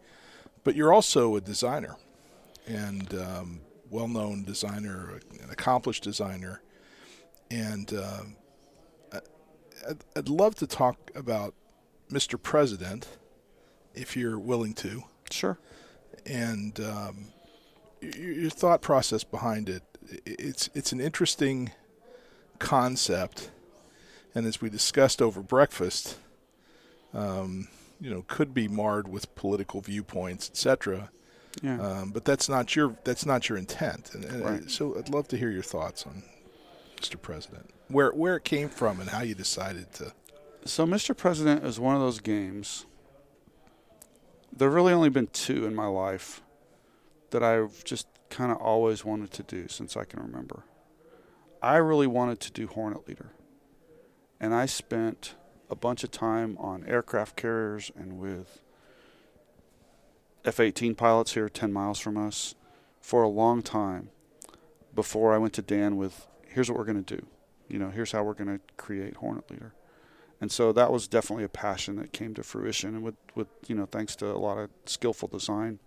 But 0.65 0.75
you're 0.75 0.93
also 0.93 1.37
a 1.37 1.41
designer, 1.41 1.97
and 2.67 3.15
um, 3.15 3.61
well-known 3.91 4.45
designer, 4.45 5.21
an 5.43 5.51
accomplished 5.51 6.03
designer, 6.03 6.61
and 7.51 7.93
um, 7.95 8.37
I'd, 10.17 10.29
love 10.29 10.55
to 10.57 10.67
talk 10.67 11.11
about 11.15 11.55
Mr. 12.11 12.41
President, 12.41 13.09
if 13.95 14.17
you're 14.17 14.39
willing 14.39 14.75
to. 14.75 15.05
Sure. 15.31 15.59
And 16.27 16.79
um, 16.81 17.29
your, 18.01 18.33
your 18.33 18.51
thought 18.51 18.83
process 18.83 19.25
behind 19.25 19.69
it. 19.69 19.83
It's 20.25 20.71
it's 20.75 20.93
an 20.93 21.01
interesting 21.01 21.71
concept, 22.59 23.51
and 24.35 24.47
as 24.47 24.61
we 24.61 24.71
discussed 24.71 25.21
over 25.23 25.43
breakfast, 25.43 26.19
um, 27.15 27.69
you 28.01 28.11
know, 28.11 28.25
could 28.29 28.55
be 28.55 28.69
marred 28.69 29.09
with 29.09 29.35
political 29.35 29.81
viewpoints, 29.81 30.51
etc. 30.51 31.11
Yeah. 31.63 31.81
Um, 31.81 32.11
but 32.11 32.25
that's 32.25 32.49
not 32.49 32.77
your 32.77 32.97
that's 33.05 33.27
not 33.27 33.49
your 33.49 33.59
intent, 33.59 34.15
and, 34.15 34.25
and 34.25 34.45
right. 34.45 34.71
so 34.71 34.97
I'd 34.97 35.09
love 35.09 35.29
to 35.29 35.37
hear 35.37 35.51
your 35.51 35.63
thoughts 35.63 36.07
on 36.07 36.23
Mr. 36.97 37.21
President 37.21 37.71
where 37.89 38.11
where 38.11 38.37
it 38.37 38.45
came 38.45 38.69
from 38.69 39.01
and 39.01 39.11
how 39.11 39.23
you 39.23 39.35
decided 39.35 39.93
to. 39.95 40.13
So, 40.65 40.87
Mr. 40.87 41.17
President 41.17 41.65
is 41.65 41.81
one 41.81 41.95
of 41.95 42.01
those 42.01 42.21
games 42.21 42.85
there 44.59 44.69
have 44.69 44.75
really 44.75 44.93
only 44.93 45.09
been 45.09 45.29
two 45.29 45.67
in 45.67 45.75
my 45.75 45.87
life 45.87 46.43
that 47.31 47.43
I've 47.43 47.85
just 47.85 48.07
kind 48.29 48.51
of 48.51 48.59
always 48.59 49.05
wanted 49.05 49.31
to 49.33 49.43
do 49.43 49.69
since 49.69 49.97
I 49.97 50.05
can 50.05 50.21
remember. 50.21 50.65
I 51.63 51.77
really 51.77 52.07
wanted 52.07 52.41
to 52.41 52.53
do 52.53 52.67
Hornet 52.67 53.07
Leader. 53.07 53.31
And 54.41 54.55
I 54.55 54.67
spent 54.67 55.35
a 55.71 55.75
bunch 55.75 56.05
of 56.05 56.11
time 56.11 56.57
on 56.59 56.85
aircraft 56.87 57.37
carriers 57.37 57.91
and 57.97 58.19
with 58.19 58.63
F 60.45 60.61
18 60.61 60.95
pilots 60.95 61.35
here 61.35 61.49
10 61.49 61.73
miles 61.73 61.99
from 61.99 62.17
us 62.17 62.55
for 63.01 63.23
a 63.23 63.29
long 63.29 63.63
time 63.63 64.11
before 64.95 65.35
I 65.35 65.39
went 65.39 65.53
to 65.55 65.63
Dan 65.63 65.97
with 65.97 66.27
here's 66.47 66.71
what 66.71 66.79
we're 66.79 66.85
going 66.85 67.03
to 67.03 67.17
do. 67.17 67.27
You 67.69 67.79
know, 67.79 67.91
here's 67.91 68.13
how 68.13 68.23
we're 68.23 68.35
going 68.35 68.59
to 68.59 68.61
create 68.77 69.17
Hornet 69.17 69.51
Leader. 69.51 69.75
And 70.41 70.51
so 70.51 70.73
that 70.73 70.93
was 70.93 71.09
definitely 71.09 71.45
a 71.45 71.49
passion 71.49 71.97
that 71.97 72.13
came 72.13 72.35
to 72.35 72.43
fruition, 72.43 72.95
and 72.95 73.03
with, 73.03 73.17
with 73.35 73.49
you 73.67 73.75
know, 73.75 73.87
thanks 73.87 74.15
to 74.17 74.27
a 74.27 74.39
lot 74.39 74.57
of 74.57 74.71
skillful 74.87 75.29
design 75.29 75.81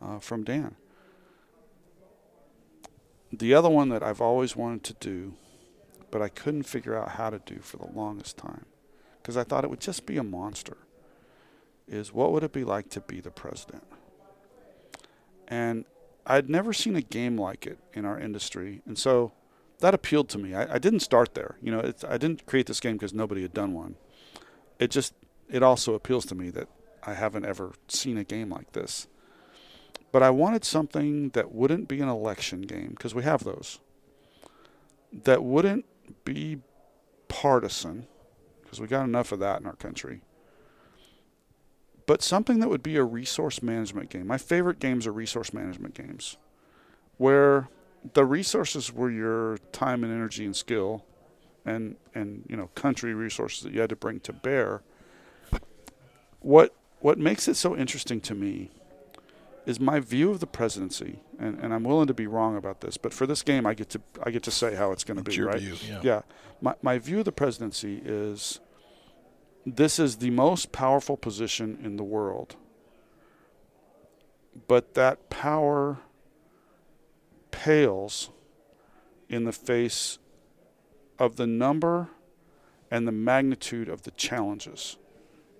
uh, 0.00 0.20
from 0.20 0.44
Dan. 0.44 0.76
The 3.32 3.54
other 3.54 3.68
one 3.68 3.88
that 3.88 4.02
I've 4.02 4.20
always 4.20 4.56
wanted 4.56 4.84
to 4.84 4.94
do, 4.94 5.34
but 6.10 6.22
I 6.22 6.28
couldn't 6.28 6.64
figure 6.64 6.96
out 6.96 7.10
how 7.10 7.30
to 7.30 7.40
do 7.44 7.58
for 7.60 7.76
the 7.76 7.90
longest 7.92 8.36
time, 8.36 8.66
because 9.20 9.36
I 9.36 9.44
thought 9.44 9.64
it 9.64 9.70
would 9.70 9.80
just 9.80 10.06
be 10.06 10.16
a 10.16 10.22
monster, 10.22 10.76
is 11.86 12.12
what 12.12 12.32
would 12.32 12.42
it 12.42 12.52
be 12.52 12.64
like 12.64 12.90
to 12.90 13.00
be 13.00 13.20
the 13.20 13.30
president? 13.30 13.84
And 15.46 15.84
I'd 16.26 16.50
never 16.50 16.72
seen 16.72 16.96
a 16.96 17.00
game 17.00 17.40
like 17.40 17.66
it 17.66 17.78
in 17.94 18.04
our 18.04 18.18
industry, 18.18 18.82
and 18.86 18.98
so 18.98 19.32
that 19.80 19.94
appealed 19.94 20.28
to 20.30 20.38
me. 20.38 20.54
I, 20.54 20.74
I 20.74 20.78
didn't 20.78 21.00
start 21.00 21.34
there. 21.34 21.56
You 21.62 21.70
know, 21.70 21.92
I 22.06 22.18
didn't 22.18 22.46
create 22.46 22.66
this 22.66 22.80
game 22.80 22.94
because 22.94 23.14
nobody 23.14 23.42
had 23.42 23.54
done 23.54 23.72
one. 23.72 23.94
It 24.78 24.90
just 24.90 25.14
it 25.48 25.62
also 25.62 25.94
appeals 25.94 26.26
to 26.26 26.34
me 26.34 26.50
that 26.50 26.68
I 27.04 27.14
haven't 27.14 27.46
ever 27.46 27.72
seen 27.86 28.18
a 28.18 28.24
game 28.24 28.50
like 28.50 28.72
this. 28.72 29.06
But 30.10 30.22
I 30.22 30.30
wanted 30.30 30.64
something 30.64 31.30
that 31.30 31.52
wouldn't 31.52 31.86
be 31.86 32.00
an 32.00 32.08
election 32.08 32.62
game, 32.62 32.90
because 32.90 33.14
we 33.14 33.22
have 33.22 33.44
those, 33.44 33.78
that 35.12 35.42
wouldn't 35.44 35.84
be 36.24 36.58
partisan, 37.28 38.06
because 38.62 38.80
we 38.80 38.86
got 38.86 39.04
enough 39.04 39.32
of 39.32 39.38
that 39.38 39.60
in 39.60 39.66
our 39.66 39.76
country, 39.76 40.22
but 42.06 42.22
something 42.22 42.60
that 42.60 42.68
would 42.68 42.82
be 42.82 42.96
a 42.96 43.04
resource 43.04 43.62
management 43.62 44.10
game. 44.10 44.26
My 44.26 44.38
favorite 44.38 44.78
games 44.78 45.06
are 45.06 45.12
resource 45.12 45.52
management 45.52 45.94
games, 45.94 46.36
where 47.16 47.68
the 48.14 48.24
resources 48.24 48.92
were 48.92 49.10
your 49.10 49.58
time 49.72 50.04
and 50.04 50.12
energy 50.12 50.44
and 50.44 50.56
skill 50.56 51.04
and 51.64 51.96
and 52.14 52.44
you 52.48 52.56
know 52.56 52.68
country 52.74 53.14
resources 53.14 53.62
that 53.62 53.72
you 53.72 53.80
had 53.80 53.90
to 53.90 53.96
bring 53.96 54.20
to 54.20 54.32
bear 54.32 54.82
what 56.40 56.74
what 57.00 57.18
makes 57.18 57.48
it 57.48 57.54
so 57.54 57.76
interesting 57.76 58.20
to 58.20 58.34
me 58.34 58.70
is 59.66 59.78
my 59.78 60.00
view 60.00 60.30
of 60.30 60.40
the 60.40 60.46
presidency, 60.46 61.20
and, 61.38 61.58
and 61.58 61.74
I'm 61.74 61.84
willing 61.84 62.06
to 62.06 62.14
be 62.14 62.26
wrong 62.26 62.56
about 62.56 62.80
this, 62.80 62.96
but 62.96 63.12
for 63.12 63.26
this 63.26 63.42
game, 63.42 63.66
I 63.66 63.74
get 63.74 63.90
to 63.90 64.00
I 64.22 64.30
get 64.30 64.42
to 64.44 64.50
say 64.50 64.74
how 64.74 64.92
it's 64.92 65.04
going 65.04 65.18
to 65.18 65.22
be. 65.22 65.34
your 65.34 65.48
right? 65.48 65.60
view, 65.60 65.76
yeah. 65.86 66.00
yeah. 66.02 66.20
My 66.60 66.74
my 66.82 66.98
view 66.98 67.20
of 67.20 67.24
the 67.24 67.32
presidency 67.32 68.00
is 68.04 68.60
this 69.66 69.98
is 69.98 70.16
the 70.16 70.30
most 70.30 70.72
powerful 70.72 71.16
position 71.16 71.78
in 71.82 71.96
the 71.96 72.04
world, 72.04 72.56
but 74.66 74.94
that 74.94 75.28
power 75.30 75.98
pales 77.50 78.30
in 79.28 79.44
the 79.44 79.52
face 79.52 80.18
of 81.18 81.36
the 81.36 81.46
number 81.46 82.08
and 82.90 83.06
the 83.06 83.12
magnitude 83.12 83.88
of 83.88 84.02
the 84.02 84.10
challenges 84.12 84.96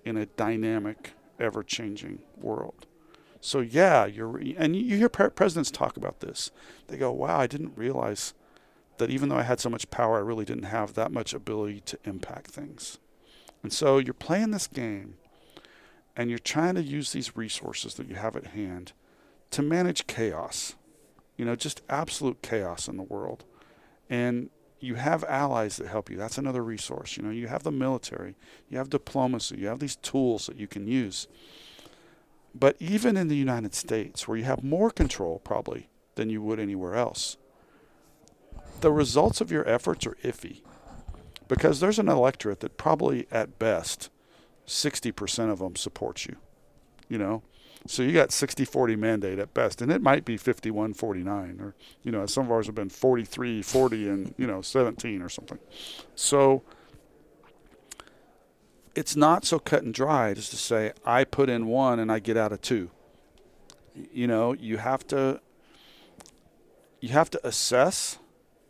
in 0.05 0.17
a 0.17 0.25
dynamic, 0.25 1.11
ever 1.39 1.63
changing 1.63 2.19
world. 2.37 2.87
So, 3.41 3.61
yeah, 3.61 4.05
you're, 4.05 4.37
and 4.57 4.75
you 4.75 4.97
hear 4.97 5.09
presidents 5.09 5.71
talk 5.71 5.95
about 5.97 6.19
this. 6.19 6.51
They 6.87 6.97
go, 6.97 7.11
wow, 7.11 7.39
I 7.39 7.47
didn't 7.47 7.77
realize 7.77 8.33
that 8.97 9.09
even 9.09 9.29
though 9.29 9.37
I 9.37 9.43
had 9.43 9.59
so 9.59 9.69
much 9.69 9.89
power, 9.89 10.17
I 10.17 10.21
really 10.21 10.43
didn't 10.43 10.63
have 10.63 10.93
that 10.93 11.11
much 11.11 11.33
ability 11.33 11.81
to 11.81 11.99
impact 12.03 12.51
things. 12.51 12.97
And 13.63 13.71
so 13.71 13.97
you're 13.97 14.13
playing 14.13 14.51
this 14.51 14.67
game 14.67 15.15
and 16.17 16.29
you're 16.29 16.39
trying 16.39 16.75
to 16.75 16.83
use 16.83 17.13
these 17.13 17.37
resources 17.37 17.93
that 17.95 18.09
you 18.09 18.15
have 18.15 18.35
at 18.35 18.47
hand 18.47 18.91
to 19.51 19.61
manage 19.61 20.05
chaos 20.05 20.75
you 21.39 21.45
know, 21.45 21.55
just 21.55 21.81
absolute 21.87 22.41
chaos 22.41 22.89
in 22.89 22.97
the 22.97 23.03
world. 23.03 23.45
And 24.09 24.49
you 24.81 24.95
have 24.95 25.23
allies 25.23 25.77
that 25.77 25.87
help 25.87 26.09
you. 26.09 26.17
That's 26.17 26.37
another 26.37 26.61
resource. 26.61 27.15
You 27.15 27.23
know, 27.23 27.29
you 27.29 27.47
have 27.47 27.63
the 27.63 27.71
military, 27.71 28.35
you 28.67 28.77
have 28.77 28.89
diplomacy, 28.89 29.57
you 29.57 29.67
have 29.67 29.79
these 29.79 29.95
tools 29.95 30.47
that 30.47 30.57
you 30.57 30.67
can 30.67 30.85
use. 30.85 31.29
But 32.53 32.75
even 32.79 33.15
in 33.15 33.27
the 33.27 33.35
United 33.35 33.73
States, 33.73 34.27
where 34.27 34.37
you 34.37 34.43
have 34.43 34.63
more 34.63 34.89
control 34.89 35.39
probably 35.39 35.89
than 36.15 36.29
you 36.29 36.41
would 36.41 36.59
anywhere 36.59 36.95
else, 36.95 37.37
the 38.81 38.91
results 38.91 39.41
of 39.41 39.51
your 39.51 39.67
efforts 39.67 40.05
are 40.05 40.17
iffy. 40.23 40.61
Because 41.47 41.79
there's 41.79 41.99
an 41.99 42.09
electorate 42.09 42.59
that 42.59 42.77
probably 42.77 43.27
at 43.31 43.57
best 43.59 44.09
60% 44.67 45.51
of 45.51 45.59
them 45.59 45.75
supports 45.75 46.25
you. 46.25 46.35
You 47.07 47.17
know, 47.17 47.41
so 47.87 48.03
you 48.03 48.13
got 48.13 48.29
60-40 48.29 48.97
mandate 48.97 49.39
at 49.39 49.53
best, 49.53 49.81
and 49.81 49.91
it 49.91 50.01
might 50.01 50.25
be 50.25 50.37
51-49, 50.37 51.59
or 51.59 51.75
you 52.03 52.11
know, 52.11 52.25
some 52.27 52.45
of 52.45 52.51
ours 52.51 52.67
have 52.67 52.75
been 52.75 52.89
43-40 52.89 53.91
and 54.09 54.35
you 54.37 54.45
know 54.45 54.61
17 54.61 55.21
or 55.21 55.29
something. 55.29 55.57
So 56.13 56.61
it's 58.95 59.15
not 59.15 59.45
so 59.45 59.59
cut 59.59 59.83
and 59.83 59.93
dried 59.93 60.37
as 60.37 60.49
to 60.49 60.55
say 60.55 60.93
I 61.05 61.23
put 61.23 61.49
in 61.49 61.67
one 61.67 61.99
and 61.99 62.11
I 62.11 62.19
get 62.19 62.37
out 62.37 62.51
of 62.51 62.61
two. 62.61 62.91
You 63.93 64.27
know, 64.27 64.53
you 64.53 64.77
have 64.77 65.05
to 65.07 65.41
you 66.99 67.09
have 67.09 67.29
to 67.31 67.47
assess 67.47 68.19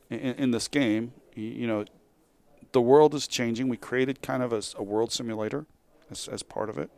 in, 0.09 0.19
in 0.19 0.51
this 0.51 0.67
game. 0.67 1.13
You, 1.35 1.45
you, 1.45 1.67
know, 1.67 1.85
the 2.71 2.81
world 2.81 3.15
is 3.15 3.27
changing. 3.27 3.69
We 3.69 3.77
created 3.77 4.21
kind 4.21 4.43
of 4.43 4.53
a, 4.53 4.61
a 4.75 4.83
world 4.83 5.11
simulator 5.11 5.65
as, 6.11 6.27
as 6.27 6.43
part 6.43 6.69
of 6.69 6.77
it. 6.77 6.91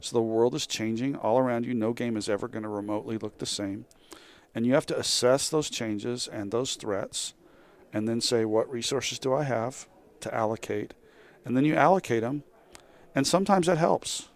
So 0.00 0.16
the 0.16 0.22
world 0.22 0.54
is 0.54 0.66
changing 0.66 1.16
all 1.16 1.38
around 1.38 1.66
you. 1.66 1.74
No 1.74 1.92
game 1.92 2.16
is 2.16 2.28
ever 2.28 2.46
going 2.46 2.62
to 2.62 2.68
remotely 2.68 3.18
look 3.18 3.38
the 3.38 3.46
same. 3.46 3.86
And 4.54 4.64
you 4.64 4.74
have 4.74 4.86
to 4.86 4.98
assess 4.98 5.48
those 5.48 5.68
changes 5.68 6.28
and 6.28 6.50
those 6.50 6.76
threats 6.76 7.34
and 7.92 8.08
then 8.08 8.20
say, 8.20 8.44
what 8.44 8.70
resources 8.70 9.18
do 9.18 9.34
I 9.34 9.44
have 9.44 9.88
to 10.20 10.32
allocate? 10.34 10.94
And 11.44 11.56
then 11.56 11.64
you 11.64 11.74
allocate 11.74 12.22
them. 12.22 12.44
And 13.14 13.26
sometimes 13.26 13.66
that 13.66 13.78
helps. 13.78 14.28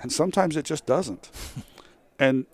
And 0.00 0.12
sometimes 0.12 0.56
it 0.56 0.64
just 0.64 0.86
doesn't. 0.86 1.30
and 2.18 2.46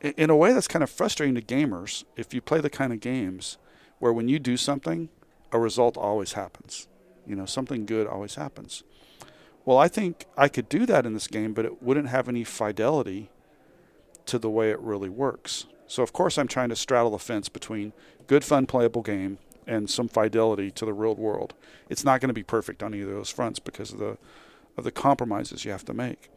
in 0.00 0.30
a 0.30 0.36
way, 0.36 0.52
that's 0.52 0.68
kind 0.68 0.82
of 0.82 0.90
frustrating 0.90 1.34
to 1.34 1.42
gamers 1.42 2.04
if 2.16 2.32
you 2.32 2.40
play 2.40 2.60
the 2.60 2.70
kind 2.70 2.92
of 2.92 3.00
games 3.00 3.58
where 3.98 4.12
when 4.12 4.28
you 4.28 4.38
do 4.38 4.56
something, 4.56 5.08
a 5.52 5.58
result 5.58 5.96
always 5.96 6.34
happens. 6.34 6.86
You 7.26 7.36
know, 7.36 7.46
something 7.46 7.84
good 7.84 8.06
always 8.06 8.36
happens. 8.36 8.84
Well, 9.64 9.76
I 9.76 9.88
think 9.88 10.26
I 10.36 10.48
could 10.48 10.68
do 10.68 10.86
that 10.86 11.04
in 11.04 11.12
this 11.12 11.26
game, 11.26 11.52
but 11.52 11.64
it 11.64 11.82
wouldn't 11.82 12.08
have 12.08 12.28
any 12.28 12.44
fidelity 12.44 13.30
to 14.26 14.38
the 14.38 14.48
way 14.48 14.70
it 14.70 14.80
really 14.80 15.08
works. 15.08 15.66
So, 15.86 16.02
of 16.02 16.12
course, 16.12 16.38
I'm 16.38 16.48
trying 16.48 16.68
to 16.68 16.76
straddle 16.76 17.10
the 17.10 17.18
fence 17.18 17.48
between 17.48 17.92
good, 18.26 18.44
fun, 18.44 18.66
playable 18.66 19.02
game 19.02 19.38
and 19.66 19.90
some 19.90 20.08
fidelity 20.08 20.70
to 20.70 20.86
the 20.86 20.92
real 20.92 21.14
world. 21.14 21.54
It's 21.88 22.04
not 22.04 22.20
going 22.20 22.28
to 22.28 22.34
be 22.34 22.42
perfect 22.42 22.82
on 22.82 22.94
either 22.94 23.10
of 23.10 23.16
those 23.16 23.30
fronts 23.30 23.58
because 23.58 23.92
of 23.92 23.98
the 23.98 24.16
of 24.78 24.84
the 24.84 24.90
compromises 24.90 25.64
you 25.64 25.70
have 25.70 25.84
to 25.84 25.94
make. 25.94 26.30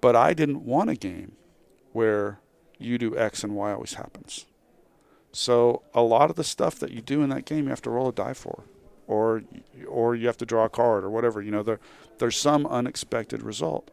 But 0.00 0.16
I 0.16 0.34
didn't 0.34 0.64
want 0.64 0.90
a 0.90 0.96
game 0.96 1.32
where 1.92 2.40
you 2.78 2.98
do 2.98 3.16
X 3.16 3.44
and 3.44 3.54
Y 3.54 3.72
always 3.72 3.94
happens. 3.94 4.46
So 5.32 5.82
a 5.94 6.02
lot 6.02 6.30
of 6.30 6.36
the 6.36 6.44
stuff 6.44 6.78
that 6.80 6.90
you 6.90 7.00
do 7.00 7.22
in 7.22 7.30
that 7.30 7.44
game, 7.44 7.64
you 7.64 7.70
have 7.70 7.82
to 7.82 7.90
roll 7.90 8.08
a 8.08 8.12
die 8.12 8.34
for 8.34 8.64
or 9.06 9.42
or 9.88 10.14
you 10.14 10.26
have 10.26 10.36
to 10.38 10.46
draw 10.46 10.64
a 10.64 10.68
card 10.68 11.04
or 11.04 11.10
whatever. 11.10 11.42
You 11.42 11.50
know, 11.50 11.62
there 11.62 11.80
there's 12.18 12.36
some 12.36 12.66
unexpected 12.66 13.42
result. 13.42 13.90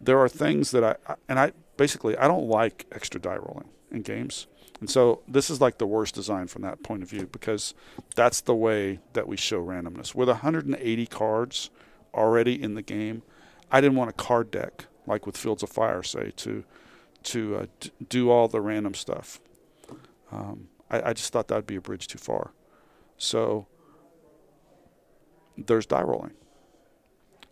There 0.00 0.18
are 0.18 0.28
things 0.28 0.70
that 0.72 0.84
I 0.84 1.14
and 1.28 1.38
I 1.38 1.52
basically 1.76 2.16
I 2.16 2.28
don't 2.28 2.46
like 2.46 2.86
extra 2.92 3.20
die 3.20 3.36
rolling 3.36 3.68
in 3.90 4.02
games. 4.02 4.46
And 4.80 4.90
so 4.90 5.22
this 5.26 5.50
is 5.50 5.60
like 5.60 5.78
the 5.78 5.86
worst 5.86 6.14
design 6.14 6.48
from 6.48 6.62
that 6.62 6.82
point 6.82 7.02
of 7.02 7.08
view 7.08 7.26
because 7.30 7.74
that's 8.14 8.40
the 8.40 8.54
way 8.54 8.98
that 9.12 9.28
we 9.28 9.36
show 9.36 9.64
randomness. 9.64 10.14
With 10.14 10.28
180 10.28 11.06
cards 11.06 11.70
already 12.14 12.60
in 12.60 12.74
the 12.74 12.82
game, 12.82 13.22
I 13.70 13.80
didn't 13.80 13.96
want 13.96 14.10
a 14.10 14.14
card 14.14 14.50
deck 14.50 14.86
like 15.06 15.26
with 15.26 15.36
Fields 15.36 15.62
of 15.62 15.70
Fire, 15.70 16.02
say, 16.02 16.32
to 16.36 16.64
to 17.24 17.56
uh, 17.56 17.66
d- 17.80 17.90
do 18.06 18.30
all 18.30 18.48
the 18.48 18.60
random 18.60 18.94
stuff. 18.94 19.40
Um, 20.30 20.68
I, 20.90 21.10
I, 21.10 21.12
just 21.14 21.32
thought 21.32 21.48
that 21.48 21.54
would 21.54 21.66
be 21.66 21.76
a 21.76 21.80
bridge 21.80 22.06
too 22.06 22.18
far. 22.18 22.52
So 23.16 23.66
there's 25.56 25.86
die 25.86 26.02
rolling. 26.02 26.32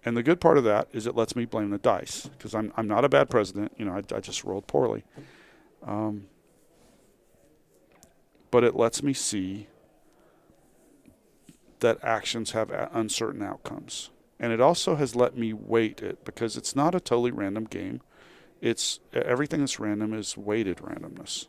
And 0.05 0.17
the 0.17 0.23
good 0.23 0.41
part 0.41 0.59
of 0.59 0.65
that 0.65 0.89
is 0.93 1.07
it 1.07 1.15
lets 1.15 1.35
me 1.37 1.47
blame 1.47 1.71
the 1.71 1.79
dice 1.79 2.27
because 2.27 2.55
I'm, 2.55 2.73
I'm 2.77 2.89
not 2.89 3.05
a 3.05 3.09
bad 3.09 3.31
president. 3.31 3.73
You 3.79 3.87
know, 3.87 3.93
I, 3.93 4.15
I 4.15 4.21
just 4.21 4.45
rolled 4.45 4.67
poorly. 4.67 5.05
Um, 5.87 6.27
but 8.51 8.65
it 8.65 8.77
lets 8.77 9.03
me 9.03 9.15
see 9.15 9.69
that 11.81 11.99
actions 12.03 12.51
have 12.51 12.71
uncertain 12.93 13.43
outcomes. 13.43 14.11
And 14.43 14.53
it 14.53 14.61
also 14.61 14.97
has 14.97 15.14
let 15.14 15.38
me 15.38 15.53
weight 15.53 16.03
it 16.03 16.24
because 16.24 16.57
it's 16.57 16.74
not 16.74 16.97
a 16.97 17.01
totally 17.01 17.30
random 17.30 17.64
game. 17.64 18.03
It's 18.61 18.99
everything 19.12 19.61
that's 19.61 19.78
random 19.78 20.12
is 20.12 20.36
weighted 20.36 20.78
randomness, 20.78 21.47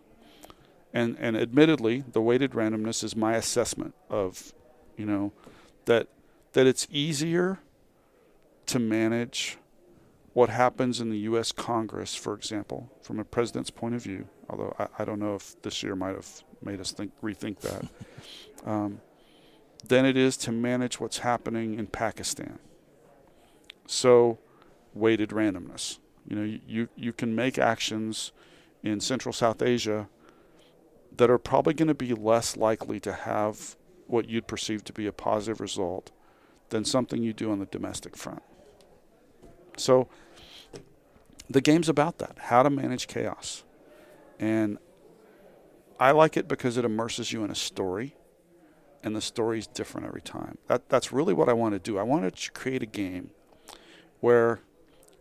and 0.93 1.17
and 1.19 1.35
admittedly, 1.35 2.03
the 2.11 2.21
weighted 2.21 2.51
randomness 2.51 3.03
is 3.03 3.15
my 3.15 3.35
assessment 3.35 3.95
of, 4.09 4.53
you 4.95 5.07
know, 5.07 5.33
that 5.85 6.07
that 6.53 6.67
it's 6.67 6.87
easier 6.91 7.59
to 8.67 8.77
manage 8.77 9.57
what 10.33 10.49
happens 10.49 11.01
in 11.01 11.09
the 11.09 11.17
U.S. 11.19 11.51
Congress, 11.51 12.15
for 12.15 12.33
example, 12.33 12.91
from 13.01 13.19
a 13.19 13.23
president's 13.23 13.71
point 13.71 13.95
of 13.95 14.03
view. 14.03 14.27
Although 14.49 14.75
I, 14.77 14.87
I 14.99 15.05
don't 15.05 15.19
know 15.19 15.35
if 15.35 15.59
this 15.63 15.81
year 15.81 15.95
might 15.95 16.15
have 16.15 16.43
made 16.61 16.79
us 16.79 16.91
think 16.91 17.11
rethink 17.21 17.59
that. 17.61 17.85
Um, 18.65 19.01
than 19.85 20.05
it 20.05 20.15
is 20.15 20.37
to 20.37 20.53
manage 20.53 20.97
what's 20.97 21.17
happening 21.17 21.77
in 21.77 21.85
Pakistan. 21.85 22.59
So, 23.86 24.39
weighted 24.93 25.29
randomness. 25.29 25.99
You 26.27 26.36
know, 26.36 26.59
you, 26.65 26.88
you 26.95 27.13
can 27.13 27.36
make 27.36 27.57
actions 27.57 28.31
in 28.81 28.99
Central 28.99 29.34
South 29.34 29.61
Asia 29.61 30.07
that 31.17 31.29
are 31.29 31.38
probably 31.38 31.73
going 31.73 31.88
to 31.88 31.93
be 31.93 32.13
less 32.13 32.57
likely 32.57 32.99
to 33.01 33.13
have 33.13 33.75
what 34.07 34.29
you'd 34.29 34.47
perceive 34.47 34.84
to 34.86 34.93
be 34.93 35.05
a 35.05 35.11
positive 35.11 35.59
result 35.59 36.11
than 36.69 36.86
something 36.86 37.21
you 37.21 37.34
do 37.34 37.51
on 37.51 37.59
the 37.59 37.65
domestic 37.65 38.15
front. 38.17 38.41
So, 39.77 40.07
the 41.49 41.61
game's 41.61 41.89
about 41.89 42.19
that 42.19 42.38
how 42.39 42.63
to 42.63 42.69
manage 42.69 43.07
chaos. 43.07 43.63
And 44.39 44.77
I 45.99 46.11
like 46.11 46.36
it 46.38 46.47
because 46.47 46.77
it 46.77 46.86
immerses 46.86 47.31
you 47.31 47.43
in 47.43 47.51
a 47.51 47.55
story, 47.55 48.15
and 49.03 49.15
the 49.15 49.21
story's 49.21 49.67
different 49.67 50.07
every 50.07 50.21
time. 50.21 50.57
That, 50.67 50.89
that's 50.89 51.11
really 51.11 51.34
what 51.34 51.49
I 51.49 51.53
want 51.53 51.73
to 51.75 51.79
do. 51.79 51.97
I 51.97 52.03
want 52.03 52.36
to 52.36 52.51
create 52.51 52.81
a 52.84 52.88
game 52.88 53.31
where, 54.24 54.61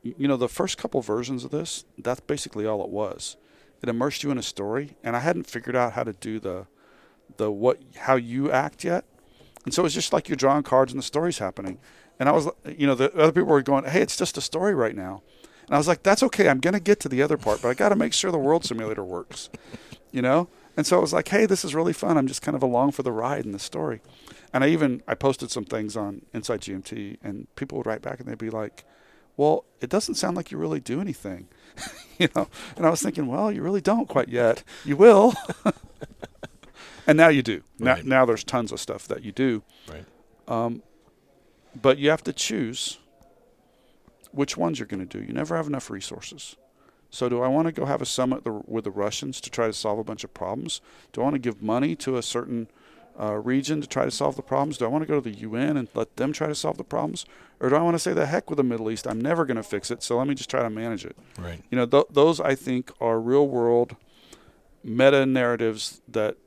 you 0.05 0.28
know, 0.28 0.36
the 0.36 0.48
first 0.48 0.78
couple 0.78 1.03
versions 1.03 1.42
of 1.42 1.50
this, 1.50 1.84
that's 1.98 2.20
basically 2.20 2.64
all 2.64 2.84
it 2.84 2.88
was. 2.88 3.36
It 3.82 3.88
immersed 3.88 4.22
you 4.22 4.30
in 4.30 4.38
a 4.38 4.44
story, 4.44 4.96
and 5.03 5.16
I 5.16 5.18
hadn't 5.18 5.48
figured 5.48 5.74
out 5.74 5.94
how 5.94 6.05
to 6.05 6.12
do 6.12 6.38
the, 6.38 6.68
the 7.36 7.50
what, 7.50 7.80
how 7.96 8.14
you 8.14 8.53
act 8.53 8.84
yet. 8.84 9.05
And 9.64 9.74
so 9.74 9.84
it's 9.84 9.94
just 9.94 10.12
like 10.12 10.28
you're 10.28 10.36
drawing 10.36 10.62
cards 10.62 10.92
and 10.92 11.00
the 11.00 11.05
story's 11.05 11.38
happening. 11.38 11.80
And 12.20 12.28
I 12.28 12.32
was, 12.32 12.48
you 12.64 12.86
know, 12.86 12.94
the 12.94 13.12
other 13.14 13.32
people 13.32 13.48
were 13.48 13.61
going, 13.61 13.84
"Hey, 13.86 14.03
it's 14.03 14.16
just 14.16 14.38
a 14.38 14.40
story 14.40 14.72
right 14.72 14.94
now," 14.94 15.22
and 15.66 15.74
I 15.74 15.78
was 15.78 15.88
like, 15.88 16.05
"That's 16.05 16.22
okay. 16.22 16.48
I'm 16.48 16.61
going 16.61 16.74
to 16.74 16.80
get 16.80 17.00
to 17.00 17.09
the 17.09 17.22
other 17.22 17.36
part, 17.36 17.61
but 17.61 17.70
I 17.70 17.74
got 17.74 17.88
to 17.88 17.96
make 17.96 18.12
sure 18.12 18.30
the 18.30 18.38
world 18.38 18.64
simulator 18.64 19.03
works," 19.03 19.50
you 20.12 20.22
know. 20.22 20.48
And 20.76 20.86
so 20.86 20.96
I 20.98 21.00
was 21.00 21.12
like, 21.12 21.28
"Hey, 21.28 21.46
this 21.46 21.64
is 21.64 21.74
really 21.74 21.92
fun. 21.92 22.16
I'm 22.16 22.26
just 22.26 22.42
kind 22.42 22.56
of 22.56 22.62
along 22.62 22.92
for 22.92 23.02
the 23.02 23.12
ride 23.12 23.44
in 23.44 23.52
the 23.52 23.58
story." 23.58 24.00
And 24.52 24.64
I 24.64 24.68
even 24.68 25.02
I 25.06 25.14
posted 25.14 25.50
some 25.50 25.64
things 25.64 25.96
on 25.96 26.22
Inside 26.32 26.60
GMT, 26.62 27.18
and 27.22 27.54
people 27.56 27.78
would 27.78 27.86
write 27.86 28.02
back 28.02 28.20
and 28.20 28.28
they'd 28.28 28.38
be 28.38 28.50
like, 28.50 28.84
"Well, 29.36 29.64
it 29.80 29.90
doesn't 29.90 30.14
sound 30.14 30.36
like 30.36 30.50
you 30.50 30.58
really 30.58 30.80
do 30.80 31.00
anything," 31.00 31.48
you 32.18 32.28
know. 32.34 32.48
And 32.76 32.86
I 32.86 32.90
was 32.90 33.02
thinking, 33.02 33.26
"Well, 33.26 33.52
you 33.52 33.62
really 33.62 33.80
don't 33.80 34.08
quite 34.08 34.28
yet. 34.28 34.62
You 34.84 34.96
will." 34.96 35.34
and 37.06 37.16
now 37.16 37.28
you 37.28 37.42
do. 37.42 37.62
Right. 37.78 38.04
Now, 38.04 38.20
now 38.20 38.24
there's 38.24 38.44
tons 38.44 38.72
of 38.72 38.80
stuff 38.80 39.08
that 39.08 39.22
you 39.22 39.32
do. 39.32 39.62
Right. 39.88 40.04
Um, 40.48 40.82
but 41.80 41.98
you 41.98 42.10
have 42.10 42.24
to 42.24 42.32
choose 42.32 42.98
which 44.32 44.56
ones 44.56 44.78
you're 44.78 44.86
going 44.86 45.06
to 45.06 45.18
do. 45.18 45.24
You 45.24 45.32
never 45.32 45.56
have 45.56 45.66
enough 45.66 45.90
resources. 45.90 46.56
So, 47.12 47.28
do 47.28 47.42
I 47.42 47.48
want 47.48 47.66
to 47.66 47.72
go 47.72 47.84
have 47.84 48.00
a 48.00 48.06
summit 48.06 48.42
the, 48.42 48.62
with 48.66 48.84
the 48.84 48.90
Russians 48.90 49.38
to 49.42 49.50
try 49.50 49.66
to 49.66 49.72
solve 49.74 49.98
a 49.98 50.04
bunch 50.04 50.24
of 50.24 50.32
problems? 50.32 50.80
Do 51.12 51.20
I 51.20 51.24
want 51.24 51.34
to 51.34 51.38
give 51.38 51.62
money 51.62 51.94
to 51.96 52.16
a 52.16 52.22
certain 52.22 52.68
uh, 53.20 53.34
region 53.34 53.82
to 53.82 53.86
try 53.86 54.06
to 54.06 54.10
solve 54.10 54.34
the 54.36 54.42
problems? 54.42 54.78
Do 54.78 54.86
I 54.86 54.88
want 54.88 55.02
to 55.02 55.06
go 55.06 55.20
to 55.20 55.30
the 55.30 55.38
UN 55.40 55.76
and 55.76 55.88
let 55.94 56.16
them 56.16 56.32
try 56.32 56.46
to 56.46 56.54
solve 56.54 56.78
the 56.78 56.84
problems? 56.84 57.26
Or 57.60 57.68
do 57.68 57.76
I 57.76 57.82
want 57.82 57.96
to 57.96 57.98
say, 57.98 58.14
the 58.14 58.24
heck 58.24 58.48
with 58.48 58.56
the 58.56 58.62
Middle 58.62 58.90
East, 58.90 59.06
I'm 59.06 59.20
never 59.20 59.44
going 59.44 59.58
to 59.58 59.62
fix 59.62 59.90
it, 59.90 60.02
so 60.02 60.16
let 60.16 60.26
me 60.26 60.34
just 60.34 60.48
try 60.48 60.62
to 60.62 60.70
manage 60.70 61.04
it? 61.04 61.14
Right. 61.38 61.60
You 61.70 61.76
know, 61.76 61.84
th- 61.84 62.06
those 62.08 62.40
I 62.40 62.54
think 62.54 62.90
are 62.98 63.20
real 63.20 63.46
world 63.46 63.94
meta 64.82 65.26
narratives 65.26 66.00
that 66.08 66.38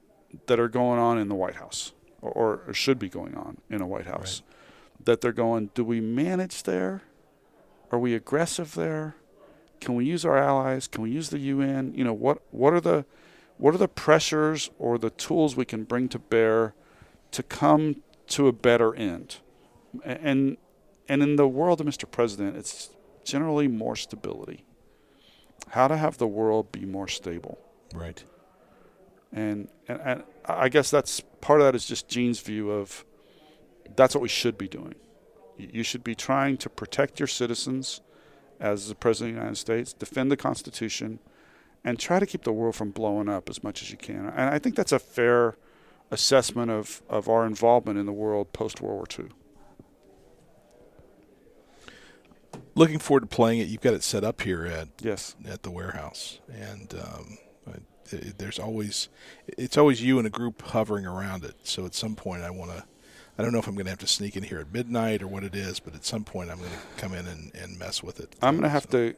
that 0.47 0.59
are 0.59 0.67
going 0.67 0.99
on 0.99 1.17
in 1.17 1.29
the 1.29 1.35
White 1.35 1.55
House 1.55 1.93
or, 2.21 2.61
or 2.67 2.73
should 2.73 2.99
be 2.99 3.07
going 3.07 3.35
on 3.35 3.57
in 3.69 3.81
a 3.81 3.87
White 3.87 4.07
House. 4.07 4.41
That 5.03 5.21
they're 5.21 5.31
going, 5.31 5.69
do 5.75 5.85
we 5.85 6.01
manage 6.01 6.63
there? 6.63 7.03
Are 7.91 7.99
we 7.99 8.15
aggressive 8.15 8.73
there? 8.73 9.15
Can 9.81 9.95
we 9.95 10.05
use 10.05 10.25
our 10.25 10.37
allies? 10.37 10.87
Can 10.87 11.01
we 11.03 11.11
use 11.11 11.29
the 11.29 11.39
UN? 11.39 11.93
You 11.95 12.03
know, 12.03 12.13
what 12.13 12.41
what 12.51 12.73
are 12.73 12.81
the 12.81 13.05
what 13.57 13.73
are 13.73 13.77
the 13.77 13.87
pressures 13.87 14.69
or 14.79 14.97
the 14.97 15.09
tools 15.11 15.55
we 15.55 15.65
can 15.65 15.83
bring 15.83 16.09
to 16.09 16.19
bear 16.19 16.73
to 17.31 17.43
come 17.43 18.01
to 18.27 18.47
a 18.47 18.51
better 18.51 18.95
end? 18.95 19.37
And 20.03 20.57
and 21.07 21.21
in 21.21 21.35
the 21.35 21.47
world 21.47 21.79
of 21.81 21.87
Mr. 21.87 22.09
President, 22.09 22.57
it's 22.57 22.89
generally 23.23 23.67
more 23.67 23.95
stability. 23.95 24.65
How 25.69 25.87
to 25.87 25.97
have 25.97 26.17
the 26.17 26.27
world 26.27 26.71
be 26.71 26.85
more 26.85 27.07
stable 27.07 27.57
Right. 27.93 28.23
and, 29.31 29.67
and 29.87 29.99
and 30.01 30.23
I 30.45 30.69
guess 30.69 30.91
that's 30.91 31.21
part 31.41 31.59
of 31.61 31.65
that 31.65 31.75
is 31.75 31.85
just 31.85 32.07
Gene's 32.07 32.39
view 32.39 32.71
of 32.71 33.05
that's 33.95 34.13
what 34.15 34.21
we 34.21 34.27
should 34.29 34.57
be 34.57 34.67
doing. 34.67 34.95
You 35.57 35.69
you 35.73 35.83
should 35.83 36.03
be 36.03 36.15
trying 36.15 36.57
to 36.57 36.69
protect 36.69 37.19
your 37.19 37.27
citizens 37.27 38.01
as 38.59 38.87
the 38.89 38.95
president 38.95 39.31
of 39.31 39.35
the 39.35 39.41
United 39.41 39.57
States, 39.59 39.93
defend 39.93 40.31
the 40.31 40.37
Constitution, 40.37 41.19
and 41.83 41.99
try 41.99 42.19
to 42.19 42.25
keep 42.25 42.43
the 42.43 42.51
world 42.51 42.75
from 42.75 42.91
blowing 42.91 43.29
up 43.29 43.49
as 43.49 43.63
much 43.63 43.81
as 43.81 43.91
you 43.91 43.97
can. 43.97 44.27
And 44.27 44.49
I 44.49 44.59
think 44.59 44.75
that's 44.75 44.91
a 44.91 44.99
fair 44.99 45.55
assessment 46.11 46.71
of, 46.71 47.01
of 47.09 47.27
our 47.29 47.45
involvement 47.45 47.97
in 47.99 48.05
the 48.05 48.13
world 48.13 48.53
post 48.53 48.81
World 48.81 48.95
War 49.17 49.25
II. 49.27 49.31
Looking 52.75 52.99
forward 52.99 53.21
to 53.21 53.27
playing 53.27 53.59
it. 53.59 53.67
You've 53.67 53.81
got 53.81 53.93
it 53.93 54.03
set 54.03 54.23
up 54.23 54.41
here 54.41 54.65
at 54.65 54.89
Yes. 55.01 55.35
at 55.47 55.63
the 55.63 55.71
warehouse, 55.71 56.39
and 56.51 56.93
um, 56.95 57.37
I- 57.67 58.33
there's 58.37 58.59
always 58.59 59.09
it's 59.47 59.77
always 59.77 60.03
you 60.03 60.17
and 60.17 60.27
a 60.27 60.29
group 60.29 60.61
hovering 60.61 61.05
around 61.05 61.43
it. 61.45 61.55
So 61.63 61.85
at 61.85 61.95
some 61.95 62.15
point, 62.15 62.43
I 62.43 62.49
want 62.51 62.71
to. 62.71 62.83
I 63.37 63.43
don't 63.43 63.51
know 63.51 63.59
if 63.59 63.67
I'm 63.67 63.75
going 63.75 63.85
to 63.85 63.91
have 63.91 63.99
to 63.99 64.07
sneak 64.07 64.35
in 64.37 64.43
here 64.43 64.59
at 64.59 64.71
midnight 64.73 65.21
or 65.21 65.27
what 65.27 65.43
it 65.43 65.55
is, 65.55 65.79
but 65.79 65.93
at 65.95 66.05
some 66.05 66.23
point, 66.23 66.49
I'm 66.49 66.57
going 66.59 66.69
to 66.71 66.77
come 67.01 67.13
in 67.13 67.27
and, 67.27 67.51
and 67.55 67.77
mess 67.77 68.01
with 68.01 68.19
it. 68.19 68.35
I'm 68.41 68.55
going 68.55 68.63
to 68.63 68.69
have 68.69 68.83
So- 68.83 69.09
to. 69.09 69.15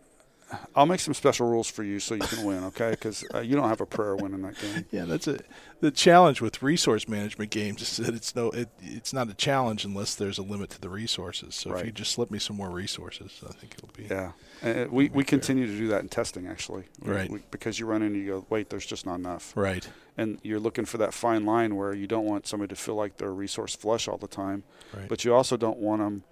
I'll 0.77 0.85
make 0.85 1.01
some 1.01 1.13
special 1.13 1.49
rules 1.49 1.67
for 1.69 1.83
you 1.83 1.99
so 1.99 2.15
you 2.15 2.21
can 2.21 2.45
win, 2.45 2.63
okay? 2.63 2.91
Because 2.91 3.21
uh, 3.35 3.39
you 3.41 3.57
don't 3.57 3.67
have 3.67 3.81
a 3.81 3.85
prayer 3.85 4.15
winning 4.15 4.43
that 4.43 4.57
game. 4.57 4.85
Yeah, 4.91 5.03
that's 5.03 5.27
a 5.27 5.39
the 5.81 5.91
challenge 5.91 6.39
with 6.39 6.63
resource 6.63 7.05
management 7.05 7.51
games 7.51 7.81
is 7.81 7.97
that 7.97 8.15
it's 8.15 8.33
no 8.33 8.51
it, 8.51 8.69
it's 8.81 9.11
not 9.11 9.29
a 9.29 9.33
challenge 9.33 9.83
unless 9.83 10.15
there's 10.15 10.37
a 10.37 10.41
limit 10.43 10.69
to 10.69 10.79
the 10.79 10.87
resources. 10.87 11.53
So 11.53 11.75
if 11.75 11.85
you 11.85 11.91
just 11.91 12.13
slip 12.13 12.31
me 12.31 12.39
some 12.39 12.55
more 12.55 12.69
resources, 12.69 13.43
I 13.45 13.51
think 13.51 13.73
it'll 13.77 13.89
be 13.93 14.03
Yeah, 14.05 14.31
and 14.61 14.89
we, 14.89 15.09
we 15.09 15.23
fair. 15.23 15.27
continue 15.31 15.67
to 15.67 15.77
do 15.77 15.89
that 15.89 16.03
in 16.03 16.07
testing 16.07 16.47
actually. 16.47 16.85
Right. 17.01 17.29
we- 17.29 17.43
because 17.51 17.77
you 17.77 17.85
run 17.85 18.01
in 18.01 18.13
and 18.13 18.15
you 18.15 18.25
go, 18.27 18.45
wait, 18.49 18.69
there's 18.69 18.85
just 18.85 19.05
not 19.05 19.15
enough, 19.15 19.51
right. 19.53 19.85
And 20.17 20.39
you're 20.43 20.59
looking 20.59 20.85
for 20.85 20.97
that 20.97 21.13
fine 21.13 21.45
line 21.45 21.75
where 21.75 21.93
you 21.93 22.07
don't 22.07 22.25
want 22.25 22.47
somebody 22.47 22.69
to 22.69 22.75
feel 22.75 22.95
like 22.95 23.17
they're 23.17 23.31
resource 23.33 23.75
flush 23.75 24.07
all 24.07 24.17
the 24.17 24.27
time, 24.27 24.63
Right. 24.93 25.07
but 25.07 25.23
you 25.23 25.33
also 25.33 25.57
don't 25.57 25.77
want 25.77 26.01
them 26.01 26.23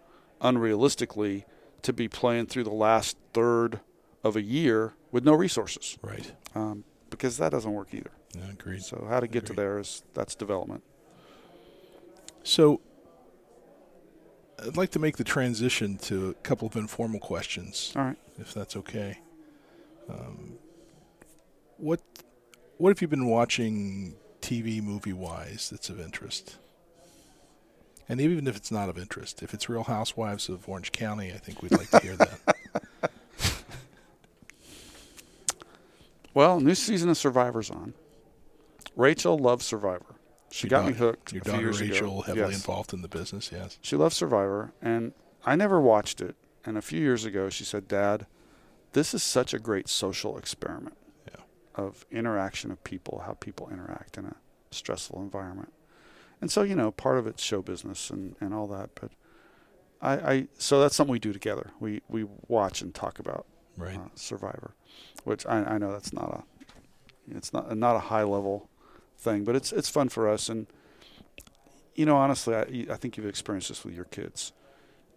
unrealistically 0.41 1.43
to 1.83 1.93
be 1.93 2.07
playing 2.07 2.47
through 2.47 2.63
the 2.63 2.71
last 2.73 3.17
third 3.33 3.79
of 4.23 4.35
a 4.35 4.41
year 4.41 4.93
with 5.11 5.23
no 5.23 5.33
resources, 5.33 5.97
right. 6.01 6.33
um, 6.55 6.83
because 7.11 7.37
that 7.37 7.49
doesn't 7.51 7.71
work 7.71 7.93
either. 7.93 8.11
Agreed. 8.49 8.81
So 8.83 9.05
how 9.07 9.19
to 9.21 9.27
get 9.27 9.45
to 9.45 9.53
there 9.53 9.77
is 9.79 10.03
that's 10.13 10.35
development. 10.35 10.83
So 12.43 12.81
I'd 14.65 14.75
like 14.77 14.89
to 14.91 14.99
make 14.99 15.17
the 15.17 15.23
transition 15.23 15.97
to 15.99 16.29
a 16.29 16.33
couple 16.35 16.67
of 16.67 16.75
informal 16.75 17.19
questions. 17.19 17.93
All 17.95 18.03
right. 18.03 18.17
if 18.39 18.53
that's 18.53 18.75
okay. 18.77 19.19
Um, 20.09 20.53
what 21.77 22.01
what 22.77 22.89
have 22.89 23.01
you 23.01 23.07
been 23.07 23.25
watching 23.27 24.15
TV 24.41 24.81
movie 24.81 25.13
wise 25.13 25.69
that's 25.69 25.89
of 25.89 25.99
interest? 25.99 26.57
And 28.07 28.21
even 28.21 28.47
if 28.47 28.55
it's 28.55 28.71
not 28.71 28.89
of 28.89 28.97
interest, 28.99 29.41
if 29.41 29.53
it's 29.53 29.67
Real 29.67 29.83
Housewives 29.83 30.47
of 30.49 30.67
Orange 30.69 30.91
County, 30.91 31.31
I 31.33 31.37
think 31.37 31.61
we'd 31.63 31.71
like 31.71 31.89
to 31.89 31.99
hear 31.99 32.15
that. 32.15 32.39
Well, 36.33 36.59
new 36.59 36.75
season 36.75 37.09
of 37.09 37.15
Survivor's 37.17 37.69
on. 37.69 37.93
Rachel 38.97 39.37
loves 39.37 39.65
Survivor. 39.65 40.15
She 40.51 40.67
Your 40.67 40.81
got 40.81 40.87
me 40.87 40.93
hooked. 40.93 41.31
Your 41.31 41.41
a 41.41 41.43
few 41.45 41.51
daughter 41.53 41.63
years 41.63 41.79
ago. 41.79 41.93
Rachel, 41.93 42.21
heavily 42.23 42.51
Yes. 42.51 42.55
involved 42.55 42.93
in 42.93 43.01
the 43.01 43.07
business, 43.07 43.51
yes. 43.53 43.77
She 43.81 43.95
loves 43.95 44.17
Survivor, 44.17 44.73
and 44.81 45.13
I 45.45 45.55
never 45.55 45.79
watched 45.79 46.19
it. 46.19 46.35
And 46.65 46.77
a 46.77 46.81
few 46.81 46.99
years 46.99 47.23
ago, 47.23 47.49
she 47.49 47.63
said, 47.63 47.87
"Dad, 47.87 48.25
this 48.91 49.13
is 49.13 49.23
such 49.23 49.53
a 49.53 49.59
great 49.59 49.87
social 49.87 50.37
experiment 50.37 50.97
Yeah. 50.97 51.04
Of 51.77 52.05
interaction 52.11 52.71
of 52.71 52.83
people, 52.83 53.23
how 53.25 53.33
people 53.33 53.69
interact 53.69 54.17
in 54.17 54.25
a 54.25 54.35
stressful 54.71 55.21
environment." 55.21 55.73
And 56.41 56.51
so, 56.51 56.63
you 56.63 56.75
know, 56.75 56.91
part 56.91 57.17
of 57.17 57.27
it's 57.27 57.41
show 57.43 57.61
business 57.61 58.09
and, 58.09 58.35
and 58.41 58.53
all 58.53 58.67
that. 58.67 58.91
But 58.99 59.11
I, 60.01 60.13
I 60.33 60.47
so 60.57 60.79
that's 60.81 60.95
something 60.95 61.11
we 61.11 61.19
do 61.19 61.33
together. 61.33 61.71
We 61.79 62.01
we 62.09 62.25
watch 62.47 62.81
and 62.81 62.93
talk 62.93 63.19
about 63.19 63.45
Right. 63.77 63.97
uh, 63.97 64.09
Survivor, 64.15 64.73
which 65.23 65.45
I, 65.45 65.63
I 65.63 65.77
know 65.77 65.91
that's 65.91 66.13
not 66.13 66.29
a 66.29 67.35
it's 67.35 67.53
not 67.53 67.75
not 67.77 67.95
a 67.95 67.99
high 67.99 68.23
level 68.23 68.69
thing, 69.17 69.43
but 69.43 69.55
it's 69.55 69.71
it's 69.73 69.89
fun 69.89 70.09
for 70.09 70.29
us. 70.29 70.49
And 70.49 70.67
you 71.95 72.05
know, 72.05 72.17
honestly, 72.17 72.55
I, 72.55 72.93
I 72.93 72.97
think 72.97 73.17
you've 73.17 73.25
experienced 73.25 73.69
this 73.69 73.83
with 73.85 73.93
your 73.95 74.05
kids. 74.05 74.51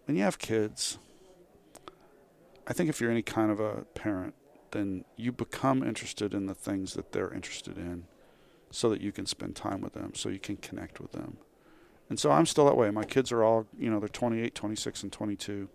when 0.05 0.15
you 0.17 0.23
have 0.23 0.39
kids, 0.39 0.97
I 2.67 2.73
think 2.73 2.89
if 2.89 3.01
you're 3.01 3.11
any 3.11 3.21
kind 3.21 3.51
of 3.51 3.59
a 3.59 3.85
parent, 3.95 4.33
then 4.71 5.05
you 5.15 5.31
become 5.31 5.83
interested 5.83 6.33
in 6.33 6.45
the 6.45 6.53
things 6.53 6.93
that 6.93 7.11
they're 7.11 7.33
interested 7.33 7.77
in 7.77 8.05
so 8.71 8.89
that 8.89 9.01
you 9.01 9.11
can 9.11 9.25
spend 9.25 9.55
time 9.55 9.81
with 9.81 9.93
them, 9.93 10.13
so 10.15 10.29
you 10.29 10.39
can 10.39 10.57
connect 10.57 10.99
with 10.99 11.11
them. 11.11 11.37
And 12.09 12.19
so 12.19 12.31
I'm 12.31 12.45
still 12.45 12.65
that 12.65 12.77
way. 12.77 12.89
My 12.91 13.03
kids 13.03 13.31
are 13.31 13.43
all, 13.43 13.67
you 13.77 13.89
know, 13.89 13.99
they're 13.99 14.09
28, 14.09 14.55
26, 14.55 15.03
and 15.03 15.11
22. 15.11 15.69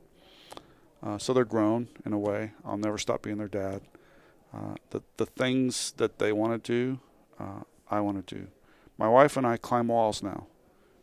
Uh, 1.02 1.18
so 1.18 1.32
they're 1.32 1.44
grown 1.44 1.88
in 2.04 2.12
a 2.12 2.18
way. 2.18 2.52
I'll 2.64 2.76
never 2.76 2.98
stop 2.98 3.22
being 3.22 3.38
their 3.38 3.48
dad. 3.48 3.82
Uh, 4.52 4.74
the, 4.90 5.02
the 5.16 5.26
things 5.26 5.92
that 5.96 6.18
they 6.18 6.32
want 6.32 6.62
to 6.62 6.72
do, 6.72 7.00
uh, 7.38 7.62
I 7.90 8.00
want 8.00 8.26
to 8.26 8.34
do. 8.34 8.46
My 8.96 9.08
wife 9.08 9.36
and 9.36 9.46
I 9.46 9.56
climb 9.56 9.88
walls 9.88 10.22
now. 10.22 10.46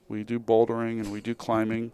We 0.08 0.24
do 0.24 0.40
bouldering 0.40 1.00
and 1.00 1.12
we 1.12 1.22
do 1.22 1.36
climbing, 1.36 1.92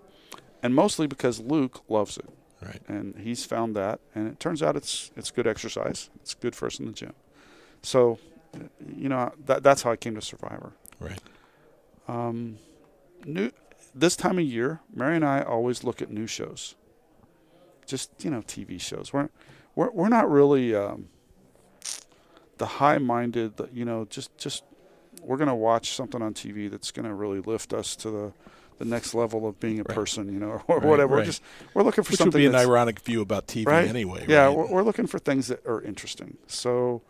and 0.64 0.74
mostly 0.74 1.06
because 1.06 1.40
Luke 1.40 1.84
loves 1.88 2.18
it. 2.18 2.30
Right. 2.62 2.82
And 2.88 3.16
he's 3.20 3.46
found 3.46 3.76
that, 3.76 4.00
and 4.16 4.28
it 4.28 4.40
turns 4.40 4.64
out 4.64 4.76
it's 4.76 5.12
it's 5.16 5.30
good 5.30 5.46
exercise. 5.46 6.10
It's 6.22 6.34
good 6.34 6.56
for 6.56 6.66
us 6.66 6.80
in 6.80 6.88
the 6.88 6.92
gym. 6.92 7.14
So, 7.84 8.18
you 8.96 9.10
know, 9.10 9.32
that 9.46 9.62
that's 9.62 9.84
how 9.84 9.92
I 9.92 9.96
came 9.96 10.16
to 10.16 10.22
Survivor. 10.22 10.72
Right. 11.00 11.20
Um, 12.08 12.58
new 13.26 13.52
this 13.94 14.16
time 14.16 14.40
of 14.40 14.46
year, 14.46 14.80
Mary 14.94 15.16
and 15.16 15.26
I 15.26 15.42
always 15.42 15.84
look 15.84 16.02
at 16.02 16.10
new 16.10 16.28
shows. 16.28 16.76
Just 17.86 18.12
you 18.24 18.32
know, 18.32 18.42
TV 18.42 18.82
shows. 18.82 19.14
We're 19.14 19.30
we're 19.76 19.92
we're 19.92 20.10
not 20.10 20.30
really 20.30 20.74
um, 20.74 21.10
the 22.58 22.66
high-minded. 22.66 23.54
You 23.72 23.86
know, 23.86 24.06
just 24.06 24.36
just 24.38 24.64
we're 25.22 25.38
gonna 25.38 25.56
watch 25.56 25.92
something 25.92 26.22
on 26.22 26.34
TV 26.34 26.70
that's 26.72 26.92
gonna 26.92 27.14
really 27.14 27.40
lift 27.40 27.74
us 27.74 27.96
to 27.98 28.10
the 28.10 28.34
the 28.80 28.86
next 28.86 29.14
level 29.14 29.48
of 29.48 29.60
being 29.60 29.80
a 29.80 29.84
Right. 29.84 29.96
person. 29.96 30.32
You 30.34 30.40
know, 30.40 30.62
or 30.68 30.80
Right, 30.80 30.84
whatever. 30.88 31.16
We're 31.18 31.26
just 31.26 31.42
we're 31.74 31.84
looking 31.84 32.04
for 32.04 32.12
Which 32.12 32.20
would 32.20 32.26
something 32.26 32.42
be 32.42 32.46
an 32.46 32.56
ironic 32.56 33.00
view 33.02 33.22
about 33.22 33.48
TV 33.48 33.66
right? 33.68 33.88
anyway. 33.88 34.26
Yeah, 34.28 34.46
right? 34.46 34.56
we're, 34.58 34.68
we're 34.68 34.84
looking 34.84 35.08
for 35.08 35.20
things 35.20 35.48
that 35.48 35.66
are 35.66 35.82
interesting. 35.82 36.38
So 36.48 37.02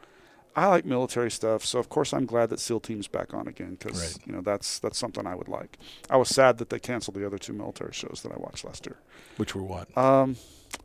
I 0.55 0.67
like 0.67 0.85
military 0.85 1.29
stuff. 1.29 1.63
So 1.65 1.77
of 1.79 1.87
course 1.89 2.13
I'm 2.13 2.25
glad 2.25 2.49
that 2.49 2.59
SEAL 2.59 2.79
Team's 2.79 3.07
back 3.07 3.33
on 3.33 3.47
again 3.47 3.77
because 3.79 4.01
Right. 4.17 4.27
you 4.27 4.33
know 4.33 4.41
that's 4.41 4.79
that's 4.79 4.97
something 4.97 5.27
I 5.27 5.35
would 5.35 5.47
like. 5.47 5.77
I 6.09 6.17
was 6.17 6.29
sad 6.29 6.57
that 6.57 6.69
they 6.69 6.79
canceled 6.79 7.15
the 7.15 7.25
other 7.25 7.37
two 7.37 7.53
military 7.53 7.93
shows 7.93 8.21
that 8.23 8.31
I 8.31 8.37
watched 8.37 8.65
last 8.65 8.85
year. 8.85 8.97
Which 9.37 9.53
were 9.55 9.63
what? 9.63 9.95
Um, 9.97 10.35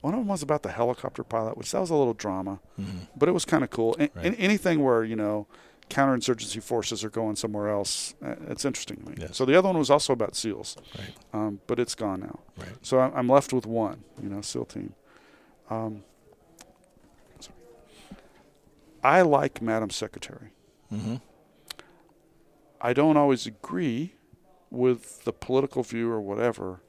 one 0.01 0.15
of 0.15 0.21
them 0.21 0.29
was 0.29 0.43
about 0.43 0.63
the 0.63 0.71
helicopter 0.71 1.25
pilot, 1.25 1.57
which 1.57 1.71
that 1.73 1.81
was 1.81 1.91
a 1.91 1.95
little 1.95 2.15
drama, 2.15 2.61
Mhm. 2.81 3.09
but 3.17 3.29
it 3.29 3.33
was 3.33 3.45
kind 3.45 3.65
of 3.65 3.71
cool. 3.71 3.95
A- 3.99 4.11
Right. 4.15 4.27
an- 4.27 4.35
anything 4.37 4.83
where 4.85 5.03
you 5.05 5.17
know 5.17 5.47
counterinsurgency 5.93 6.63
forces 6.63 7.05
are 7.05 7.11
going 7.11 7.37
somewhere 7.37 7.69
else, 7.69 8.15
uh, 8.25 8.35
it's 8.49 8.65
interesting 8.65 8.97
to 8.99 9.11
me. 9.11 9.17
Yes. 9.21 9.37
So 9.37 9.45
the 9.45 9.55
other 9.59 9.69
one 9.69 9.79
was 9.79 9.91
also 9.91 10.13
about 10.13 10.35
SEALs, 10.35 10.77
Right. 10.99 11.15
um, 11.33 11.61
but 11.67 11.79
it's 11.79 11.95
gone 11.95 12.21
now. 12.21 12.41
Right. 12.57 12.69
So 12.83 12.99
I'm 13.01 13.13
I'm 13.15 13.29
left 13.29 13.53
with 13.53 13.67
one, 13.67 14.05
you 14.23 14.29
know, 14.29 14.41
SEAL 14.41 14.65
team. 14.67 14.95
Um. 15.71 16.03
I 19.05 19.23
like 19.23 19.61
Madam 19.61 19.91
Secretary. 19.91 20.51
Mm-hmm. 20.93 21.17
I 22.81 22.93
don't 22.93 23.17
always 23.17 23.47
agree 23.47 24.15
with 24.71 25.25
the 25.25 25.33
political 25.33 25.83
view 25.83 26.09
or 26.11 26.21
whatever, 26.21 26.81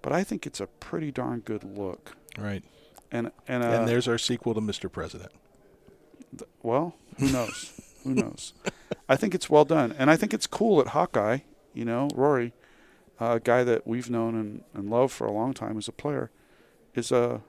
but 0.00 0.12
I 0.12 0.22
think 0.24 0.46
it's 0.46 0.60
a 0.60 0.66
pretty 0.66 1.10
darn 1.10 1.40
good 1.40 1.64
look. 1.64 2.16
Right. 2.38 2.62
And 3.10 3.32
and, 3.48 3.62
uh, 3.64 3.66
and 3.66 3.88
there's 3.88 4.06
our 4.08 4.18
sequel 4.18 4.54
to 4.54 4.60
Mr. 4.60 4.90
President. 4.90 5.32
th- 6.38 6.48
well, 6.62 6.94
who 7.18 7.30
knows? 7.32 7.72
who 8.06 8.14
knows? 8.14 8.52
I 9.08 9.16
think 9.16 9.34
it's 9.34 9.50
well 9.50 9.64
done, 9.64 9.92
and 9.98 10.10
I 10.10 10.16
think 10.16 10.32
it's 10.34 10.46
cool 10.46 10.78
that 10.78 10.88
Hawkeye, 10.88 11.38
you 11.74 11.84
know, 11.84 12.08
Rory, 12.14 12.52
uh, 13.20 13.32
a 13.36 13.40
guy 13.40 13.64
that 13.64 13.86
we've 13.86 14.10
known 14.10 14.34
and, 14.34 14.64
and 14.74 14.90
loved 14.90 15.12
for 15.12 15.26
a 15.26 15.32
long 15.32 15.52
time 15.54 15.76
as 15.78 15.88
a 15.88 15.92
player, 15.92 16.30
is 16.94 17.12
a 17.12 17.42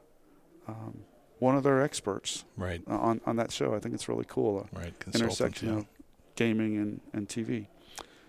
um, 0.68 1.00
one 1.40 1.56
of 1.56 1.64
their 1.64 1.82
experts 1.82 2.44
Right. 2.56 2.82
on 2.88 3.22
on 3.26 3.36
that 3.38 3.52
show. 3.52 3.74
I 3.76 3.80
think 3.80 3.94
it's 3.96 4.10
really 4.10 4.26
cool. 4.28 4.68
Uh, 4.74 4.80
Right. 4.80 4.94
Intersection 5.14 5.70
yeah. 5.70 5.78
of 5.80 5.86
gaming 6.36 6.78
and, 6.78 7.02
and 7.14 7.28
TV. 7.28 7.68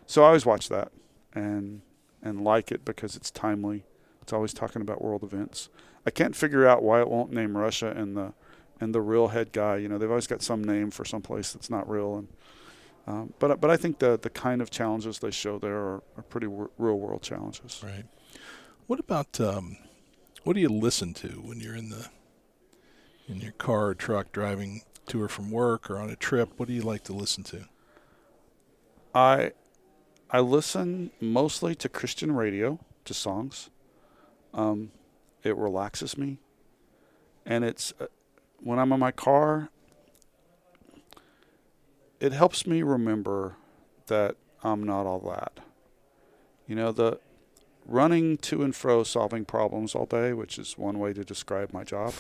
So 0.07 0.23
I 0.23 0.29
always 0.29 0.47
watch 0.47 0.69
that 0.69 0.93
and 1.35 1.83
and 2.23 2.43
like 2.43 2.71
it 2.73 2.85
because 2.85 3.17
it's 3.17 3.31
timely. 3.31 3.85
It's 4.23 4.33
always 4.33 4.53
talking 4.53 4.83
about 4.83 5.03
world 5.03 5.23
events. 5.23 5.69
I 6.07 6.11
can't 6.11 6.37
figure 6.37 6.67
out 6.67 6.83
why 6.83 7.01
it 7.01 7.09
won't 7.09 7.33
name 7.33 7.57
Russia 7.57 7.91
and 7.97 8.17
the 8.17 8.33
and 8.81 8.95
the 8.95 9.01
real 9.01 9.29
head 9.29 9.53
guy. 9.53 9.77
You 9.77 9.89
know, 9.89 9.99
they've 9.99 10.11
always 10.11 10.27
got 10.27 10.43
some 10.43 10.63
name 10.63 10.91
for 10.91 11.05
some 11.05 11.23
place 11.23 11.53
that's 11.53 11.71
not 11.71 11.89
real. 11.89 12.17
And 12.17 12.29
um, 13.07 13.33
but 13.39 13.61
but 13.61 13.71
I 13.71 13.77
think 13.77 13.99
the 13.99 14.19
the 14.19 14.31
kind 14.31 14.61
of 14.61 14.71
challenges 14.71 15.19
they 15.19 15.31
show 15.31 15.59
there 15.59 15.77
are, 15.77 16.03
are 16.17 16.23
pretty 16.29 16.47
w- 16.47 16.71
real 16.79 16.99
world 16.99 17.23
challenges. 17.23 17.83
Right. 17.85 18.05
What 18.87 19.01
about 19.01 19.41
um, 19.41 19.77
what 20.45 20.55
do 20.55 20.61
you 20.61 20.69
listen 20.69 21.15
to 21.15 21.29
when 21.29 21.61
you're 21.61 21.77
in 21.77 21.89
the 21.89 22.09
in 23.29 23.41
your 23.41 23.53
car 23.53 23.89
or 23.89 23.95
truck 23.95 24.33
driving 24.33 24.83
to 25.07 25.23
or 25.23 25.29
from 25.29 25.51
work 25.51 25.91
or 25.91 25.99
on 25.99 26.11
a 26.11 26.17
trip? 26.17 26.51
What 26.57 26.69
do 26.69 26.75
you 26.75 26.83
like 26.83 27.05
to 27.05 27.13
listen 27.13 27.45
to? 27.45 27.65
I 29.15 29.53
I 30.31 30.41
listen 30.41 31.11
mostly 31.21 31.75
to 31.77 31.89
Christian 31.89 32.33
radio, 32.33 32.79
to 33.07 33.15
songs. 33.15 33.71
Um, 34.53 34.91
it 35.43 35.57
relaxes 35.57 36.19
me, 36.19 36.39
and 37.47 37.65
it's 37.65 37.93
uh, 38.01 38.07
when 38.63 38.79
I'm 38.79 38.93
in 38.93 39.01
my 39.01 39.13
car. 39.13 39.71
It 42.21 42.33
helps 42.33 42.67
me 42.67 42.83
remember 42.83 43.55
that 44.09 44.37
I'm 44.65 44.83
not 44.83 45.07
all 45.07 45.21
that. 45.31 45.61
You 46.67 46.75
know 46.75 46.91
the 46.91 47.21
running 47.87 48.37
to 48.39 48.63
and 48.63 48.75
fro 48.75 49.05
solving 49.05 49.45
problems 49.45 49.95
all 49.95 50.07
day, 50.07 50.33
which 50.33 50.59
is 50.59 50.77
one 50.77 50.99
way 50.99 51.13
to 51.13 51.25
describe 51.25 51.73
my 51.73 51.85
job. 51.85 52.13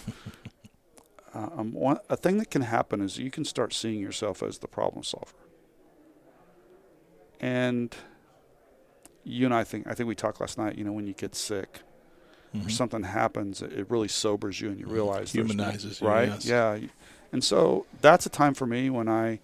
uh, 1.34 1.48
um, 1.56 1.72
one, 1.72 1.98
a 2.08 2.16
thing 2.16 2.38
that 2.38 2.50
can 2.50 2.62
happen 2.62 3.00
is 3.00 3.18
you 3.18 3.30
can 3.30 3.44
start 3.44 3.72
seeing 3.72 3.98
yourself 3.98 4.42
as 4.42 4.58
the 4.58 4.68
problem 4.68 5.02
solver 5.02 5.34
and 7.40 7.96
you 9.24 9.44
and 9.44 9.54
I 9.54 9.64
think 9.64 9.86
I 9.86 9.94
think 9.94 10.08
we 10.08 10.14
talked 10.14 10.40
last 10.40 10.58
night. 10.58 10.76
You 10.76 10.84
know, 10.84 10.92
when 10.92 11.06
you 11.06 11.14
get 11.14 11.34
sick 11.34 11.80
or 12.54 12.60
Mhm. 12.60 12.70
something 12.70 13.02
happens, 13.02 13.60
it 13.62 13.90
really 13.90 14.08
sobers 14.08 14.60
you, 14.60 14.68
and 14.70 14.78
you 14.80 14.86
Mhm. 14.86 14.92
realize 14.92 15.34
no- 15.34 15.42
Humanizes 15.42 16.00
you, 16.00 16.06
right? 16.08 16.28
yes. 16.28 16.46
Yeah, 16.46 16.78
and 17.32 17.44
so 17.44 17.86
that's 18.00 18.24
a 18.26 18.30
time 18.30 18.54
for 18.54 18.66
me 18.66 18.90
when 18.90 19.08
I 19.08 19.40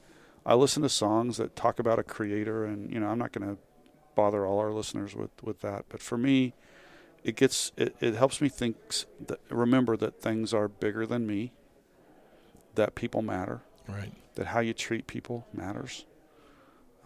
I 0.47 0.55
listen 0.55 0.83
to 0.83 0.89
songs 0.91 1.39
that 1.39 1.57
talk 1.57 1.79
about 1.79 1.99
a 1.99 2.03
creator, 2.03 2.65
and 2.65 2.93
you 2.93 3.01
know, 3.01 3.09
I'm 3.09 3.19
not 3.19 3.33
going 3.33 3.49
to 3.57 3.61
bother 4.15 4.45
all 4.47 4.59
our 4.59 4.71
listeners 4.73 5.15
with 5.15 5.31
with 5.43 5.61
that, 5.61 5.87
but 5.89 6.01
for 6.03 6.19
me, 6.19 6.53
it 7.23 7.35
gets 7.37 7.73
it, 7.77 7.97
it 8.01 8.15
helps 8.15 8.41
me 8.43 8.49
think 8.51 8.77
that, 9.27 9.41
remember 9.51 9.97
that 9.97 10.21
things 10.21 10.53
are 10.53 10.69
bigger 10.69 11.07
than 11.07 11.27
me, 11.27 11.53
that 12.75 12.95
people 12.95 13.23
matter, 13.23 13.63
Right. 13.89 14.13
that 14.35 14.49
how 14.49 14.61
you 14.61 14.73
treat 14.75 15.07
people 15.07 15.47
matters. 15.53 16.05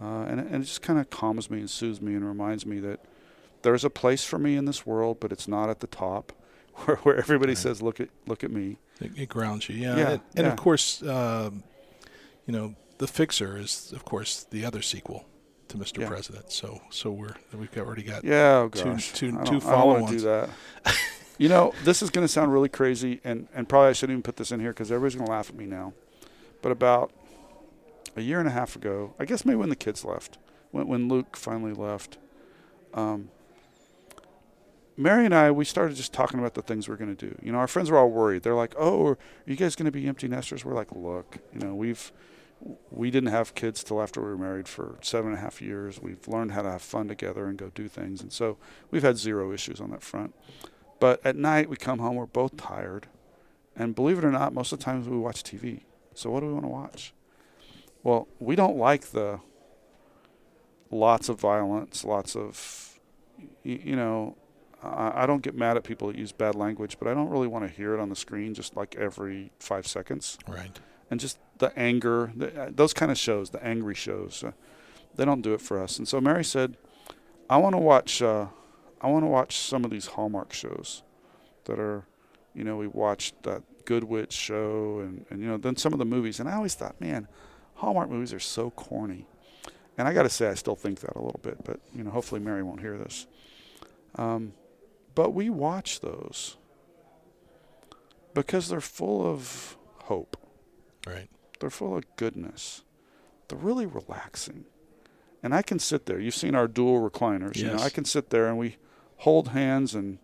Uh, 0.01 0.23
and, 0.29 0.41
and 0.41 0.55
it 0.63 0.67
just 0.67 0.83
kind 0.83 0.99
of 0.99 1.11
calms 1.11 1.51
me 1.51 1.59
and 1.61 1.69
soothes 1.71 2.01
me 2.01 2.15
and 2.15 2.25
reminds 2.27 2.65
me 2.65 2.79
that 2.81 3.01
there's 3.69 3.85
a 3.85 3.91
place 3.91 4.25
for 4.25 4.39
me 4.39 4.57
in 4.57 4.65
this 4.65 4.87
world, 4.87 5.21
but 5.21 5.31
it's 5.31 5.47
not 5.47 5.69
at 5.69 5.81
the 5.81 5.87
top 5.87 6.33
where, 6.85 6.97
where 6.99 7.17
everybody 7.19 7.51
Right. 7.51 7.59
says, 7.59 7.83
look 7.83 8.01
at, 8.01 8.09
look 8.27 8.43
at 8.43 8.51
me. 8.51 8.79
It, 8.99 9.13
it 9.17 9.29
grounds 9.29 9.69
you. 9.69 9.77
Yeah. 9.77 9.97
Yeah, 9.97 10.09
and 10.11 10.21
and 10.37 10.47
yeah. 10.47 10.53
of 10.53 10.57
course, 10.59 11.03
um, 11.03 11.63
you 12.47 12.53
know, 12.55 12.75
The 12.97 13.07
Fixer 13.07 13.59
is 13.59 13.93
of 13.95 14.05
course 14.07 14.45
the 14.51 14.65
other 14.65 14.81
sequel 14.83 15.27
to 15.69 15.77
Mr. 15.77 15.99
Yeah. 16.01 16.09
President. 16.09 16.51
So 16.51 16.81
so 16.91 17.11
we're 17.13 17.35
we've 17.53 17.71
got, 17.71 17.85
already 17.87 18.03
got 18.03 18.25
Yeah, 18.25 18.65
oh 18.65 18.69
Two- 18.71 18.85
gosh. 18.85 19.13
two- 19.13 19.33
two 19.33 19.39
I 19.39 19.45
don't 19.45 19.51
want 19.53 19.61
to 19.63 19.69
follow-ons. 19.69 20.11
do 20.11 20.19
that. 20.21 20.49
you 21.39 21.49
know, 21.51 21.75
this 21.85 22.01
is 22.03 22.09
going 22.11 22.25
to 22.27 22.33
sound 22.33 22.53
really 22.53 22.71
crazy, 22.71 23.21
and, 23.23 23.47
and 23.55 23.69
probably 23.69 23.91
I 23.91 23.93
shouldn't 23.93 24.15
even 24.15 24.23
put 24.25 24.37
this 24.37 24.51
in 24.51 24.61
here 24.61 24.71
because 24.71 24.91
everybody's 24.91 25.15
going 25.17 25.27
to 25.27 25.33
laugh 25.33 25.51
at 25.51 25.57
me 25.57 25.67
now. 25.67 25.93
But 26.63 26.73
about 26.73 27.13
a 28.17 28.21
year 28.23 28.41
and 28.41 28.49
a 28.49 28.53
half 28.53 28.75
ago, 28.75 29.15
I 29.21 29.25
guess 29.27 29.45
maybe 29.45 29.57
when 29.57 29.69
the 29.69 29.77
kids 29.77 30.05
left, 30.05 30.39
when, 30.73 30.89
when 30.89 31.09
Luke 31.09 31.37
finally 31.37 31.73
left, 31.75 32.19
um, 32.95 33.31
Mary 34.99 35.25
and 35.25 35.35
I, 35.35 35.53
we 35.53 35.65
started 35.65 35.97
just 35.97 36.13
talking 36.13 36.41
about 36.41 36.55
the 36.55 36.63
things 36.63 36.89
we're 36.89 36.97
going 36.97 37.15
to 37.15 37.29
do. 37.29 37.39
You 37.41 37.53
know, 37.53 37.59
our 37.59 37.69
friends 37.69 37.89
were 37.89 37.97
all 37.99 38.11
worried. 38.11 38.43
They're 38.43 38.57
like, 38.57 38.75
"Oh, 38.77 39.07
are 39.07 39.19
you 39.47 39.55
guys 39.55 39.77
going 39.77 39.87
to 39.87 39.93
be 39.93 40.09
empty 40.09 40.27
nesters?" 40.27 40.65
We're 40.65 40.75
like, 40.75 40.91
"Look, 40.91 41.39
you 41.55 41.61
know, 41.61 41.73
we've 41.73 42.13
we 42.91 43.13
didn't 43.13 43.31
have 43.31 43.55
kids 43.55 43.85
till 43.85 44.03
after 44.03 44.21
we 44.21 44.27
were 44.27 44.37
married 44.37 44.67
for 44.67 44.99
seven 45.01 45.31
and 45.31 45.39
a 45.39 45.41
half 45.41 45.63
years. 45.63 46.03
We've 46.03 46.27
learned 46.27 46.51
how 46.51 46.63
to 46.63 46.73
have 46.73 46.83
fun 46.83 47.07
together 47.07 47.47
and 47.47 47.57
go 47.57 47.71
do 47.73 47.87
things, 47.87 48.21
and 48.21 48.33
so 48.33 48.59
we've 48.91 49.05
had 49.05 49.17
zero 49.17 49.53
issues 49.53 49.81
on 49.81 49.93
that 49.93 50.03
front. 50.03 50.35
But 50.99 51.25
at 51.25 51.37
night, 51.37 51.71
we 51.71 51.77
come 51.77 52.01
home, 52.01 52.17
we're 52.17 52.27
both 52.27 52.57
tired, 52.57 53.07
and 53.77 53.95
believe 53.95 54.19
it 54.19 54.25
or 54.25 54.33
not, 54.33 54.53
most 54.53 54.73
of 54.73 54.81
the 54.81 54.85
times 54.85 55.07
we 55.07 55.17
watch 55.17 55.45
TV. 55.45 55.83
So 56.15 56.29
what 56.31 56.41
do 56.41 56.47
we 56.47 56.53
want 56.55 56.65
to 56.65 56.71
watch? 56.71 57.15
Well, 58.03 58.27
we 58.41 58.57
don't 58.57 58.77
like 58.77 59.13
the 59.13 59.39
lots 60.91 61.29
of 61.29 61.39
violence, 61.39 62.05
lots 62.05 62.35
of, 62.35 62.99
you 63.63 63.95
know, 63.95 64.37
I, 64.83 65.23
I 65.23 65.27
don't 65.27 65.43
get 65.43 65.55
mad 65.55 65.77
at 65.77 65.85
people 65.85 66.09
that 66.09 66.17
use 66.17 66.33
bad 66.33 66.55
language, 66.55 66.99
but 66.99 67.09
I 67.09 67.15
don't 67.15 67.29
really 67.29 67.49
want 67.49 67.67
to 67.67 67.73
hear 67.73 67.95
it 67.95 68.01
on 68.01 68.09
the 68.09 68.17
screen 68.17 68.55
just 68.55 68.77
like 68.77 68.95
every 68.97 69.51
five 69.59 69.87
seconds. 69.87 70.39
right. 70.47 70.79
And 71.11 71.19
just 71.19 71.39
the 71.57 71.77
anger, 71.79 72.33
the, 72.37 72.65
uh, 72.65 72.71
those 72.71 72.93
kind 72.93 73.11
of 73.11 73.17
shows, 73.17 73.49
the 73.49 73.65
angry 73.65 73.95
shows, 73.95 74.45
uh, 74.45 74.53
they 75.17 75.25
don't 75.25 75.41
do 75.41 75.55
it 75.55 75.61
for 75.63 75.83
us. 75.83 75.99
And 75.99 76.07
so 76.07 76.21
Mary 76.21 76.45
said, 76.45 76.77
I 77.49 77.57
want 77.57 77.75
to 77.75 77.79
watch, 77.79 78.21
uh, 78.21 78.49
I 79.01 79.07
want 79.07 79.25
to 79.25 79.29
watch 79.29 79.57
some 79.57 79.87
of 79.87 79.91
these 79.91 80.07
Hallmark 80.07 80.53
shows 80.53 81.03
that 81.65 81.79
are, 81.79 82.05
you 82.55 82.63
know, 82.63 82.77
we 82.77 82.89
watched 82.89 83.43
that 83.45 83.63
Good 83.87 84.05
Witch 84.05 84.35
show 84.35 85.01
and, 85.01 85.25
and 85.31 85.41
you 85.41 85.49
know, 85.49 85.57
then 85.57 85.77
some 85.77 85.95
of 85.95 85.99
the 85.99 86.05
movies. 86.05 86.41
And 86.41 86.49
I 86.49 86.53
always 86.53 86.75
thought, 86.75 87.01
man, 87.01 87.27
Hallmark 87.77 88.11
movies 88.11 88.35
are 88.35 88.41
so 88.41 88.71
corny. 88.71 89.27
And 89.97 90.07
I 90.07 90.13
got 90.13 90.25
to 90.25 90.29
say, 90.29 90.49
I 90.49 90.55
still 90.55 90.77
think 90.77 91.01
that 91.01 91.17
a 91.17 91.23
little 91.23 91.41
bit, 91.43 91.65
but, 91.65 91.81
you 91.95 92.05
know, 92.05 92.11
hopefully 92.11 92.41
Mary 92.41 92.63
won't 92.63 92.81
hear 92.81 92.99
this. 92.99 93.27
Um, 94.17 94.53
but 95.19 95.35
we 95.35 95.51
watch 95.51 95.99
those 95.99 96.59
because 98.35 98.69
they're 98.69 98.81
full 98.81 99.27
of 99.27 99.77
hope. 100.05 100.37
Right. 101.05 101.29
They're 101.59 101.71
full 101.71 101.97
of 101.97 102.05
goodness. 102.15 102.85
They're 103.49 103.59
really 103.59 103.85
relaxing. 103.85 104.67
And 105.43 105.53
I 105.53 105.63
can 105.63 105.81
sit 105.81 106.07
there. 106.07 106.21
You've 106.21 106.37
seen 106.37 106.55
our 106.55 106.69
dual 106.69 107.01
recliners. 107.01 107.57
You 107.57 107.67
know, 107.67 107.83
I 107.83 107.91
can 107.91 108.05
sit 108.05 108.31
there 108.31 108.47
and 108.47 108.57
we 108.57 108.77
hold 109.17 109.49
hands 109.49 109.93
and 109.93 110.21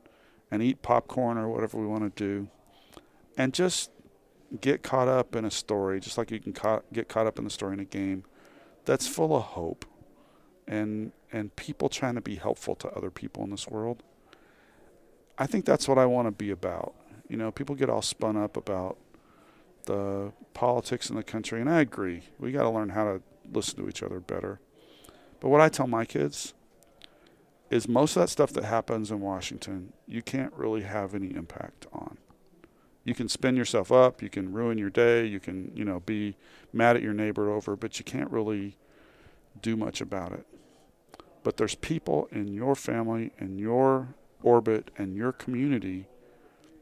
and 0.49 0.63
eat 0.63 0.81
popcorn 0.81 1.39
or 1.39 1.49
whatever 1.49 1.77
we 1.77 1.89
want 1.89 2.05
to 2.17 2.25
do, 2.25 2.47
and 3.37 3.53
just 3.53 3.91
get 4.61 4.85
caught 4.85 5.09
up 5.09 5.35
in 5.35 5.45
a 5.45 5.51
story, 5.51 5.99
just 5.99 6.17
like 6.17 6.31
you 6.31 6.39
can 6.39 6.53
ca- 6.53 6.83
get 6.93 7.09
caught 7.09 7.27
up 7.27 7.37
in 7.37 7.43
the 7.43 7.51
story 7.51 7.73
in 7.73 7.81
a 7.81 7.85
game 7.85 8.23
that's 8.85 9.09
full 9.09 9.35
of 9.35 9.43
hope, 9.43 9.87
and 10.69 11.11
and 11.33 11.57
people 11.57 11.89
trying 11.89 12.15
to 12.15 12.21
be 12.21 12.37
helpful 12.37 12.77
to 12.77 12.89
other 12.91 13.11
people 13.11 13.43
in 13.43 13.51
this 13.51 13.67
world. 13.67 14.05
I 15.37 15.47
think 15.47 15.65
that's 15.65 15.89
what 15.89 15.99
I 15.99 16.07
want 16.07 16.29
to 16.29 16.33
be 16.33 16.51
about. 16.51 16.95
You 17.29 17.37
know, 17.37 17.51
people 17.51 17.75
get 17.75 17.91
all 17.91 18.03
spun 18.03 18.37
up 18.37 18.57
about 18.57 18.99
the 19.87 20.33
politics 20.53 21.11
in 21.11 21.17
the 21.17 21.23
country, 21.23 21.61
and 21.61 21.69
I 21.69 21.81
agree. 21.81 22.23
We 22.39 22.53
got 22.53 22.63
to 22.63 22.71
learn 22.71 22.91
how 22.91 23.05
to 23.05 23.23
listen 23.53 23.77
to 23.83 23.89
each 23.89 24.03
other 24.03 24.21
better. 24.21 24.61
But 25.41 25.49
what 25.49 25.61
I 25.61 25.69
tell 25.69 25.87
my 25.87 26.05
kids 26.05 26.55
is 27.71 27.89
most 27.89 28.17
of 28.17 28.23
that 28.23 28.29
stuff 28.29 28.53
that 28.53 28.65
happens 28.65 29.11
in 29.11 29.21
Washington, 29.21 29.93
you 30.07 30.23
can't 30.23 30.53
really 30.55 30.83
have 30.83 31.15
any 31.15 31.35
impact 31.35 31.87
on. 31.93 32.19
You 33.05 33.15
can 33.15 33.29
spin 33.29 33.57
yourself 33.57 33.93
up, 33.93 34.23
you 34.23 34.31
can 34.31 34.53
ruin 34.53 34.79
your 34.79 34.91
day, 34.91 35.27
you 35.27 35.41
can, 35.41 35.73
you 35.75 35.85
know, 35.85 36.01
be 36.01 36.37
mad 36.73 36.97
at 36.97 37.03
your 37.03 37.13
neighbor 37.13 37.51
over, 37.51 37.77
but 37.77 37.99
you 37.99 38.05
can't 38.05 38.31
really 38.31 38.77
do 39.61 39.77
much 39.77 40.01
about 40.01 40.33
it. 40.33 40.47
But 41.43 41.59
there's 41.59 41.75
people 41.75 42.29
in 42.33 42.49
your 42.49 42.75
family, 42.75 43.33
in 43.39 43.59
your 43.59 44.15
orbit, 44.45 44.91
and 44.97 45.17
your 45.17 45.33
community 45.33 46.07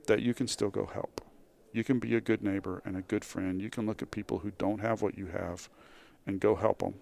that 0.07 0.21
you 0.21 0.35
can 0.35 0.47
still 0.47 0.71
go 0.71 0.85
help. 0.87 1.21
You 1.73 1.85
can 1.85 1.99
be 1.99 2.15
a 2.15 2.21
good 2.21 2.43
neighbor 2.43 2.83
and 2.85 2.97
a 2.97 3.03
good 3.03 3.25
friend. 3.25 3.63
You 3.63 3.71
can 3.71 3.87
look 3.87 4.03
at 4.03 4.11
people 4.11 4.41
who 4.41 4.51
don't 4.59 4.81
have 4.81 5.01
what 5.01 5.17
you 5.17 5.27
have 5.29 5.71
and 6.27 6.41
go 6.41 6.55
help 6.55 6.81
them. 6.81 6.95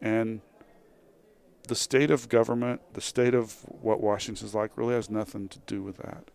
And 0.00 0.40
the 1.68 1.74
state 1.74 2.10
of 2.10 2.28
government, 2.28 2.80
the 2.94 3.00
state 3.00 3.34
of 3.34 3.64
what 3.68 4.00
Washington's 4.00 4.54
like, 4.54 4.76
really 4.76 4.94
has 4.94 5.10
nothing 5.10 5.48
to 5.48 5.58
do 5.66 5.82
with 5.82 5.98
that. 5.98 6.30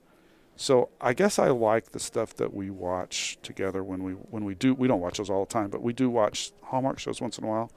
So 0.56 0.90
I 1.00 1.14
guess 1.14 1.40
I 1.40 1.48
like 1.48 1.92
the 1.92 2.00
stuff 2.00 2.36
that 2.36 2.54
we 2.54 2.70
watch 2.70 3.38
together 3.42 3.84
when 3.84 4.04
we 4.04 4.14
when 4.14 4.46
we 4.46 4.54
do. 4.54 4.74
We 4.74 4.88
don't 4.88 5.00
watch 5.00 5.18
those 5.18 5.30
all 5.30 5.46
the 5.46 5.52
time, 5.52 5.70
but 5.70 5.82
we 5.82 5.94
do 5.94 6.10
watch 6.10 6.52
Hallmark 6.64 7.00
shows 7.00 7.22
once 7.22 7.38
in 7.38 7.44
a 7.44 7.48
while. 7.48 7.72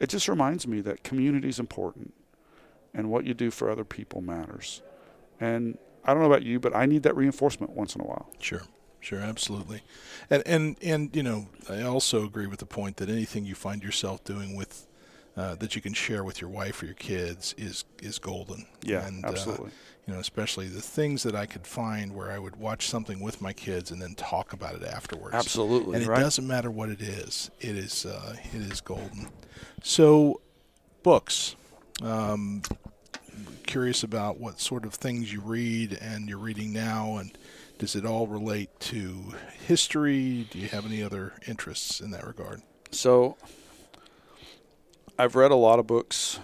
It 0.00 0.08
just 0.08 0.28
reminds 0.28 0.66
me 0.66 0.80
that 0.82 1.02
community 1.04 1.48
is 1.48 1.58
important, 1.58 2.14
and 2.96 3.10
what 3.10 3.24
you 3.24 3.34
do 3.34 3.50
for 3.50 3.70
other 3.70 3.84
people 3.84 4.20
matters. 4.20 4.82
And 5.38 5.78
I 6.04 6.14
don't 6.14 6.22
know 6.22 6.28
about 6.28 6.42
you, 6.42 6.58
but 6.58 6.74
I 6.74 6.86
need 6.86 7.02
that 7.02 7.14
reinforcement 7.14 7.72
once 7.72 7.94
in 7.94 8.00
a 8.00 8.04
while. 8.04 8.28
Sure. 8.40 8.62
Sure, 8.98 9.20
absolutely. 9.20 9.82
And 10.30 10.42
and 10.46 10.76
and 10.82 11.14
you 11.14 11.22
know, 11.22 11.46
I 11.70 11.82
also 11.82 12.24
agree 12.24 12.48
with 12.48 12.58
the 12.58 12.66
point 12.66 12.96
that 12.96 13.08
anything 13.08 13.44
you 13.44 13.54
find 13.54 13.80
yourself 13.84 14.24
doing 14.24 14.56
with 14.56 14.88
uh, 15.36 15.54
that 15.56 15.76
you 15.76 15.82
can 15.82 15.92
share 15.92 16.24
with 16.24 16.40
your 16.40 16.50
wife 16.50 16.82
or 16.82 16.86
your 16.86 16.96
kids 16.96 17.54
is 17.56 17.84
is 18.02 18.18
golden. 18.18 18.66
Yeah, 18.82 19.06
and, 19.06 19.24
uh, 19.24 19.28
absolutely. 19.28 19.70
you 20.06 20.14
know, 20.14 20.18
especially 20.18 20.66
the 20.66 20.80
things 20.80 21.22
that 21.22 21.36
I 21.36 21.46
could 21.46 21.68
find 21.68 22.16
where 22.16 22.32
I 22.32 22.38
would 22.40 22.56
watch 22.56 22.88
something 22.88 23.20
with 23.20 23.40
my 23.40 23.52
kids 23.52 23.92
and 23.92 24.02
then 24.02 24.14
talk 24.16 24.52
about 24.52 24.74
it 24.74 24.82
afterwards. 24.82 25.36
Absolutely, 25.36 25.94
And 25.94 26.02
it 26.02 26.08
right? 26.08 26.18
doesn't 26.18 26.46
matter 26.46 26.70
what 26.70 26.88
it 26.88 27.02
is. 27.02 27.50
It 27.60 27.76
is 27.76 28.06
uh, 28.06 28.34
it 28.54 28.72
is 28.72 28.80
golden. 28.80 29.28
So, 29.82 30.40
books. 31.04 31.54
Um, 32.02 32.62
curious 33.66 34.02
about 34.02 34.38
what 34.38 34.60
sort 34.60 34.84
of 34.84 34.94
things 34.94 35.32
you 35.32 35.40
read 35.40 35.98
and 36.00 36.28
you're 36.28 36.38
reading 36.38 36.72
now, 36.72 37.16
and 37.16 37.36
does 37.78 37.96
it 37.96 38.04
all 38.04 38.26
relate 38.26 38.68
to 38.80 39.34
history? 39.66 40.46
Do 40.50 40.58
you 40.58 40.68
have 40.68 40.86
any 40.86 41.02
other 41.02 41.32
interests 41.46 42.00
in 42.00 42.10
that 42.12 42.26
regard? 42.26 42.62
So 42.90 43.36
I've 45.18 45.34
read 45.34 45.50
a 45.50 45.56
lot 45.56 45.78
of 45.78 45.86
books 45.86 46.38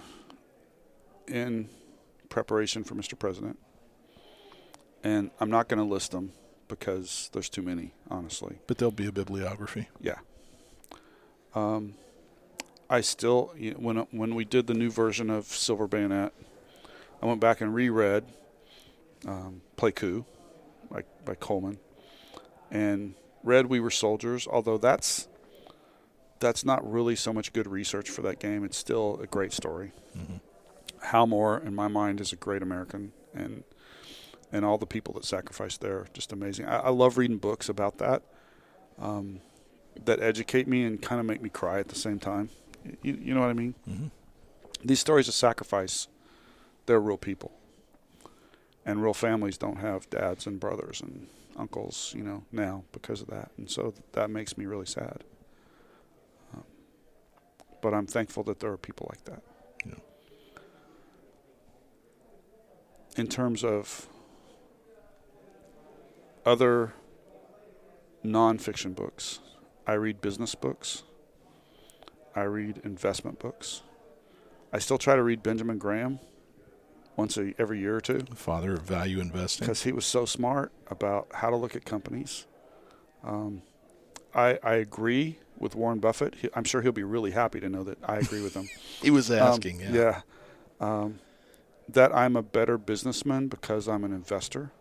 in 1.27 1.69
preparation 2.29 2.83
for 2.83 2.95
Mr. 2.95 3.17
President. 3.17 3.57
And 5.03 5.31
I'm 5.39 5.49
not 5.49 5.67
going 5.67 5.79
to 5.79 5.85
list 5.85 6.11
them 6.11 6.31
because 6.67 7.29
there's 7.33 7.49
too 7.49 7.61
many, 7.61 7.93
honestly. 8.09 8.57
But 8.67 8.77
there'll 8.77 8.91
be 8.91 9.05
a 9.05 9.11
bibliography. 9.11 9.89
Yeah. 9.99 10.17
Um, 11.53 11.95
I 12.89 13.01
still 13.01 13.53
when 13.77 13.97
when 14.11 14.35
we 14.35 14.45
did 14.45 14.67
the 14.67 14.73
new 14.73 14.89
version 14.91 15.29
of 15.29 15.45
Silver 15.45 15.87
Bayonet, 15.87 16.33
I 17.21 17.25
went 17.25 17.39
back 17.39 17.61
and 17.61 17.73
reread 17.73 18.25
um, 19.25 19.61
Pleiku 19.77 20.25
by 20.91 21.03
by 21.25 21.35
Coleman, 21.35 21.79
and 22.69 23.15
read 23.43 23.67
We 23.67 23.79
Were 23.79 23.91
Soldiers. 23.91 24.47
Although 24.47 24.77
that's 24.77 25.27
that's 26.39 26.65
not 26.65 26.89
really 26.89 27.15
so 27.15 27.31
much 27.31 27.53
good 27.53 27.67
research 27.67 28.09
for 28.09 28.21
that 28.23 28.39
game. 28.39 28.63
It's 28.63 28.77
still 28.77 29.19
a 29.21 29.27
great 29.27 29.53
story. 29.53 29.93
Hal 31.01 31.27
Moore, 31.27 31.61
in 31.65 31.73
my 31.73 31.87
mind, 31.87 32.19
is 32.21 32.33
a 32.33 32.35
great 32.35 32.61
American, 32.61 33.13
and 33.33 33.63
and 34.51 34.63
all 34.63 34.77
the 34.77 34.85
people 34.85 35.13
that 35.15 35.25
sacrificed 35.25 35.81
there, 35.81 35.99
are 35.99 36.07
just 36.13 36.31
amazing. 36.31 36.65
I, 36.65 36.77
I 36.79 36.89
love 36.89 37.17
reading 37.17 37.37
books 37.37 37.69
about 37.69 37.97
that 37.97 38.21
um, 38.99 39.39
that 40.05 40.21
educate 40.21 40.67
me 40.67 40.83
and 40.83 41.01
kind 41.01 41.19
of 41.19 41.25
make 41.25 41.41
me 41.41 41.49
cry 41.49 41.79
at 41.79 41.87
the 41.87 41.95
same 41.95 42.19
time. 42.19 42.49
You, 43.01 43.13
you 43.21 43.33
know 43.33 43.41
what 43.41 43.49
I 43.49 43.53
mean? 43.53 43.75
Mhm. 43.87 44.11
These 44.83 44.99
stories 44.99 45.27
of 45.27 45.33
sacrifice, 45.33 46.07
they're 46.85 46.99
real 46.99 47.17
people. 47.17 47.51
And 48.85 49.01
real 49.01 49.13
families 49.13 49.57
don't 49.57 49.77
have 49.77 50.09
dads 50.09 50.45
and 50.45 50.59
brothers 50.59 51.01
and 51.01 51.27
uncles, 51.55 52.13
you 52.17 52.23
know, 52.23 52.43
now 52.51 52.83
because 52.91 53.21
of 53.21 53.27
that. 53.27 53.51
And 53.57 53.69
so 53.71 53.93
that 54.11 54.29
makes 54.29 54.57
me 54.57 54.65
really 54.65 54.85
sad. 54.85 55.23
Um, 56.53 56.63
but 57.81 57.93
I'm 57.93 58.07
thankful 58.07 58.43
that 58.43 58.59
there 58.59 58.71
are 58.71 58.77
people 58.77 59.07
like 59.09 59.23
that. 59.25 59.41
Yeah. 59.85 59.93
In 63.15 63.27
terms 63.27 63.63
of 63.63 64.07
other 66.45 66.93
nonfiction 68.25 68.95
books, 68.95 69.39
I 69.87 69.93
read 69.93 70.19
business 70.19 70.55
books. 70.55 71.03
I 72.35 72.43
read 72.43 72.81
investment 72.83 73.39
books. 73.39 73.81
I 74.71 74.79
still 74.79 74.97
try 74.97 75.15
to 75.15 75.23
read 75.23 75.43
Benjamin 75.43 75.77
Graham 75.77 76.19
once 77.15 77.37
a, 77.37 77.53
every 77.59 77.79
year 77.79 77.95
or 77.95 78.01
two 78.01 78.19
The 78.19 78.35
father 78.35 78.73
of 78.73 78.81
value 78.81 79.19
investing. 79.19 79.65
because 79.67 79.83
he 79.83 79.91
was 79.91 80.05
so 80.05 80.25
smart 80.25 80.71
about 80.87 81.27
how 81.33 81.49
to 81.51 81.55
look 81.55 81.75
at 81.75 81.85
companies. 81.85 82.47
Um, 83.23 83.61
I, 84.33 84.57
I 84.63 84.73
agree 84.75 85.37
with 85.59 85.75
Warren 85.75 85.99
Buffett. 85.99 86.33
He, 86.35 86.49
I'm 86.55 86.63
sure 86.63 86.81
he'll 86.81 86.91
be 86.91 87.03
really 87.03 87.31
happy 87.31 87.59
to 87.59 87.69
know 87.69 87.83
that 87.83 87.99
I 88.03 88.17
agree 88.17 88.41
with 88.41 88.55
him. 88.55 88.67
He 89.01 89.11
was 89.11 89.29
Um, 89.29 89.37
asking. 89.39 89.79
yeah. 89.79 89.91
yeah. 89.91 90.21
Um, 90.79 91.19
that 91.89 92.15
I'm 92.15 92.35
a 92.35 92.41
better 92.41 92.77
businessman 92.79 93.47
because 93.47 93.87
I'm 93.87 94.03
an 94.03 94.11
investor, 94.13 94.71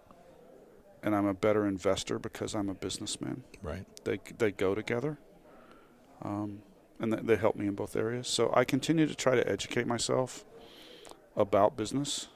and 1.03 1.15
I'm 1.15 1.27
a 1.27 1.35
better 1.35 1.67
investor 1.67 2.19
because 2.19 2.55
I'm 2.55 2.69
a 2.69 2.75
businessman. 2.75 3.43
Right. 3.61 3.85
They 4.05 4.21
they 4.39 4.53
go 4.53 4.75
together, 4.75 5.19
um, 6.23 6.63
and 7.03 7.13
they, 7.13 7.21
they 7.21 7.37
help 7.37 7.57
me 7.57 7.67
in 7.67 7.75
both 7.75 7.97
areas. 7.97 8.29
So 8.29 8.51
I 8.55 8.65
continue 8.65 9.07
to 9.07 9.15
try 9.15 9.35
to 9.35 9.47
educate 9.47 9.87
myself 9.87 10.45
about 11.37 11.77
business. 11.77 12.29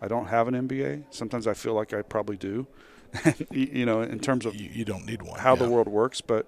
I 0.00 0.06
don't 0.06 0.26
have 0.26 0.46
an 0.46 0.68
MBA. 0.68 1.04
Sometimes 1.10 1.46
I 1.46 1.54
feel 1.54 1.72
like 1.72 1.94
I 1.94 2.02
probably 2.02 2.36
do, 2.36 2.66
you 3.50 3.68
you 3.72 3.86
know, 3.86 4.02
in 4.02 4.20
terms 4.20 4.44
of 4.44 4.54
You, 4.54 4.68
you 4.70 4.84
don't 4.84 5.06
need 5.06 5.22
one. 5.22 5.40
how 5.40 5.54
yeah. 5.54 5.64
the 5.64 5.70
world 5.70 5.88
works, 5.88 6.20
but 6.20 6.46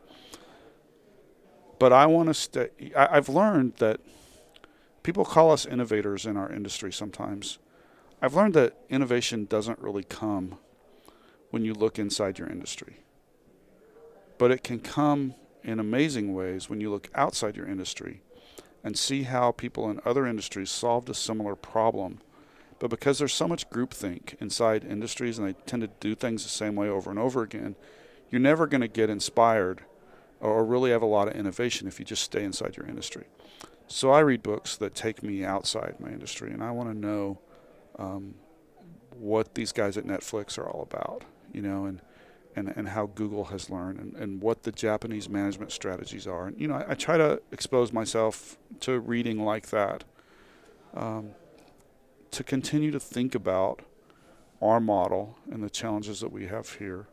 but 1.79 1.93
I 1.93 2.07
want 2.07 2.29
to 2.29 2.35
stay. 2.35 2.69
I, 2.95 3.17
I've 3.17 3.29
learned 3.29 3.77
that 3.77 4.01
people 5.03 5.25
call 5.25 5.51
us 5.51 5.65
innovators 5.65 6.27
in 6.27 6.37
our 6.37 6.53
industry 6.53 6.93
sometimes. 6.93 7.59
I've 8.21 8.35
learned 8.35 8.55
that 8.55 8.77
innovation 8.91 9.47
doesn't 9.47 9.79
really 9.79 10.03
come 10.05 10.59
when 11.51 11.65
you 11.65 11.73
look 11.73 11.99
inside 11.99 12.39
your 12.39 12.49
industry, 12.49 12.99
but 14.37 14.51
it 14.51 14.63
can 14.63 14.81
come 14.81 15.35
in 15.69 15.79
amazing 15.79 16.33
ways 16.33 16.71
when 16.71 16.81
you 16.81 16.91
look 16.91 17.11
outside 17.15 17.57
your 17.57 17.69
industry 17.69 18.23
and 18.83 18.97
see 18.97 19.25
how 19.25 19.53
people 19.53 19.91
in 19.91 20.01
other 20.05 20.27
industries 20.27 20.71
solved 20.71 21.11
a 21.11 21.15
similar 21.15 21.55
problem. 21.55 22.21
But 22.79 22.89
because 22.89 23.19
there's 23.19 23.35
so 23.35 23.47
much 23.47 23.69
groupthink 23.69 24.35
inside 24.41 24.85
industries 24.85 25.39
and 25.39 25.47
they 25.47 25.53
tend 25.67 25.83
to 25.83 25.91
do 26.01 26.15
things 26.15 26.43
the 26.43 26.49
same 26.49 26.75
way 26.75 26.89
over 26.89 27.11
and 27.11 27.19
over 27.19 27.43
again, 27.43 27.75
you're 28.31 28.41
never 28.41 28.67
going 28.67 28.81
to 28.81 28.89
get 28.89 29.11
inspired 29.11 29.83
or 30.41 30.65
really 30.65 30.91
have 30.91 31.03
a 31.03 31.07
lot 31.07 31.29
of 31.29 31.35
innovation 31.35 31.87
if 31.87 31.99
you 31.99 32.05
just 32.05 32.23
stay 32.23 32.45
inside 32.45 32.77
your 32.77 32.87
industry. 32.87 33.25
So 33.89 34.11
I 34.11 34.21
read 34.21 34.43
books 34.43 34.77
that 34.77 34.95
take 34.95 35.23
me 35.23 35.45
outside 35.45 35.97
my 35.99 36.09
industry, 36.09 36.53
and 36.53 36.63
I 36.63 36.71
want 36.71 36.91
to 36.91 36.97
know 36.97 37.41
um, 37.99 38.35
what 39.19 39.55
these 39.55 39.73
guys 39.73 39.97
at 39.97 40.05
Netflix 40.05 40.57
are 40.59 40.69
all 40.69 40.83
about, 40.83 41.25
you 41.53 41.63
know, 41.63 41.87
and 41.87 42.01
and, 42.59 42.73
and 42.77 42.89
how 42.89 43.07
Google 43.07 43.45
has 43.47 43.71
learned 43.71 43.99
and, 43.99 44.15
and 44.17 44.43
what 44.43 44.65
the 44.65 44.73
Japanese 44.73 45.29
management 45.29 45.71
strategies 45.73 46.27
are. 46.27 46.49
And, 46.49 46.61
you 46.61 46.67
know, 46.67 46.75
I, 46.75 46.93
I 46.93 46.95
try 46.95 47.17
to 47.17 47.41
expose 47.53 47.93
myself 47.93 48.59
to 48.81 48.99
reading 48.99 49.45
like 49.45 49.69
that 49.69 50.05
um, 50.95 51.31
to 52.33 52.43
continue 52.43 52.91
to 52.91 53.01
think 53.01 53.35
about 53.35 53.83
our 54.61 54.81
model 54.81 55.39
and 55.51 55.63
the 55.63 55.71
challenges 55.71 56.21
that 56.21 56.33
we 56.33 56.47
have 56.47 56.75
here 56.75 57.07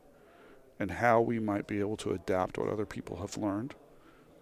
and 0.79 0.91
how 0.91 1.21
we 1.21 1.39
might 1.39 1.67
be 1.67 1.79
able 1.79 1.97
to 1.97 2.11
adapt 2.11 2.57
what 2.57 2.67
other 2.67 2.85
people 2.85 3.17
have 3.17 3.37
learned 3.37 3.75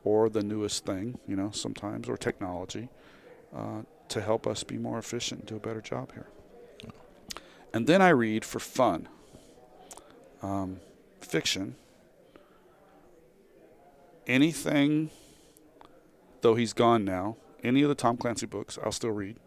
or 0.04 0.30
the 0.30 0.43
newest 0.43 0.86
thing, 0.86 1.20
you 1.28 1.36
know, 1.36 1.51
sometimes, 1.51 2.10
or 2.10 2.18
technology 2.18 2.89
uh, 3.56 3.82
to 4.08 4.22
help 4.22 4.47
us 4.47 4.64
be 4.64 4.78
more 4.78 4.97
efficient 4.97 5.41
and 5.41 5.49
do 5.49 5.56
a 5.56 5.60
better 5.60 5.82
job 5.82 6.12
here. 6.14 6.28
And 7.74 7.88
then 7.88 8.01
I 8.01 8.10
read 8.10 8.45
for 8.45 8.60
fun. 8.60 9.08
Um, 10.41 10.80
fiction, 11.34 11.76
anything, 14.28 15.10
though 16.42 16.54
he's 16.54 16.74
gone 16.74 17.04
now, 17.04 17.38
any 17.64 17.82
of 17.82 17.90
the 17.90 17.96
Tom 17.96 18.18
Clancy 18.18 18.46
books, 18.46 18.78
I'll 18.84 18.92
still 18.92 19.10
read 19.10 19.38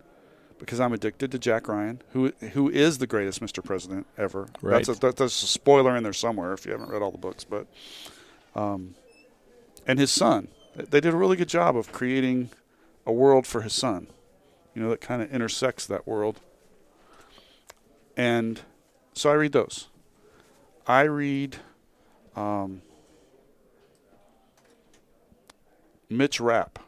because 0.59 0.80
I'm 0.80 0.93
addicted 0.93 1.30
to 1.30 1.39
Jack 1.39 1.68
Ryan, 1.68 2.03
who 2.11 2.32
who 2.55 2.68
is 2.68 2.99
the 2.99 3.07
greatest 3.07 3.41
Mr. 3.41 3.62
President 3.62 4.05
ever. 4.18 4.49
Right. 4.61 4.84
That's 4.84 4.99
a, 4.99 5.01
that, 5.01 5.14
that's 5.14 5.43
a 5.45 5.47
spoiler 5.47 5.97
in 5.97 6.03
there 6.03 6.12
somewhere 6.12 6.53
if 6.55 6.66
you 6.66 6.72
haven't 6.72 6.91
read 6.91 7.03
all 7.03 7.12
the 7.12 7.18
books, 7.18 7.45
but 7.45 7.68
um, 8.57 8.97
and 9.87 10.01
his 10.01 10.11
son, 10.11 10.49
they 10.74 11.01
did 11.01 11.14
a 11.14 11.16
really 11.16 11.37
good 11.37 11.49
job 11.49 11.76
of 11.76 11.93
creating 11.93 12.51
a 13.07 13.12
world 13.12 13.47
for 13.47 13.62
his 13.62 13.74
son, 13.74 14.09
you 14.74 14.82
know, 14.82 14.91
that 14.91 15.01
kind 15.01 15.22
of 15.22 15.32
intersects 15.32 15.87
that 15.87 16.05
world. 16.05 16.41
And 18.16 18.62
so 19.14 19.30
I 19.30 19.34
read 19.34 19.53
those. 19.53 19.87
I 20.89 21.03
read 21.03 21.59
um, 22.37 22.82
Mitch 26.09 26.41
Rapp 26.41 26.78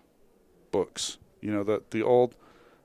books. 0.70 1.18
You 1.40 1.52
know, 1.52 1.62
the 1.64 1.82
the 1.90 2.02
old 2.02 2.34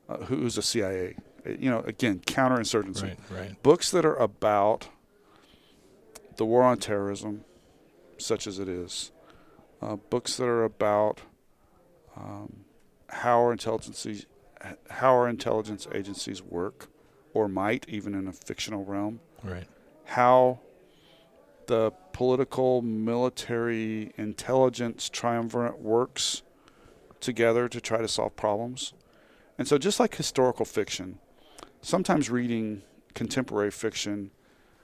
uh, 0.09 0.17
who's 0.25 0.57
a 0.57 0.61
CIA. 0.61 1.15
You 1.45 1.69
know, 1.69 1.79
again, 1.81 2.19
counterinsurgency 2.25 3.03
Right, 3.03 3.19
right. 3.29 3.63
books 3.63 3.91
that 3.91 4.05
are 4.05 4.15
about 4.15 4.87
the 6.37 6.45
war 6.45 6.63
on 6.63 6.77
terrorism, 6.77 7.43
such 8.17 8.47
as 8.47 8.59
it 8.59 8.69
is. 8.69 9.11
Uh, 9.81 9.97
books 9.97 10.37
that 10.37 10.45
are 10.45 10.63
about 10.63 11.19
um, 12.15 12.63
how 13.09 13.41
our 13.41 13.51
intelligence 13.51 14.07
how 14.89 15.13
our 15.13 15.27
intelligence 15.27 15.85
agencies 15.93 16.41
work, 16.41 16.87
or 17.33 17.49
might 17.49 17.85
even 17.89 18.15
in 18.15 18.27
a 18.27 18.31
fictional 18.31 18.85
realm. 18.85 19.19
Right. 19.43 19.67
How 20.05 20.59
the 21.67 21.91
political, 22.11 22.81
military, 22.81 24.13
intelligence 24.17 25.09
triumvirate 25.09 25.79
works 25.79 26.41
together 27.19 27.67
to 27.69 27.79
try 27.81 27.99
to 27.99 28.07
solve 28.07 28.35
problems. 28.35 28.93
And 29.57 29.67
so, 29.67 29.77
just 29.77 29.99
like 29.99 30.15
historical 30.15 30.65
fiction, 30.65 31.19
sometimes 31.81 32.29
reading 32.29 32.83
contemporary 33.13 33.71
fiction 33.71 34.31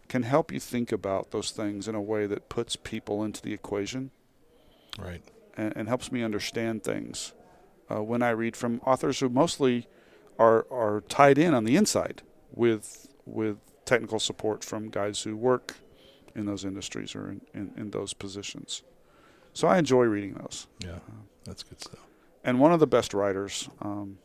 can 0.07 0.23
help 0.23 0.51
you 0.51 0.59
think 0.59 0.91
about 0.91 1.31
those 1.31 1.51
things 1.51 1.87
in 1.87 1.95
a 1.95 2.01
way 2.01 2.25
that 2.25 2.49
puts 2.49 2.75
people 2.75 3.23
into 3.23 3.41
the 3.41 3.53
equation 3.53 4.11
Right. 4.97 5.21
and, 5.55 5.73
and 5.75 5.87
helps 5.87 6.11
me 6.11 6.23
understand 6.23 6.83
things 6.83 7.33
uh, 7.89 8.03
when 8.03 8.21
I 8.21 8.31
read 8.31 8.55
from 8.55 8.81
authors 8.85 9.19
who 9.19 9.29
mostly 9.29 9.87
are 10.37 10.65
are 10.71 11.01
tied 11.09 11.37
in 11.37 11.53
on 11.53 11.63
the 11.63 11.75
inside 11.75 12.21
with 12.53 13.07
with 13.25 13.57
technical 13.85 14.19
support 14.19 14.63
from 14.63 14.89
guys 14.89 15.21
who 15.23 15.35
work 15.35 15.75
in 16.35 16.45
those 16.45 16.65
industries 16.65 17.15
or 17.15 17.29
in, 17.31 17.41
in, 17.53 17.71
in 17.77 17.91
those 17.91 18.13
positions. 18.13 18.83
So 19.53 19.67
I 19.67 19.77
enjoy 19.77 20.03
reading 20.05 20.33
those. 20.33 20.67
Yeah. 20.83 20.99
That's 21.45 21.63
good 21.63 21.81
stuff. 21.81 22.05
And 22.43 22.59
one 22.59 22.71
of 22.71 22.79
the 22.79 22.87
best 22.87 23.13
writers, 23.13 23.69
um, 23.81 24.19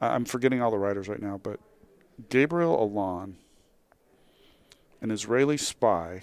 I- 0.00 0.08
I'm 0.14 0.24
forgetting 0.24 0.62
all 0.62 0.70
the 0.70 0.78
writers 0.78 1.08
right 1.08 1.20
now, 1.20 1.38
but 1.42 1.60
Gabriel 2.30 2.74
Allon, 2.74 3.36
an 5.00 5.10
Israeli 5.10 5.56
spy 5.56 6.22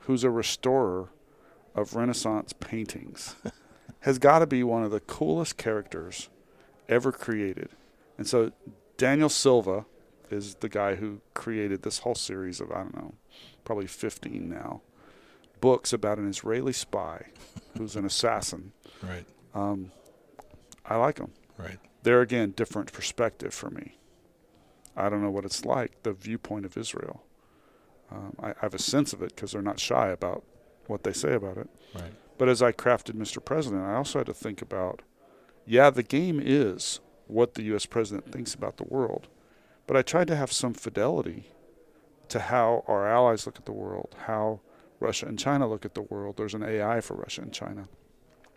who's 0.00 0.22
a 0.22 0.30
restorer 0.30 1.08
of 1.74 1.94
Renaissance 1.96 2.52
paintings, 2.52 3.34
has 4.00 4.18
got 4.18 4.38
to 4.38 4.46
be 4.46 4.62
one 4.62 4.84
of 4.84 4.90
the 4.90 5.00
coolest 5.00 5.56
characters 5.56 6.28
ever 6.88 7.10
created. 7.10 7.70
And 8.16 8.26
so 8.26 8.52
Daniel 8.96 9.28
Silva 9.28 9.84
is 10.30 10.56
the 10.56 10.68
guy 10.68 10.96
who 10.96 11.20
created 11.34 11.82
this 11.82 12.00
whole 12.00 12.14
series 12.14 12.60
of, 12.60 12.70
I 12.70 12.76
don't 12.78 12.96
know, 12.96 13.14
probably 13.64 13.86
15 13.86 14.48
now, 14.48 14.82
books 15.60 15.92
about 15.92 16.18
an 16.18 16.28
Israeli 16.28 16.72
spy 16.72 17.26
who's 17.76 17.96
an 17.96 18.04
assassin. 18.04 18.72
Right. 19.02 19.26
Um, 19.54 19.92
I 20.84 20.96
like 20.96 21.16
them. 21.16 21.32
Right. 21.58 21.78
They're 22.02 22.22
again 22.22 22.52
different 22.52 22.92
perspective 22.92 23.52
for 23.52 23.70
me. 23.70 23.98
I 24.96 25.08
don't 25.08 25.22
know 25.22 25.30
what 25.30 25.44
it's 25.44 25.64
like 25.64 26.02
the 26.02 26.12
viewpoint 26.12 26.64
of 26.64 26.76
Israel. 26.76 27.22
Um, 28.10 28.36
I, 28.40 28.50
I 28.50 28.54
have 28.60 28.74
a 28.74 28.78
sense 28.78 29.12
of 29.12 29.22
it 29.22 29.34
because 29.34 29.52
they're 29.52 29.62
not 29.62 29.80
shy 29.80 30.08
about 30.08 30.44
what 30.86 31.02
they 31.02 31.12
say 31.12 31.34
about 31.34 31.58
it. 31.58 31.68
Right. 31.94 32.12
But 32.38 32.48
as 32.48 32.62
I 32.62 32.72
crafted 32.72 33.14
Mr. 33.14 33.44
President, 33.44 33.82
I 33.82 33.94
also 33.94 34.20
had 34.20 34.26
to 34.26 34.34
think 34.34 34.62
about, 34.62 35.02
yeah, 35.66 35.90
the 35.90 36.02
game 36.02 36.40
is 36.42 37.00
what 37.26 37.54
the 37.54 37.62
U.S. 37.64 37.86
president 37.86 38.30
thinks 38.30 38.54
about 38.54 38.76
the 38.76 38.84
world, 38.84 39.28
but 39.86 39.96
I 39.96 40.02
tried 40.02 40.28
to 40.28 40.36
have 40.36 40.52
some 40.52 40.74
fidelity 40.74 41.44
to 42.28 42.40
how 42.40 42.84
our 42.88 43.08
allies 43.08 43.46
look 43.46 43.56
at 43.56 43.66
the 43.66 43.72
world, 43.72 44.14
how 44.26 44.60
Russia 44.98 45.26
and 45.26 45.38
China 45.38 45.68
look 45.68 45.84
at 45.84 45.94
the 45.94 46.02
world. 46.02 46.36
There's 46.36 46.54
an 46.54 46.62
AI 46.62 47.00
for 47.00 47.14
Russia 47.14 47.42
and 47.42 47.52
China. 47.52 47.88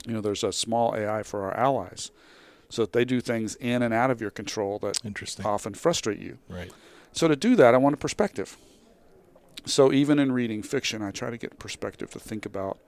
You 0.06 0.14
know, 0.14 0.22
there's 0.22 0.44
a 0.44 0.52
small 0.52 0.96
AI 0.96 1.24
for 1.24 1.44
our 1.44 1.56
allies, 1.56 2.12
so 2.70 2.84
that 2.84 2.94
they 2.94 3.06
do 3.06 3.20
things 3.22 3.56
in 3.56 3.82
and 3.82 3.94
out 3.94 4.12
of 4.12 4.22
your 4.22 4.32
control 4.32 4.80
that 4.80 5.00
Interesting. 5.04 5.46
often 5.46 5.74
frustrate 5.74 6.20
you. 6.20 6.38
Right. 6.48 6.72
So 7.12 7.28
to 7.28 7.36
do 7.36 7.56
that, 7.58 7.74
I 7.74 7.78
want 7.78 7.96
a 7.96 7.98
perspective. 7.98 8.58
So 9.66 9.92
even 9.92 10.20
in 10.20 10.32
reading 10.32 10.64
fiction, 10.64 11.02
I 11.02 11.12
try 11.12 11.30
to 11.30 11.38
get 11.38 11.60
perspective 11.60 12.12
to 12.12 12.20
think 12.20 12.46
about, 12.46 12.80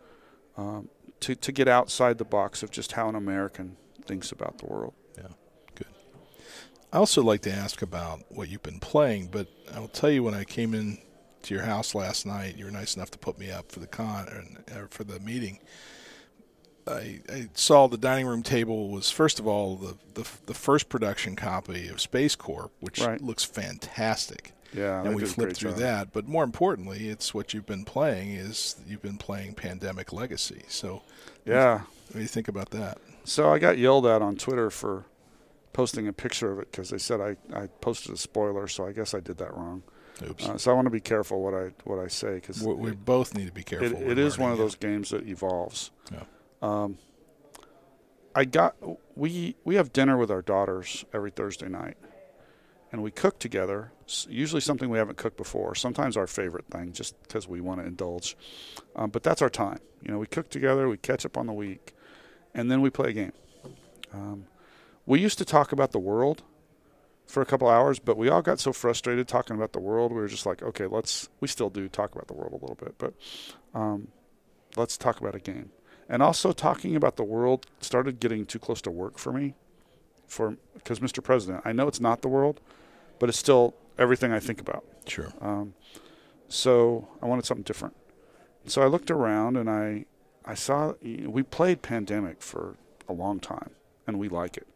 um, 0.58 0.90
to 1.20 1.36
to 1.36 1.52
get 1.52 1.68
outside 1.68 2.18
the 2.18 2.26
box 2.26 2.64
of 2.64 2.72
just 2.72 2.94
how 2.94 3.10
an 3.10 3.16
American 3.16 3.76
thinks 4.06 4.32
about 4.32 4.60
the 4.60 4.66
world. 4.68 4.94
I 6.94 6.98
also 6.98 7.22
like 7.24 7.42
to 7.44 7.52
ask 7.52 7.82
about 7.82 8.20
what 8.30 8.50
you've 8.50 8.64
been 8.64 8.80
playing, 8.80 9.28
but 9.32 9.48
I'll 9.74 9.88
tell 9.88 10.12
you 10.12 10.24
when 10.24 10.34
I 10.34 10.44
came 10.44 10.74
in 10.74 10.98
to 11.44 11.54
your 11.54 11.64
house 11.64 11.96
last 11.96 12.26
night, 12.26 12.58
you 12.58 12.66
were 12.66 12.72
nice 12.72 12.96
enough 12.96 13.12
to 13.12 13.18
put 13.18 13.40
me 13.40 13.50
up 13.50 13.72
for 13.72 13.80
the 13.80 13.88
con 13.88 14.28
or, 14.74 14.78
or 14.84 14.88
for 14.90 15.04
the 15.04 15.20
meeting. 15.20 15.60
I, 16.88 17.22
I 17.32 17.50
saw 17.54 17.88
the 17.88 17.98
dining 17.98 18.26
room 18.26 18.44
table 18.44 18.90
was 18.90 19.10
first 19.12 19.40
of 19.40 19.48
all 19.48 19.76
the, 19.76 19.98
the 20.16 20.28
the 20.48 20.54
first 20.54 20.90
production 20.90 21.36
copy 21.36 21.88
of 21.88 21.98
SpaceCorp, 21.98 22.72
which 22.80 23.00
Right. 23.00 23.22
looks 23.22 23.44
fantastic. 23.44 24.52
Yeah, 24.74 25.04
and 25.04 25.16
we 25.16 25.26
flipped 25.26 25.58
through 25.58 25.72
job. 25.72 25.80
that. 25.80 26.14
But 26.14 26.28
more 26.28 26.44
importantly, 26.44 27.10
it's 27.10 27.34
what 27.34 27.54
you've 27.54 27.66
been 27.66 27.86
playing 27.86 28.32
is 28.32 28.78
you've 28.88 29.02
been 29.02 29.18
playing 29.18 29.54
Pandemic 29.54 30.12
Legacy. 30.12 30.64
So 30.70 31.04
Yeah. 31.46 31.80
what 32.08 32.14
do 32.14 32.20
you 32.22 32.28
think 32.28 32.48
about 32.48 32.72
that? 32.72 32.98
So 33.26 33.54
I 33.54 33.60
got 33.60 33.78
yelled 33.78 34.06
at 34.08 34.22
on 34.22 34.36
Twitter 34.38 34.70
for 34.72 35.06
posting 35.74 36.08
a 36.08 36.14
picture 36.14 36.52
of 36.52 36.60
it 36.60 36.72
because 36.72 36.90
they 36.90 36.98
said 36.98 37.22
I, 37.22 37.38
I 37.54 37.68
posted 37.68 38.14
a 38.14 38.18
spoiler. 38.18 38.68
So 38.68 38.86
I 38.86 38.92
guess 38.92 39.14
I 39.14 39.20
did 39.20 39.38
that 39.38 39.56
wrong. 39.56 39.84
Oops. 40.28 40.48
Uh, 40.48 40.58
so 40.58 40.72
I 40.72 40.74
want 40.74 40.86
to 40.86 40.92
be 40.92 41.00
careful 41.00 41.42
what 41.42 41.54
I 41.54 41.72
what 41.84 42.00
I 42.00 42.08
say 42.08 42.36
because 42.36 42.62
we, 42.62 42.74
we 42.74 42.92
both 42.92 43.34
need 43.34 43.48
to 43.48 43.54
be 43.54 43.64
careful. 43.64 43.88
it, 44.02 44.12
it 44.12 44.18
is 44.18 44.38
one 44.38 44.52
of 44.52 44.58
those 44.58 44.76
games 44.76 45.10
that 45.10 45.28
evolves. 45.28 45.92
Yeah. 46.12 46.24
Um, 46.62 46.98
I 48.36 48.46
got 48.46 48.76
we 49.16 49.56
we 49.64 49.76
have 49.76 49.92
dinner 49.92 50.18
with 50.18 50.32
our 50.32 50.42
daughters 50.42 51.06
every 51.14 51.32
Thursday 51.32 51.68
night, 51.68 51.98
and 52.92 53.02
we 53.02 53.12
cook 53.12 53.40
together. 53.40 53.92
Usually 54.30 54.62
something 54.62 54.90
we 54.90 54.98
haven't 54.98 55.18
cooked 55.18 55.38
before. 55.38 55.74
Sometimes 55.76 56.18
our 56.18 56.28
favorite 56.28 56.66
thing, 56.68 56.92
just 56.92 57.22
because 57.24 57.48
we 57.48 57.62
want 57.62 57.80
to 57.80 57.88
indulge. 57.88 58.38
Um, 58.96 59.10
but 59.10 59.24
that's 59.24 59.42
our 59.42 59.50
time. 59.50 59.80
You 60.02 60.12
know, 60.12 60.20
we 60.20 60.28
cook 60.28 60.50
together, 60.50 60.90
we 60.90 60.98
catch 60.98 61.26
up 61.26 61.38
on 61.38 61.48
the 61.48 61.54
week, 61.54 61.96
and 62.54 62.70
then 62.70 62.82
we 62.82 62.90
play 62.90 63.12
a 63.12 63.14
game. 63.14 63.34
Um, 64.14 64.46
we 65.06 65.20
used 65.20 65.38
to 65.40 65.46
talk 65.46 65.72
about 65.72 65.92
the 65.92 66.00
world 66.00 66.44
for 67.26 67.42
a 67.42 67.46
couple 67.46 67.68
hours, 67.68 68.00
but 68.00 68.18
we 68.18 68.30
all 68.30 68.42
got 68.42 68.60
so 68.60 68.74
frustrated 68.74 69.28
talking 69.28 69.56
about 69.56 69.74
the 69.74 69.80
world. 69.80 70.12
We 70.12 70.20
were 70.20 70.28
just 70.28 70.46
like, 70.46 70.62
okay, 70.62 70.86
let's. 70.86 71.30
We 71.40 71.48
still 71.48 71.70
do 71.70 71.88
talk 71.88 72.14
about 72.14 72.28
the 72.28 72.34
world 72.34 72.52
a 72.52 72.58
little 72.58 72.76
bit, 72.76 72.96
but 72.98 73.14
um, 73.74 74.10
let's 74.76 74.98
talk 74.98 75.20
about 75.20 75.36
a 75.36 75.40
game. 75.40 75.72
And 76.10 76.22
also 76.22 76.52
talking 76.52 76.96
about 76.96 77.16
the 77.16 77.24
world 77.24 77.66
started 77.80 78.20
getting 78.20 78.46
too 78.46 78.60
close 78.60 78.82
to 78.82 78.92
work 78.92 79.18
for 79.18 79.32
me. 79.32 79.56
For 80.28 80.58
because 80.74 81.00
Mr. 81.00 81.24
President, 81.24 81.62
I 81.66 81.72
know 81.72 81.88
it's 81.88 82.00
not 82.00 82.22
the 82.22 82.28
world, 82.28 82.60
but 83.20 83.30
it's 83.30 83.38
still 83.38 83.76
everything 83.98 84.32
I 84.32 84.40
think 84.40 84.60
about. 84.60 84.86
Sure. 85.06 85.32
Um, 85.42 85.74
so 86.48 87.08
I 87.22 87.26
wanted 87.26 87.46
something 87.46 87.64
different. 87.64 87.96
So 88.66 88.82
I 88.82 88.88
looked 88.88 89.10
around 89.10 89.58
and 89.58 89.70
I, 89.70 90.06
I 90.46 90.54
saw 90.54 90.94
we 91.02 91.44
played 91.44 91.82
Pandemic 91.82 92.42
for 92.42 92.76
a 93.08 93.14
long 93.14 93.40
time, 93.40 93.72
and 94.06 94.20
we 94.20 94.28
like 94.28 94.58
it. 94.58 94.68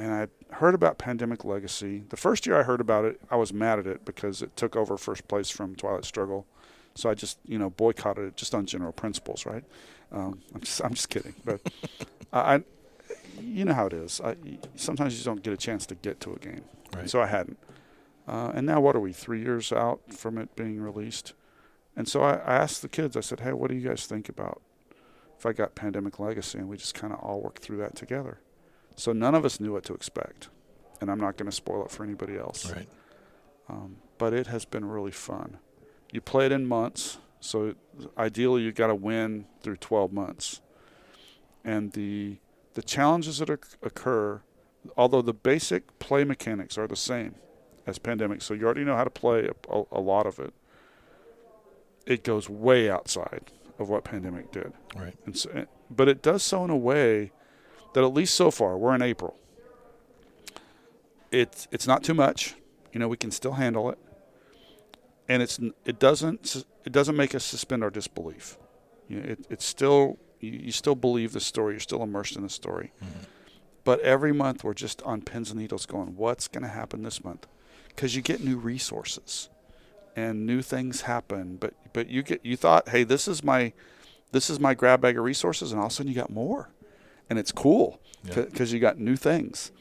And 0.00 0.12
I 0.12 0.54
heard 0.54 0.74
about 0.74 0.98
Pandemic 0.98 1.44
Legacy. 1.44 2.04
The 2.08 2.16
first 2.16 2.46
year 2.46 2.58
I 2.58 2.62
heard 2.62 2.80
about 2.80 3.04
it, 3.04 3.20
I 3.30 3.36
was 3.36 3.52
mad 3.52 3.78
at 3.78 3.86
it 3.86 4.04
because 4.04 4.40
it 4.42 4.56
took 4.56 4.74
over 4.76 4.96
first 4.96 5.28
place 5.28 5.50
from 5.50 5.74
Twilight 5.76 6.04
Struggle. 6.04 6.46
So 6.94 7.08
I 7.10 7.14
just, 7.14 7.38
you 7.46 7.58
know, 7.58 7.70
boycotted 7.70 8.24
it 8.24 8.36
just 8.36 8.54
on 8.54 8.66
general 8.66 8.92
principles, 8.92 9.46
right? 9.46 9.64
Um, 10.10 10.40
I'm 10.54 10.60
just, 10.60 10.82
I'm 10.84 10.94
just 10.94 11.08
kidding, 11.08 11.34
but 11.44 11.60
I, 12.32 12.54
I- 12.56 12.64
you 13.40 13.64
know 13.64 13.72
how 13.72 13.86
it 13.86 13.92
is. 13.94 14.20
I, 14.22 14.36
sometimes 14.76 15.12
you 15.14 15.16
just 15.16 15.24
don't 15.24 15.42
get 15.42 15.52
a 15.52 15.56
chance 15.56 15.86
to 15.86 15.94
get 15.94 16.20
to 16.20 16.32
a 16.34 16.38
game, 16.38 16.62
Right. 16.94 17.08
so 17.08 17.20
I 17.22 17.26
hadn't. 17.26 17.58
Uh, 18.28 18.52
and 18.54 18.66
now 18.66 18.80
what 18.80 18.94
are 18.94 19.00
we? 19.00 19.12
Three 19.12 19.40
years 19.40 19.72
out 19.72 20.00
from 20.12 20.36
it 20.36 20.54
being 20.56 20.80
released, 20.80 21.32
and 21.96 22.06
so 22.06 22.20
I, 22.22 22.34
I 22.34 22.56
asked 22.56 22.82
the 22.82 22.88
kids. 22.88 23.16
I 23.16 23.20
said, 23.20 23.40
"Hey, 23.40 23.52
what 23.54 23.70
do 23.70 23.76
you 23.76 23.88
guys 23.88 24.04
think 24.04 24.28
about 24.28 24.60
if 25.38 25.46
I 25.46 25.52
got 25.52 25.74
Pandemic 25.74 26.18
Legacy?" 26.20 26.58
And 26.58 26.68
we 26.68 26.76
just 26.76 26.94
kind 26.94 27.12
of 27.14 27.18
all 27.20 27.40
worked 27.40 27.62
through 27.62 27.78
that 27.78 27.96
together. 27.96 28.38
So 28.96 29.12
none 29.12 29.34
of 29.34 29.44
us 29.44 29.60
knew 29.60 29.72
what 29.72 29.84
to 29.84 29.94
expect, 29.94 30.48
and 31.00 31.10
I'm 31.10 31.18
not 31.18 31.36
going 31.36 31.50
to 31.50 31.56
spoil 31.56 31.84
it 31.84 31.90
for 31.90 32.04
anybody 32.04 32.36
else. 32.36 32.70
Right. 32.70 32.88
Um, 33.68 33.96
but 34.18 34.32
it 34.32 34.48
has 34.48 34.64
been 34.64 34.84
really 34.84 35.12
fun. 35.12 35.58
You 36.12 36.20
play 36.20 36.46
it 36.46 36.52
in 36.52 36.66
months, 36.66 37.18
so 37.40 37.74
ideally 38.18 38.62
you've 38.62 38.74
got 38.74 38.88
to 38.88 38.94
win 38.94 39.46
through 39.62 39.76
12 39.76 40.12
months. 40.12 40.60
And 41.64 41.92
the 41.92 42.38
the 42.74 42.82
challenges 42.82 43.38
that 43.38 43.50
occur, 43.50 44.42
although 44.96 45.22
the 45.22 45.34
basic 45.34 45.98
play 45.98 46.24
mechanics 46.24 46.78
are 46.78 46.86
the 46.86 46.96
same 46.96 47.34
as 47.86 47.98
Pandemic, 47.98 48.42
so 48.42 48.54
you 48.54 48.64
already 48.64 48.84
know 48.84 48.96
how 48.96 49.04
to 49.04 49.10
play 49.10 49.48
a, 49.48 49.74
a, 49.74 49.82
a 49.92 50.00
lot 50.00 50.26
of 50.26 50.38
it. 50.38 50.54
It 52.06 52.22
goes 52.22 52.48
way 52.48 52.88
outside 52.88 53.50
of 53.78 53.88
what 53.88 54.04
Pandemic 54.04 54.52
did. 54.52 54.72
Right. 54.94 55.14
And 55.26 55.36
so, 55.36 55.50
eh, 55.50 55.64
but 55.90 56.08
it 56.08 56.22
does 56.22 56.42
so 56.42 56.64
in 56.64 56.70
a 56.70 56.76
way 56.76 57.32
that 57.94 58.04
at 58.04 58.14
least 58.14 58.34
so 58.34 58.50
far, 58.50 58.76
we're 58.76 58.94
in 58.94 59.02
April. 59.02 59.36
It's 61.30 61.68
it's 61.70 61.86
not 61.86 62.02
too 62.02 62.14
much. 62.14 62.54
You 62.92 63.00
know, 63.00 63.08
we 63.08 63.16
can 63.16 63.30
still 63.30 63.52
handle 63.52 63.90
it, 63.90 63.98
and 65.28 65.42
it's 65.42 65.60
it 65.84 65.98
doesn't 65.98 66.64
it 66.84 66.92
doesn't 66.92 67.16
make 67.16 67.34
us 67.34 67.44
suspend 67.44 67.84
our 67.84 67.90
disbelief. 67.90 68.58
You 69.08 69.20
know, 69.20 69.28
it, 69.30 69.46
it's 69.48 69.64
still 69.64 70.18
you, 70.40 70.50
you 70.50 70.72
still 70.72 70.96
believe 70.96 71.32
the 71.32 71.40
story. 71.40 71.74
You're 71.74 71.80
still 71.80 72.02
immersed 72.02 72.36
in 72.36 72.42
the 72.42 72.48
story. 72.48 72.92
Mm-hmm. 73.02 73.24
But 73.84 74.00
every 74.00 74.32
month 74.32 74.62
we're 74.62 74.74
just 74.74 75.02
on 75.02 75.22
pins 75.22 75.50
and 75.50 75.58
needles, 75.58 75.86
going, 75.86 76.16
what's 76.16 76.48
going 76.48 76.62
to 76.62 76.68
happen 76.68 77.02
this 77.02 77.24
month? 77.24 77.46
Because 77.88 78.14
you 78.14 78.22
get 78.22 78.42
new 78.42 78.56
resources, 78.56 79.48
and 80.14 80.46
new 80.46 80.62
things 80.62 81.02
happen. 81.02 81.56
But 81.56 81.74
but 81.92 82.08
you 82.08 82.22
get 82.22 82.44
you 82.44 82.56
thought, 82.56 82.88
hey, 82.88 83.04
this 83.04 83.26
is 83.26 83.42
my 83.42 83.72
this 84.32 84.50
is 84.50 84.60
my 84.60 84.74
grab 84.74 85.00
bag 85.00 85.16
of 85.16 85.24
resources, 85.24 85.72
and 85.72 85.80
all 85.80 85.86
of 85.86 85.92
a 85.92 85.94
sudden 85.94 86.12
you 86.12 86.14
got 86.14 86.30
more, 86.30 86.70
and 87.30 87.38
it's 87.38 87.52
cool 87.52 88.00
Yeah. 88.24 88.34
because 88.42 88.72
you 88.72 88.80
got 88.80 88.98
new 88.98 89.16
things. 89.16 89.72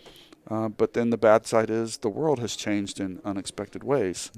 Uh, 0.49 0.69
but 0.69 0.93
then 0.93 1.09
the 1.09 1.17
bad 1.17 1.45
side 1.45 1.69
is 1.69 1.97
the 1.97 2.09
world 2.09 2.39
has 2.39 2.55
changed 2.55 2.99
in 2.99 3.19
unexpected 3.25 3.83
ways 3.83 4.31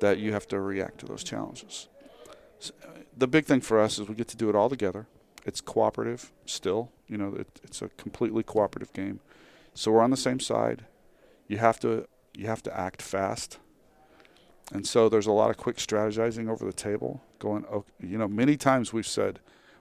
that 0.00 0.18
you 0.18 0.32
have 0.32 0.48
to 0.48 0.60
react 0.60 0.98
to 0.98 1.06
those 1.06 1.22
challenges. 1.22 1.88
S- 2.60 2.72
uh, 2.82 2.88
the 3.16 3.26
big 3.28 3.44
thing 3.46 3.60
for 3.60 3.78
us 3.80 3.98
is 3.98 4.08
we 4.08 4.14
get 4.14 4.28
to 4.28 4.36
do 4.36 4.48
it 4.50 4.56
all 4.56 4.68
together. 4.68 5.06
It's 5.46 5.60
cooperative 5.60 6.32
still. 6.46 6.90
You 7.06 7.16
know, 7.18 7.34
it, 7.34 7.60
it's 7.62 7.80
a 7.80 7.88
completely 7.90 8.42
cooperative 8.42 8.92
game. 8.92 9.20
So 9.74 9.92
we're 9.92 10.02
on 10.02 10.10
the 10.10 10.16
same 10.16 10.40
side. 10.40 10.84
You 11.48 11.58
have 11.58 11.78
to 11.80 12.06
you 12.34 12.46
have 12.46 12.62
to 12.64 12.78
act 12.78 13.00
fast. 13.02 13.58
And 14.72 14.86
so 14.86 15.08
there's 15.08 15.26
a 15.26 15.32
lot 15.32 15.50
of 15.50 15.56
quick 15.56 15.76
strategizing 15.78 16.48
over 16.48 16.64
the 16.64 16.72
table. 16.72 17.22
Going, 17.38 17.64
oh, 17.72 17.84
you 17.98 18.16
know, 18.18 18.28
many 18.28 18.56
times 18.56 18.92
we've 18.92 19.06
said, 19.06 19.40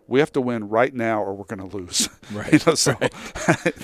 we 0.09 0.19
have 0.19 0.31
to 0.33 0.41
win 0.41 0.67
right 0.69 0.93
now 0.93 1.21
or 1.23 1.33
we're 1.33 1.45
going 1.45 1.67
to 1.69 1.75
lose. 1.77 2.09
Right. 2.31 2.53
you 2.53 2.59
know, 2.67 2.75
so 2.75 2.91
right. 3.01 3.11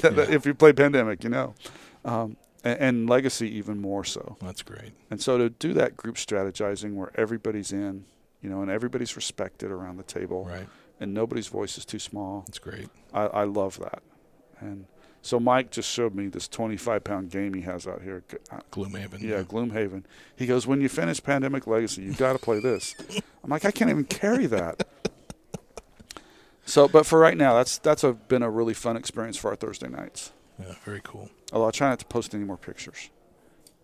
that- 0.01 0.27
if 0.29 0.45
you 0.45 0.53
play 0.53 0.71
Pandemic, 0.73 1.23
you 1.23 1.29
know, 1.31 1.55
um, 2.03 2.37
and, 2.63 2.79
and 2.79 3.09
Legacy 3.09 3.49
even 3.57 3.79
more 3.81 4.03
so. 4.03 4.37
That's 4.41 4.61
great. 4.61 4.91
And 5.09 5.19
so 5.21 5.37
to 5.37 5.49
do 5.49 5.73
that 5.73 5.95
group 5.97 6.15
strategizing 6.15 6.93
where 6.95 7.11
everybody's 7.15 7.71
in, 7.71 8.05
you 8.41 8.49
know, 8.49 8.61
and 8.61 8.69
everybody's 8.69 9.15
respected 9.15 9.71
around 9.71 9.97
the 9.97 10.03
table, 10.03 10.45
Right. 10.45 10.67
and 10.99 11.13
nobody's 11.13 11.47
voice 11.47 11.77
is 11.77 11.85
too 11.85 11.97
small. 11.99 12.43
That's 12.47 12.59
great. 12.59 12.87
I, 13.13 13.23
I 13.27 13.43
love 13.45 13.79
that. 13.79 14.03
And 14.59 14.85
so 15.23 15.39
Mike 15.39 15.71
just 15.71 15.89
showed 15.91 16.13
me 16.13 16.27
this 16.27 16.47
25 16.47 17.03
pound 17.03 17.31
game 17.31 17.55
he 17.55 17.61
has 17.61 17.87
out 17.87 18.03
here. 18.03 18.23
Uh, 18.51 18.59
Gloomhaven. 18.71 19.21
Yeah, 19.21 19.41
Gloomhaven. 19.41 20.03
He 20.35 20.45
goes, 20.45 20.67
when 20.67 20.81
you 20.81 20.89
finish 20.89 21.21
Pandemic 21.23 21.65
Legacy, 21.65 22.03
you've 22.03 22.17
got 22.19 22.33
to 22.33 22.39
play 22.39 22.59
this. 22.59 22.93
I'm 23.43 23.49
like, 23.49 23.65
I 23.65 23.71
can't 23.71 23.89
even 23.89 24.03
carry 24.05 24.45
that. 24.47 24.87
So, 26.65 26.87
but 26.87 27.05
for 27.05 27.19
right 27.19 27.37
now, 27.37 27.53
that's 27.53 27.77
that's 27.77 28.03
a, 28.03 28.13
been 28.13 28.41
a 28.43 28.49
really 28.49 28.73
fun 28.73 28.97
experience 28.97 29.37
for 29.37 29.49
our 29.51 29.55
Thursday 29.55 29.87
nights. 29.87 30.31
Yeah. 30.59 30.73
Very 30.83 31.01
cool. 31.03 31.29
Although 31.53 31.67
I 31.67 31.71
try 31.71 31.89
not 31.89 31.99
to 31.99 32.05
post 32.05 32.33
any 32.33 32.43
more 32.43 32.57
pictures. 32.57 33.09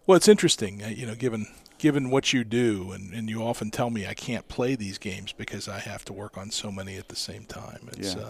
Well, 0.07 0.15
it's 0.15 0.27
interesting, 0.27 0.84
uh, 0.84 0.88
you 0.88 1.05
know, 1.05 1.15
given 1.15 1.45
given 1.77 2.09
what 2.09 2.32
you 2.34 2.43
do, 2.43 2.91
and, 2.91 3.13
and 3.13 3.29
you 3.29 3.41
often 3.43 3.71
tell 3.71 3.89
me 3.89 4.05
I 4.05 4.13
can't 4.13 4.47
play 4.47 4.75
these 4.75 4.97
games 4.97 5.32
because 5.34 5.67
I 5.67 5.79
have 5.79 6.05
to 6.05 6.13
work 6.13 6.38
on 6.38 6.51
so 6.51 6.71
many 6.71 6.95
at 6.97 7.09
the 7.09 7.15
same 7.15 7.45
time. 7.45 7.89
It's, 7.93 8.15
Yeah. 8.15 8.21
uh, 8.21 8.29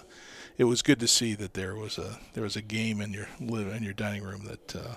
it 0.58 0.64
was 0.66 0.82
good 0.82 1.00
to 1.02 1.08
see 1.08 1.34
that 1.36 1.54
there 1.54 1.76
was 1.76 1.98
a 1.98 2.20
there 2.34 2.44
was 2.44 2.56
a 2.56 2.62
game 2.62 3.00
in 3.02 3.14
your 3.14 3.28
live 3.40 3.68
in 3.74 3.84
your 3.84 3.94
dining 3.94 4.24
room 4.24 4.46
that 4.46 4.76
uh, 4.76 4.96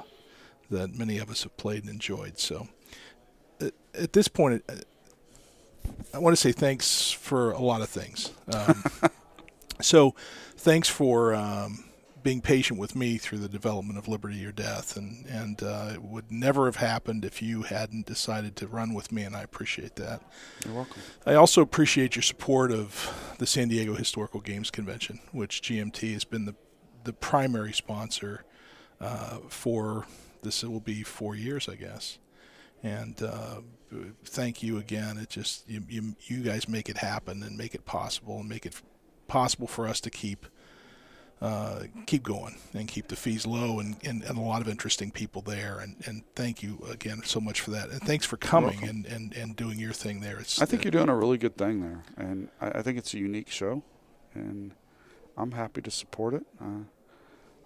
that 0.70 0.94
many 0.94 1.18
of 1.18 1.30
us 1.30 1.44
have 1.44 1.56
played 1.56 1.82
and 1.84 1.90
enjoyed. 1.92 2.38
So, 2.38 2.68
at, 3.60 3.72
at 3.94 4.12
this 4.12 4.26
point, 4.28 4.64
uh, 4.68 4.74
I 6.12 6.18
want 6.18 6.34
to 6.36 6.40
say 6.40 6.52
thanks 6.52 7.10
for 7.12 7.52
a 7.52 7.60
lot 7.60 7.82
of 7.82 7.88
things. 7.88 8.32
Um, 8.52 8.82
so, 9.80 10.14
thanks 10.56 10.88
for 10.88 11.34
um, 11.34 11.84
being 12.24 12.40
patient 12.40 12.80
with 12.80 12.96
me 12.96 13.18
through 13.18 13.38
the 13.38 13.48
development 13.48 13.98
of 13.98 14.08
Liberty 14.08 14.44
or 14.44 14.50
Death, 14.50 14.96
and 14.96 15.26
and 15.26 15.62
uh, 15.62 15.90
it 15.94 16.02
would 16.02 16.32
never 16.32 16.64
have 16.64 16.76
happened 16.76 17.24
if 17.24 17.40
you 17.42 17.62
hadn't 17.62 18.06
decided 18.06 18.56
to 18.56 18.66
run 18.66 18.94
with 18.94 19.12
me, 19.12 19.22
and 19.22 19.36
I 19.36 19.42
appreciate 19.42 19.96
that. 19.96 20.22
You're 20.64 20.74
welcome. 20.74 21.02
I 21.26 21.34
also 21.34 21.60
appreciate 21.60 22.16
your 22.16 22.22
support 22.22 22.72
of 22.72 23.36
the 23.38 23.46
San 23.46 23.68
Diego 23.68 23.94
Historical 23.94 24.40
Games 24.40 24.70
Convention, 24.70 25.20
which 25.30 25.62
GMT 25.62 26.14
has 26.14 26.24
been 26.24 26.46
the 26.46 26.54
the 27.04 27.12
primary 27.12 27.72
sponsor 27.72 28.44
uh, 29.00 29.38
for 29.48 30.06
this. 30.42 30.64
It 30.64 30.70
will 30.70 30.80
be 30.80 31.02
four 31.02 31.36
years, 31.36 31.68
I 31.68 31.76
guess. 31.76 32.18
And 32.82 33.22
uh, 33.22 33.60
thank 34.24 34.62
you 34.62 34.78
again. 34.78 35.18
It 35.18 35.28
just 35.28 35.68
you, 35.68 35.82
you 35.88 36.16
you 36.22 36.42
guys 36.42 36.68
make 36.68 36.88
it 36.88 36.98
happen 36.98 37.42
and 37.42 37.56
make 37.56 37.74
it 37.74 37.84
possible 37.84 38.40
and 38.40 38.48
make 38.48 38.66
it 38.66 38.80
possible 39.28 39.66
for 39.66 39.86
us 39.86 40.00
to 40.00 40.10
keep 40.10 40.46
uh, 41.44 41.82
keep 42.06 42.22
going 42.22 42.56
and 42.72 42.88
keep 42.88 43.08
the 43.08 43.16
fees 43.16 43.44
low 43.44 43.78
and, 43.78 43.96
and, 44.02 44.22
and 44.22 44.38
a 44.38 44.40
lot 44.40 44.62
of 44.62 44.68
interesting 44.68 45.10
people 45.10 45.42
there. 45.42 45.78
And, 45.78 45.96
and 46.06 46.22
thank 46.34 46.62
you 46.62 46.78
again 46.90 47.20
so 47.24 47.38
much 47.38 47.60
for 47.60 47.70
that. 47.72 47.90
And 47.90 48.00
thanks 48.00 48.24
for 48.24 48.38
coming 48.38 48.82
and, 48.84 49.04
and, 49.04 49.34
and 49.34 49.54
doing 49.54 49.78
your 49.78 49.92
thing 49.92 50.20
there. 50.20 50.38
It's, 50.38 50.62
I 50.62 50.64
think 50.64 50.84
you're 50.84 50.90
doing 50.90 51.10
a 51.10 51.16
really 51.16 51.36
good 51.36 51.56
thing 51.56 51.82
there, 51.82 52.02
and 52.16 52.48
I, 52.60 52.78
I 52.78 52.82
think 52.82 52.96
it's 52.96 53.12
a 53.12 53.18
unique 53.18 53.50
show, 53.50 53.82
and 54.32 54.72
I'm 55.36 55.52
happy 55.52 55.82
to 55.82 55.90
support 55.90 56.32
it. 56.32 56.46
Uh, 56.58 56.84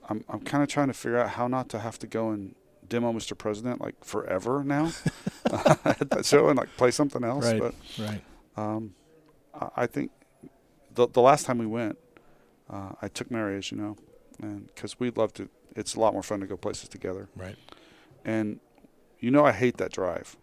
I'm 0.09 0.25
I'm 0.29 0.41
kind 0.41 0.63
of 0.63 0.69
trying 0.69 0.89
to 0.89 0.95
figure 0.95 1.19
out 1.19 1.31
how 1.31 1.47
not 1.47 1.69
to 1.69 1.79
have 1.79 1.99
to 2.01 2.07
go 2.07 2.31
and 2.31 2.55
demo 2.89 3.13
Mr. 3.13 3.37
President 3.37 3.81
like 3.81 4.03
forever 4.03 4.65
now 4.65 4.91
at 5.85 6.11
that 6.11 6.25
show 6.25 6.49
and 6.49 6.59
like 6.59 6.75
play 6.77 6.91
something 6.91 7.23
else. 7.23 7.45
Right. 7.45 7.61
But 7.61 7.75
right. 7.99 8.23
um, 8.57 8.95
I, 9.55 9.69
I 9.77 9.87
think 9.87 10.11
the 10.99 11.07
the 11.09 11.23
last 11.23 11.47
time 11.47 11.59
we 11.59 11.67
went, 11.67 11.97
uh, 12.69 12.93
I 13.01 13.09
took 13.09 13.31
Mary, 13.31 13.57
as 13.57 13.71
you 13.71 13.79
know, 13.79 13.97
and 14.43 14.67
because 14.67 14.99
we'd 15.01 15.17
love 15.17 15.33
to. 15.35 15.49
It's 15.77 15.95
a 15.95 16.01
lot 16.01 16.13
more 16.13 16.23
fun 16.25 16.41
to 16.41 16.47
go 16.47 16.57
places 16.57 16.89
together. 16.89 17.29
Right. 17.37 17.57
And 18.25 18.59
you 19.21 19.31
know, 19.31 19.45
I 19.45 19.53
hate 19.53 19.77
that 19.79 19.93
drive, 19.93 20.37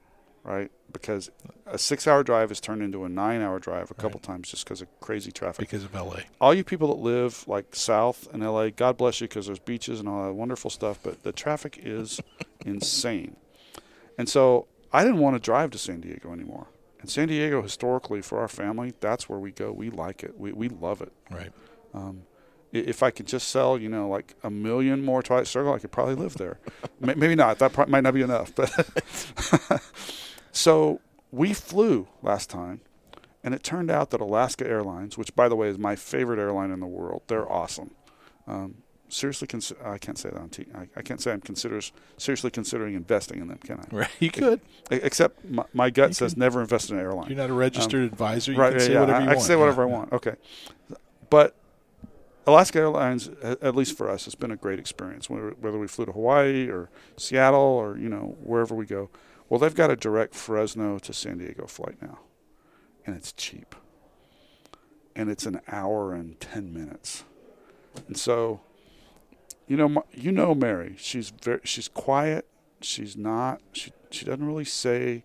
right? 0.44 0.72
Because 0.94 1.30
a 1.66 1.78
six-hour 1.78 2.24
drive 2.24 2.52
is 2.52 2.60
turned 2.62 2.82
into 2.82 3.04
a 3.04 3.10
nine-hour 3.10 3.60
drive 3.60 3.92
a 3.92 3.94
couple 3.96 4.20
Right. 4.20 4.24
times 4.24 4.50
just 4.52 4.64
because 4.66 4.82
of 4.82 4.88
crazy 5.02 5.32
traffic. 5.32 5.60
Because 5.60 5.84
of 5.84 5.94
LA. 5.94 6.20
all 6.40 6.54
you 6.54 6.64
people 6.64 6.88
that 6.96 7.02
live 7.02 7.46
like 7.48 7.76
south 7.76 8.28
in 8.34 8.40
LA, 8.42 8.70
God 8.70 8.96
bless 8.98 9.20
you 9.20 9.28
because 9.28 9.46
there's 9.48 9.60
beaches 9.60 10.00
and 10.00 10.08
all 10.08 10.24
that 10.26 10.34
wonderful 10.34 10.70
stuff, 10.70 11.00
but 11.04 11.24
the 11.24 11.32
traffic 11.34 11.80
is 11.84 12.22
insane. 12.66 13.36
And 14.18 14.30
so 14.30 14.68
I 14.94 15.04
didn't 15.04 15.20
want 15.20 15.36
to 15.36 15.40
drive 15.42 15.72
to 15.72 15.78
San 15.78 16.00
Diego 16.02 16.32
anymore. 16.32 16.68
And 17.06 17.10
San 17.12 17.28
Diego, 17.28 17.62
historically, 17.62 18.24
for 18.24 18.40
our 18.40 18.48
family, 18.48 18.96
that's 19.00 19.30
where 19.30 19.38
we 19.38 19.52
go. 19.52 19.72
We 19.72 19.92
like 19.92 20.24
it. 20.24 20.40
We, 20.40 20.54
we 20.54 20.70
love 20.70 21.04
it. 21.04 21.14
Right. 21.30 21.52
Um, 21.94 22.24
if 22.72 23.04
I 23.04 23.12
could 23.12 23.28
just 23.28 23.50
sell, 23.50 23.78
you 23.78 23.90
know, 23.90 24.10
like 24.10 24.34
a 24.42 24.50
million 24.50 25.06
more 25.06 25.22
Twilight 25.22 25.46
Struggle, 25.46 25.74
I 25.74 25.78
could 25.78 25.92
probably 25.92 26.16
live 26.16 26.34
there. 26.34 26.58
Maybe 27.00 27.36
not. 27.36 27.60
That 27.60 27.74
pro- 27.74 27.86
might 27.86 28.02
not 28.02 28.16
be 28.16 28.24
enough. 28.24 28.56
But 28.56 29.84
so 30.52 31.00
we 31.32 31.54
flew 31.54 32.08
last 32.24 32.50
time, 32.50 32.82
and 33.44 33.54
it 33.54 33.62
turned 33.62 33.92
out 33.92 34.10
that 34.10 34.20
Alaska 34.20 34.66
Airlines, 34.66 35.16
which 35.16 35.36
by 35.36 35.48
the 35.48 35.56
way 35.56 35.68
is 35.68 35.78
my 35.78 35.96
favorite 35.96 36.40
airline 36.40 36.72
in 36.72 36.80
the 36.80 36.88
world, 36.88 37.22
they're 37.28 37.48
awesome. 37.48 37.92
Um, 38.48 38.78
seriously, 39.10 39.48
cons- 39.48 39.74
I 39.84 39.98
can't 39.98 40.18
say 40.18 40.30
that 40.30 40.40
on 40.40 40.50
T. 40.50 40.66
I, 40.76 40.88
I 40.96 41.02
can't 41.02 41.22
say 41.22 41.32
I'm 41.32 41.42
considers 41.42 41.92
seriously 42.18 42.52
considering 42.52 42.94
investing 42.96 43.40
in 43.42 43.48
them, 43.48 43.60
can 43.64 43.80
I? 43.80 43.96
Right. 43.96 44.10
You 44.20 44.32
could. 44.32 44.60
E- 44.92 45.00
Except 45.04 45.44
my, 45.50 45.64
my 45.74 45.90
gut 45.90 46.10
You 46.10 46.14
says 46.14 46.34
can- 46.34 46.40
never 46.42 46.62
invest 46.62 46.90
in 46.90 46.98
an 46.98 47.04
airline 47.04 47.28
You're 47.30 47.38
not 47.38 47.50
a 47.50 47.54
registered 47.54 48.02
um, 48.02 48.08
advisor. 48.14 48.52
You 48.52 48.58
right, 48.60 48.72
can 48.72 48.80
yeah, 48.80 48.86
say 48.86 48.94
yeah. 48.94 49.00
whatever 49.02 49.18
I, 49.18 49.22
you 49.22 49.24
I 49.24 49.28
want. 49.28 49.38
can 49.40 49.48
say 49.48 49.56
whatever 49.56 49.82
Yeah, 49.88 49.94
I 49.94 49.98
want. 49.98 50.14
Okay, 50.14 50.36
but 51.30 51.56
Alaska 52.48 52.78
Airlines, 52.80 53.30
at 53.42 53.76
least 53.76 53.98
for 53.98 54.08
us, 54.10 54.26
has 54.26 54.36
been 54.36 54.52
a 54.52 54.56
great 54.56 54.78
experience. 54.80 55.30
Whether 55.30 55.52
whether 55.60 55.80
we 55.80 55.88
flew 55.88 56.06
to 56.06 56.12
Hawaii 56.12 56.68
or 56.70 56.90
Seattle 57.18 57.60
or 57.60 57.98
you 57.98 58.08
know 58.10 58.38
wherever 58.44 58.76
we 58.76 58.86
go, 58.86 59.10
well, 59.50 59.60
they've 59.60 59.74
got 59.74 59.90
a 59.90 59.96
direct 59.96 60.36
Fresno 60.36 61.00
to 61.00 61.14
San 61.14 61.40
Diego 61.40 61.66
flight 61.66 61.96
now, 62.02 62.20
and 63.06 63.16
it's 63.16 63.32
cheap. 63.34 63.76
And 65.16 65.30
it's 65.30 65.46
an 65.46 65.62
hour 65.70 66.14
and 66.14 66.38
ten 66.42 66.74
minutes, 66.74 67.24
and 68.08 68.18
so, 68.18 68.60
you 69.68 69.78
know, 69.78 70.04
you 70.14 70.32
know 70.32 70.54
Mary. 70.56 70.96
She's 70.98 71.30
very 71.42 71.62
she's 71.64 71.88
quiet. 71.88 72.46
She's 72.82 73.16
not. 73.18 73.62
She 73.74 73.92
she 74.12 74.26
doesn't 74.26 74.46
really 74.46 74.66
say. 74.66 75.24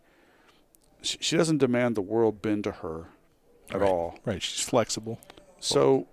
She, 1.02 1.16
she 1.20 1.36
doesn't 1.36 1.58
demand 1.58 1.96
the 1.96 2.02
world 2.02 2.42
bend 2.42 2.64
to 2.64 2.72
her, 2.72 3.06
at 3.70 3.80
Right. 3.80 3.88
all. 3.90 4.18
Right. 4.24 4.42
She's 4.42 4.60
flexible. 4.68 5.18
So 5.58 6.06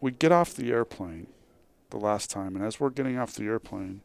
we 0.00 0.12
get 0.12 0.30
off 0.30 0.54
the 0.54 0.70
airplane 0.70 1.26
the 1.90 1.96
last 1.96 2.30
time, 2.30 2.54
and 2.54 2.64
as 2.64 2.78
we're 2.78 2.90
getting 2.90 3.18
off 3.18 3.34
the 3.34 3.44
airplane, 3.46 4.00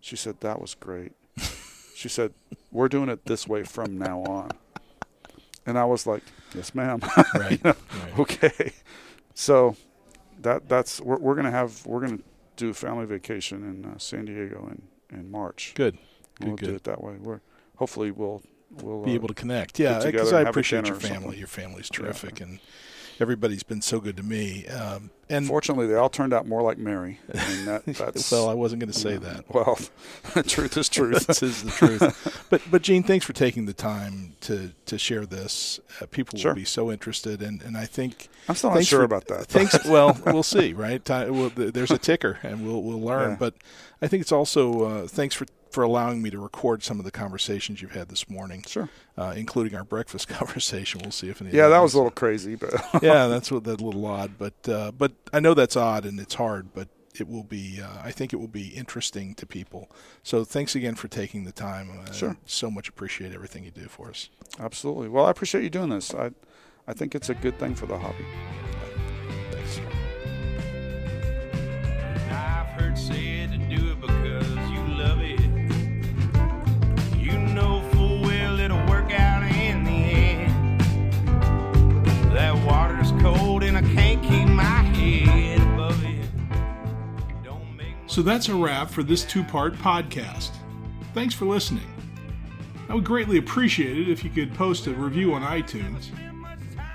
she 0.00 0.16
said, 0.16 0.40
That 0.40 0.60
was 0.60 0.74
great. 0.74 1.12
she 1.94 2.08
said, 2.10 2.34
We're 2.70 2.88
doing 2.88 3.08
it 3.08 3.24
this 3.24 3.48
way 3.48 3.64
from 3.64 3.96
now 3.98 4.20
on. 4.24 4.50
And 5.66 5.78
I 5.78 5.84
was 5.86 6.06
like, 6.06 6.22
Yes, 6.54 6.74
ma'am. 6.74 7.00
Right. 7.34 7.52
You 7.52 7.58
know, 7.64 7.74
right. 8.02 8.18
okay. 8.18 8.72
So 9.34 9.76
that 10.40 10.68
that's 10.68 11.00
we're, 11.00 11.18
we're 11.18 11.34
gonna 11.36 11.50
have 11.50 11.86
we're 11.86 12.00
gonna 12.00 12.18
do 12.60 12.68
a 12.70 12.74
family 12.74 13.06
vacation 13.06 13.64
in 13.64 13.84
uh, 13.84 13.98
San 13.98 14.26
Diego 14.26 14.68
in, 14.70 15.18
in 15.18 15.30
March. 15.30 15.72
Good. 15.74 15.98
Good. 16.38 16.46
we'll 16.46 16.56
do 16.56 16.74
it 16.74 16.84
that 16.84 17.02
way. 17.02 17.16
We're 17.18 17.40
hopefully 17.76 18.10
we'll 18.10 18.42
we'll 18.82 19.02
Be 19.02 19.12
uh, 19.12 19.14
able 19.14 19.28
to 19.28 19.34
connect. 19.34 19.78
Yeah, 19.78 20.04
because 20.04 20.32
I 20.32 20.42
appreciate 20.42 20.86
your 20.86 20.96
family. 20.96 21.36
Your 21.38 21.46
family's 21.46 21.90
terrific, 21.90 22.40
and 22.40 22.60
everybody's 23.20 23.62
been 23.62 23.82
so 23.82 24.00
good 24.00 24.16
to 24.16 24.22
me. 24.22 24.66
Um, 24.66 25.10
and 25.28 25.46
Fortunately, 25.46 25.86
they 25.86 25.94
all 25.94 26.08
turned 26.08 26.32
out 26.32 26.46
more 26.48 26.60
like 26.62 26.76
Mary. 26.78 27.20
And 27.28 27.68
that, 27.68 27.84
that's 27.86 28.32
well, 28.32 28.48
I 28.48 28.54
wasn't 28.54 28.80
going 28.80 28.90
to 28.92 28.98
say 28.98 29.16
that. 29.16 29.44
Well, 29.52 29.78
truth 30.46 30.76
is 30.76 30.88
truth. 30.98 31.26
this 31.28 31.42
is 31.42 31.62
the 31.62 31.70
truth. 31.70 32.46
But 32.50 32.62
but 32.70 32.82
Gene, 32.82 33.02
thanks 33.04 33.24
for 33.24 33.32
taking 33.32 33.66
the 33.66 33.72
time 33.72 34.34
to 34.42 34.72
to 34.86 34.98
share 34.98 35.26
this. 35.26 35.78
Uh, 36.00 36.06
people 36.06 36.38
Sure. 36.38 36.50
will 36.52 36.56
be 36.56 36.64
so 36.64 36.90
interested, 36.90 37.42
and 37.42 37.62
and 37.62 37.76
I 37.76 37.86
think 37.86 38.28
I'm 38.48 38.56
still 38.56 38.70
not 38.74 38.84
sure 38.84 39.00
for- 39.00 39.04
about 39.04 39.26
that. 39.28 39.46
thanks. 39.46 39.84
well, 39.86 40.18
we'll 40.26 40.42
see, 40.42 40.72
right? 40.72 41.04
Ti- 41.04 41.30
well, 41.30 41.50
th- 41.50 41.72
there's 41.72 41.90
a 41.92 41.98
ticker, 41.98 42.38
and 42.42 42.66
we'll 42.66 42.82
we'll 42.82 43.00
learn. 43.00 43.30
Yeah. 43.30 43.36
But 43.38 43.54
I 44.02 44.08
think 44.08 44.22
it's 44.22 44.32
also 44.32 44.82
uh, 44.84 45.06
thanks 45.06 45.34
for 45.36 45.46
for 45.70 45.82
allowing 45.82 46.20
me 46.22 46.30
to 46.30 46.38
record 46.38 46.82
some 46.82 46.98
of 46.98 47.04
the 47.04 47.10
conversations 47.10 47.80
you've 47.80 47.92
had 47.92 48.08
this 48.08 48.28
morning, 48.28 48.64
Sure. 48.66 48.88
uh, 49.16 49.32
including 49.36 49.74
our 49.76 49.84
breakfast 49.84 50.28
conversation. 50.38 51.00
We'll 51.02 51.12
see 51.12 51.28
if 51.28 51.40
any. 51.40 51.52
Yeah, 51.52 51.64
of 51.66 51.70
that 51.70 51.78
was 51.80 51.94
a 51.94 51.96
little 51.98 52.10
crazy, 52.10 52.54
but 52.56 52.72
yeah, 53.02 53.26
that's 53.28 53.50
what 53.52 53.64
that 53.64 53.80
little 53.80 54.04
odd, 54.06 54.32
but 54.38 54.68
uh, 54.68 54.90
but 54.92 55.12
I 55.32 55.40
know 55.40 55.54
that's 55.54 55.76
odd 55.76 56.04
and 56.04 56.18
it's 56.20 56.34
hard, 56.34 56.74
but 56.74 56.88
it 57.18 57.28
will 57.28 57.42
be. 57.44 57.80
Uh, 57.82 57.88
I 58.02 58.10
think 58.12 58.32
it 58.32 58.36
will 58.36 58.48
be 58.48 58.68
interesting 58.68 59.34
to 59.34 59.46
people. 59.46 59.90
So 60.22 60.44
thanks 60.44 60.74
again 60.76 60.94
for 60.94 61.08
taking 61.08 61.44
the 61.44 61.52
time. 61.52 61.90
Uh, 62.06 62.12
Sure. 62.12 62.36
So 62.46 62.70
much 62.70 62.88
appreciate 62.88 63.32
everything 63.34 63.64
you 63.64 63.70
do 63.72 63.86
for 63.88 64.08
us. 64.10 64.28
absolutely. 64.58 65.08
Well, 65.08 65.26
I 65.26 65.30
appreciate 65.30 65.62
you 65.64 65.70
doing 65.70 65.90
this. 65.90 66.14
I, 66.14 66.30
I 66.86 66.92
think 66.94 67.14
it's 67.14 67.28
a 67.28 67.34
good 67.34 67.58
thing 67.58 67.74
for 67.74 67.86
the 67.86 67.98
hobby. 67.98 68.24
Thanks. 69.50 69.80
So 88.10 88.22
that's 88.22 88.48
a 88.48 88.54
wrap 88.56 88.90
for 88.90 89.04
this 89.04 89.22
two 89.22 89.44
part 89.44 89.74
podcast. 89.74 90.50
Thanks 91.14 91.32
for 91.32 91.44
listening. 91.44 91.86
I 92.88 92.94
would 92.94 93.04
greatly 93.04 93.38
appreciate 93.38 93.96
it 93.96 94.08
if 94.08 94.24
you 94.24 94.30
could 94.30 94.52
post 94.52 94.88
a 94.88 94.92
review 94.92 95.32
on 95.32 95.42
iTunes. 95.42 96.08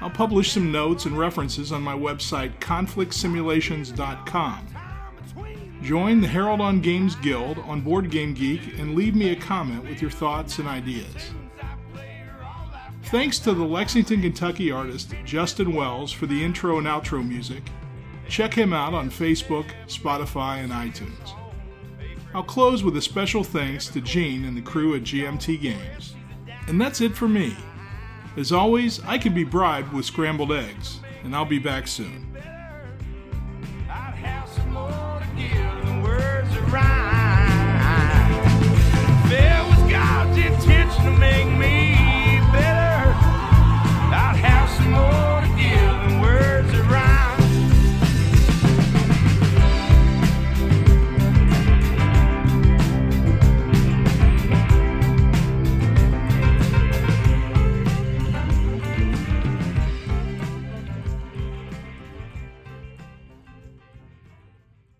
I'll 0.02 0.10
publish 0.10 0.52
some 0.52 0.74
notes 0.74 1.06
and 1.06 1.18
references 1.18 1.72
on 1.72 1.82
my 1.82 1.94
website, 1.94 2.60
conflictsimulations.com. 2.60 4.68
Join 5.82 6.20
the 6.20 6.28
Harold 6.28 6.60
on 6.60 6.82
Games 6.82 7.16
Guild 7.16 7.60
on 7.60 7.80
Board 7.80 8.12
Game 8.12 8.34
Geek 8.34 8.78
and 8.78 8.94
leave 8.94 9.16
me 9.16 9.30
a 9.30 9.38
comment 9.38 9.86
with 9.86 10.02
your 10.02 10.12
thoughts 10.12 10.60
and 10.60 10.68
ideas. 10.68 11.32
Thanks 13.04 13.40
to 13.40 13.54
the 13.54 13.64
Lexington, 13.64 14.22
Kentucky 14.22 14.70
artist 14.70 15.14
Justin 15.24 15.74
Wells 15.74 16.12
for 16.12 16.26
the 16.26 16.44
intro 16.44 16.78
and 16.78 16.88
outro 16.88 17.26
music. 17.26 17.64
Check 18.28 18.54
him 18.54 18.74
out 18.74 18.94
on 18.94 19.10
Facebook, 19.10 19.72
Spotify, 19.88 20.64
and 20.64 20.72
iTunes. 20.72 21.32
I'll 22.34 22.44
close 22.44 22.84
with 22.84 22.98
a 22.98 23.02
special 23.02 23.44
thanks 23.44 23.88
to 23.88 24.02
Gene 24.02 24.46
and 24.46 24.58
the 24.58 24.62
crew 24.62 24.96
at 24.96 25.04
GMT 25.04 25.62
Games. 25.62 26.16
And 26.68 26.82
that's 26.82 27.02
it 27.02 27.16
for 27.16 27.28
me. 27.28 27.56
As 28.36 28.52
always, 28.52 29.02
I 29.06 29.18
can 29.18 29.34
be 29.34 29.44
bribed 29.44 29.94
with 29.94 30.06
scrambled 30.06 30.52
eggs, 30.52 31.00
and 31.24 31.36
I'll 31.36 31.46
be 31.46 31.60
back 31.60 31.88
soon. 31.88 32.36
more 44.90 45.42
to 45.42 45.48
give 45.58 45.96
than 46.06 46.22
words 46.22 46.72
that 46.72 46.86
rhyme. 46.92 47.25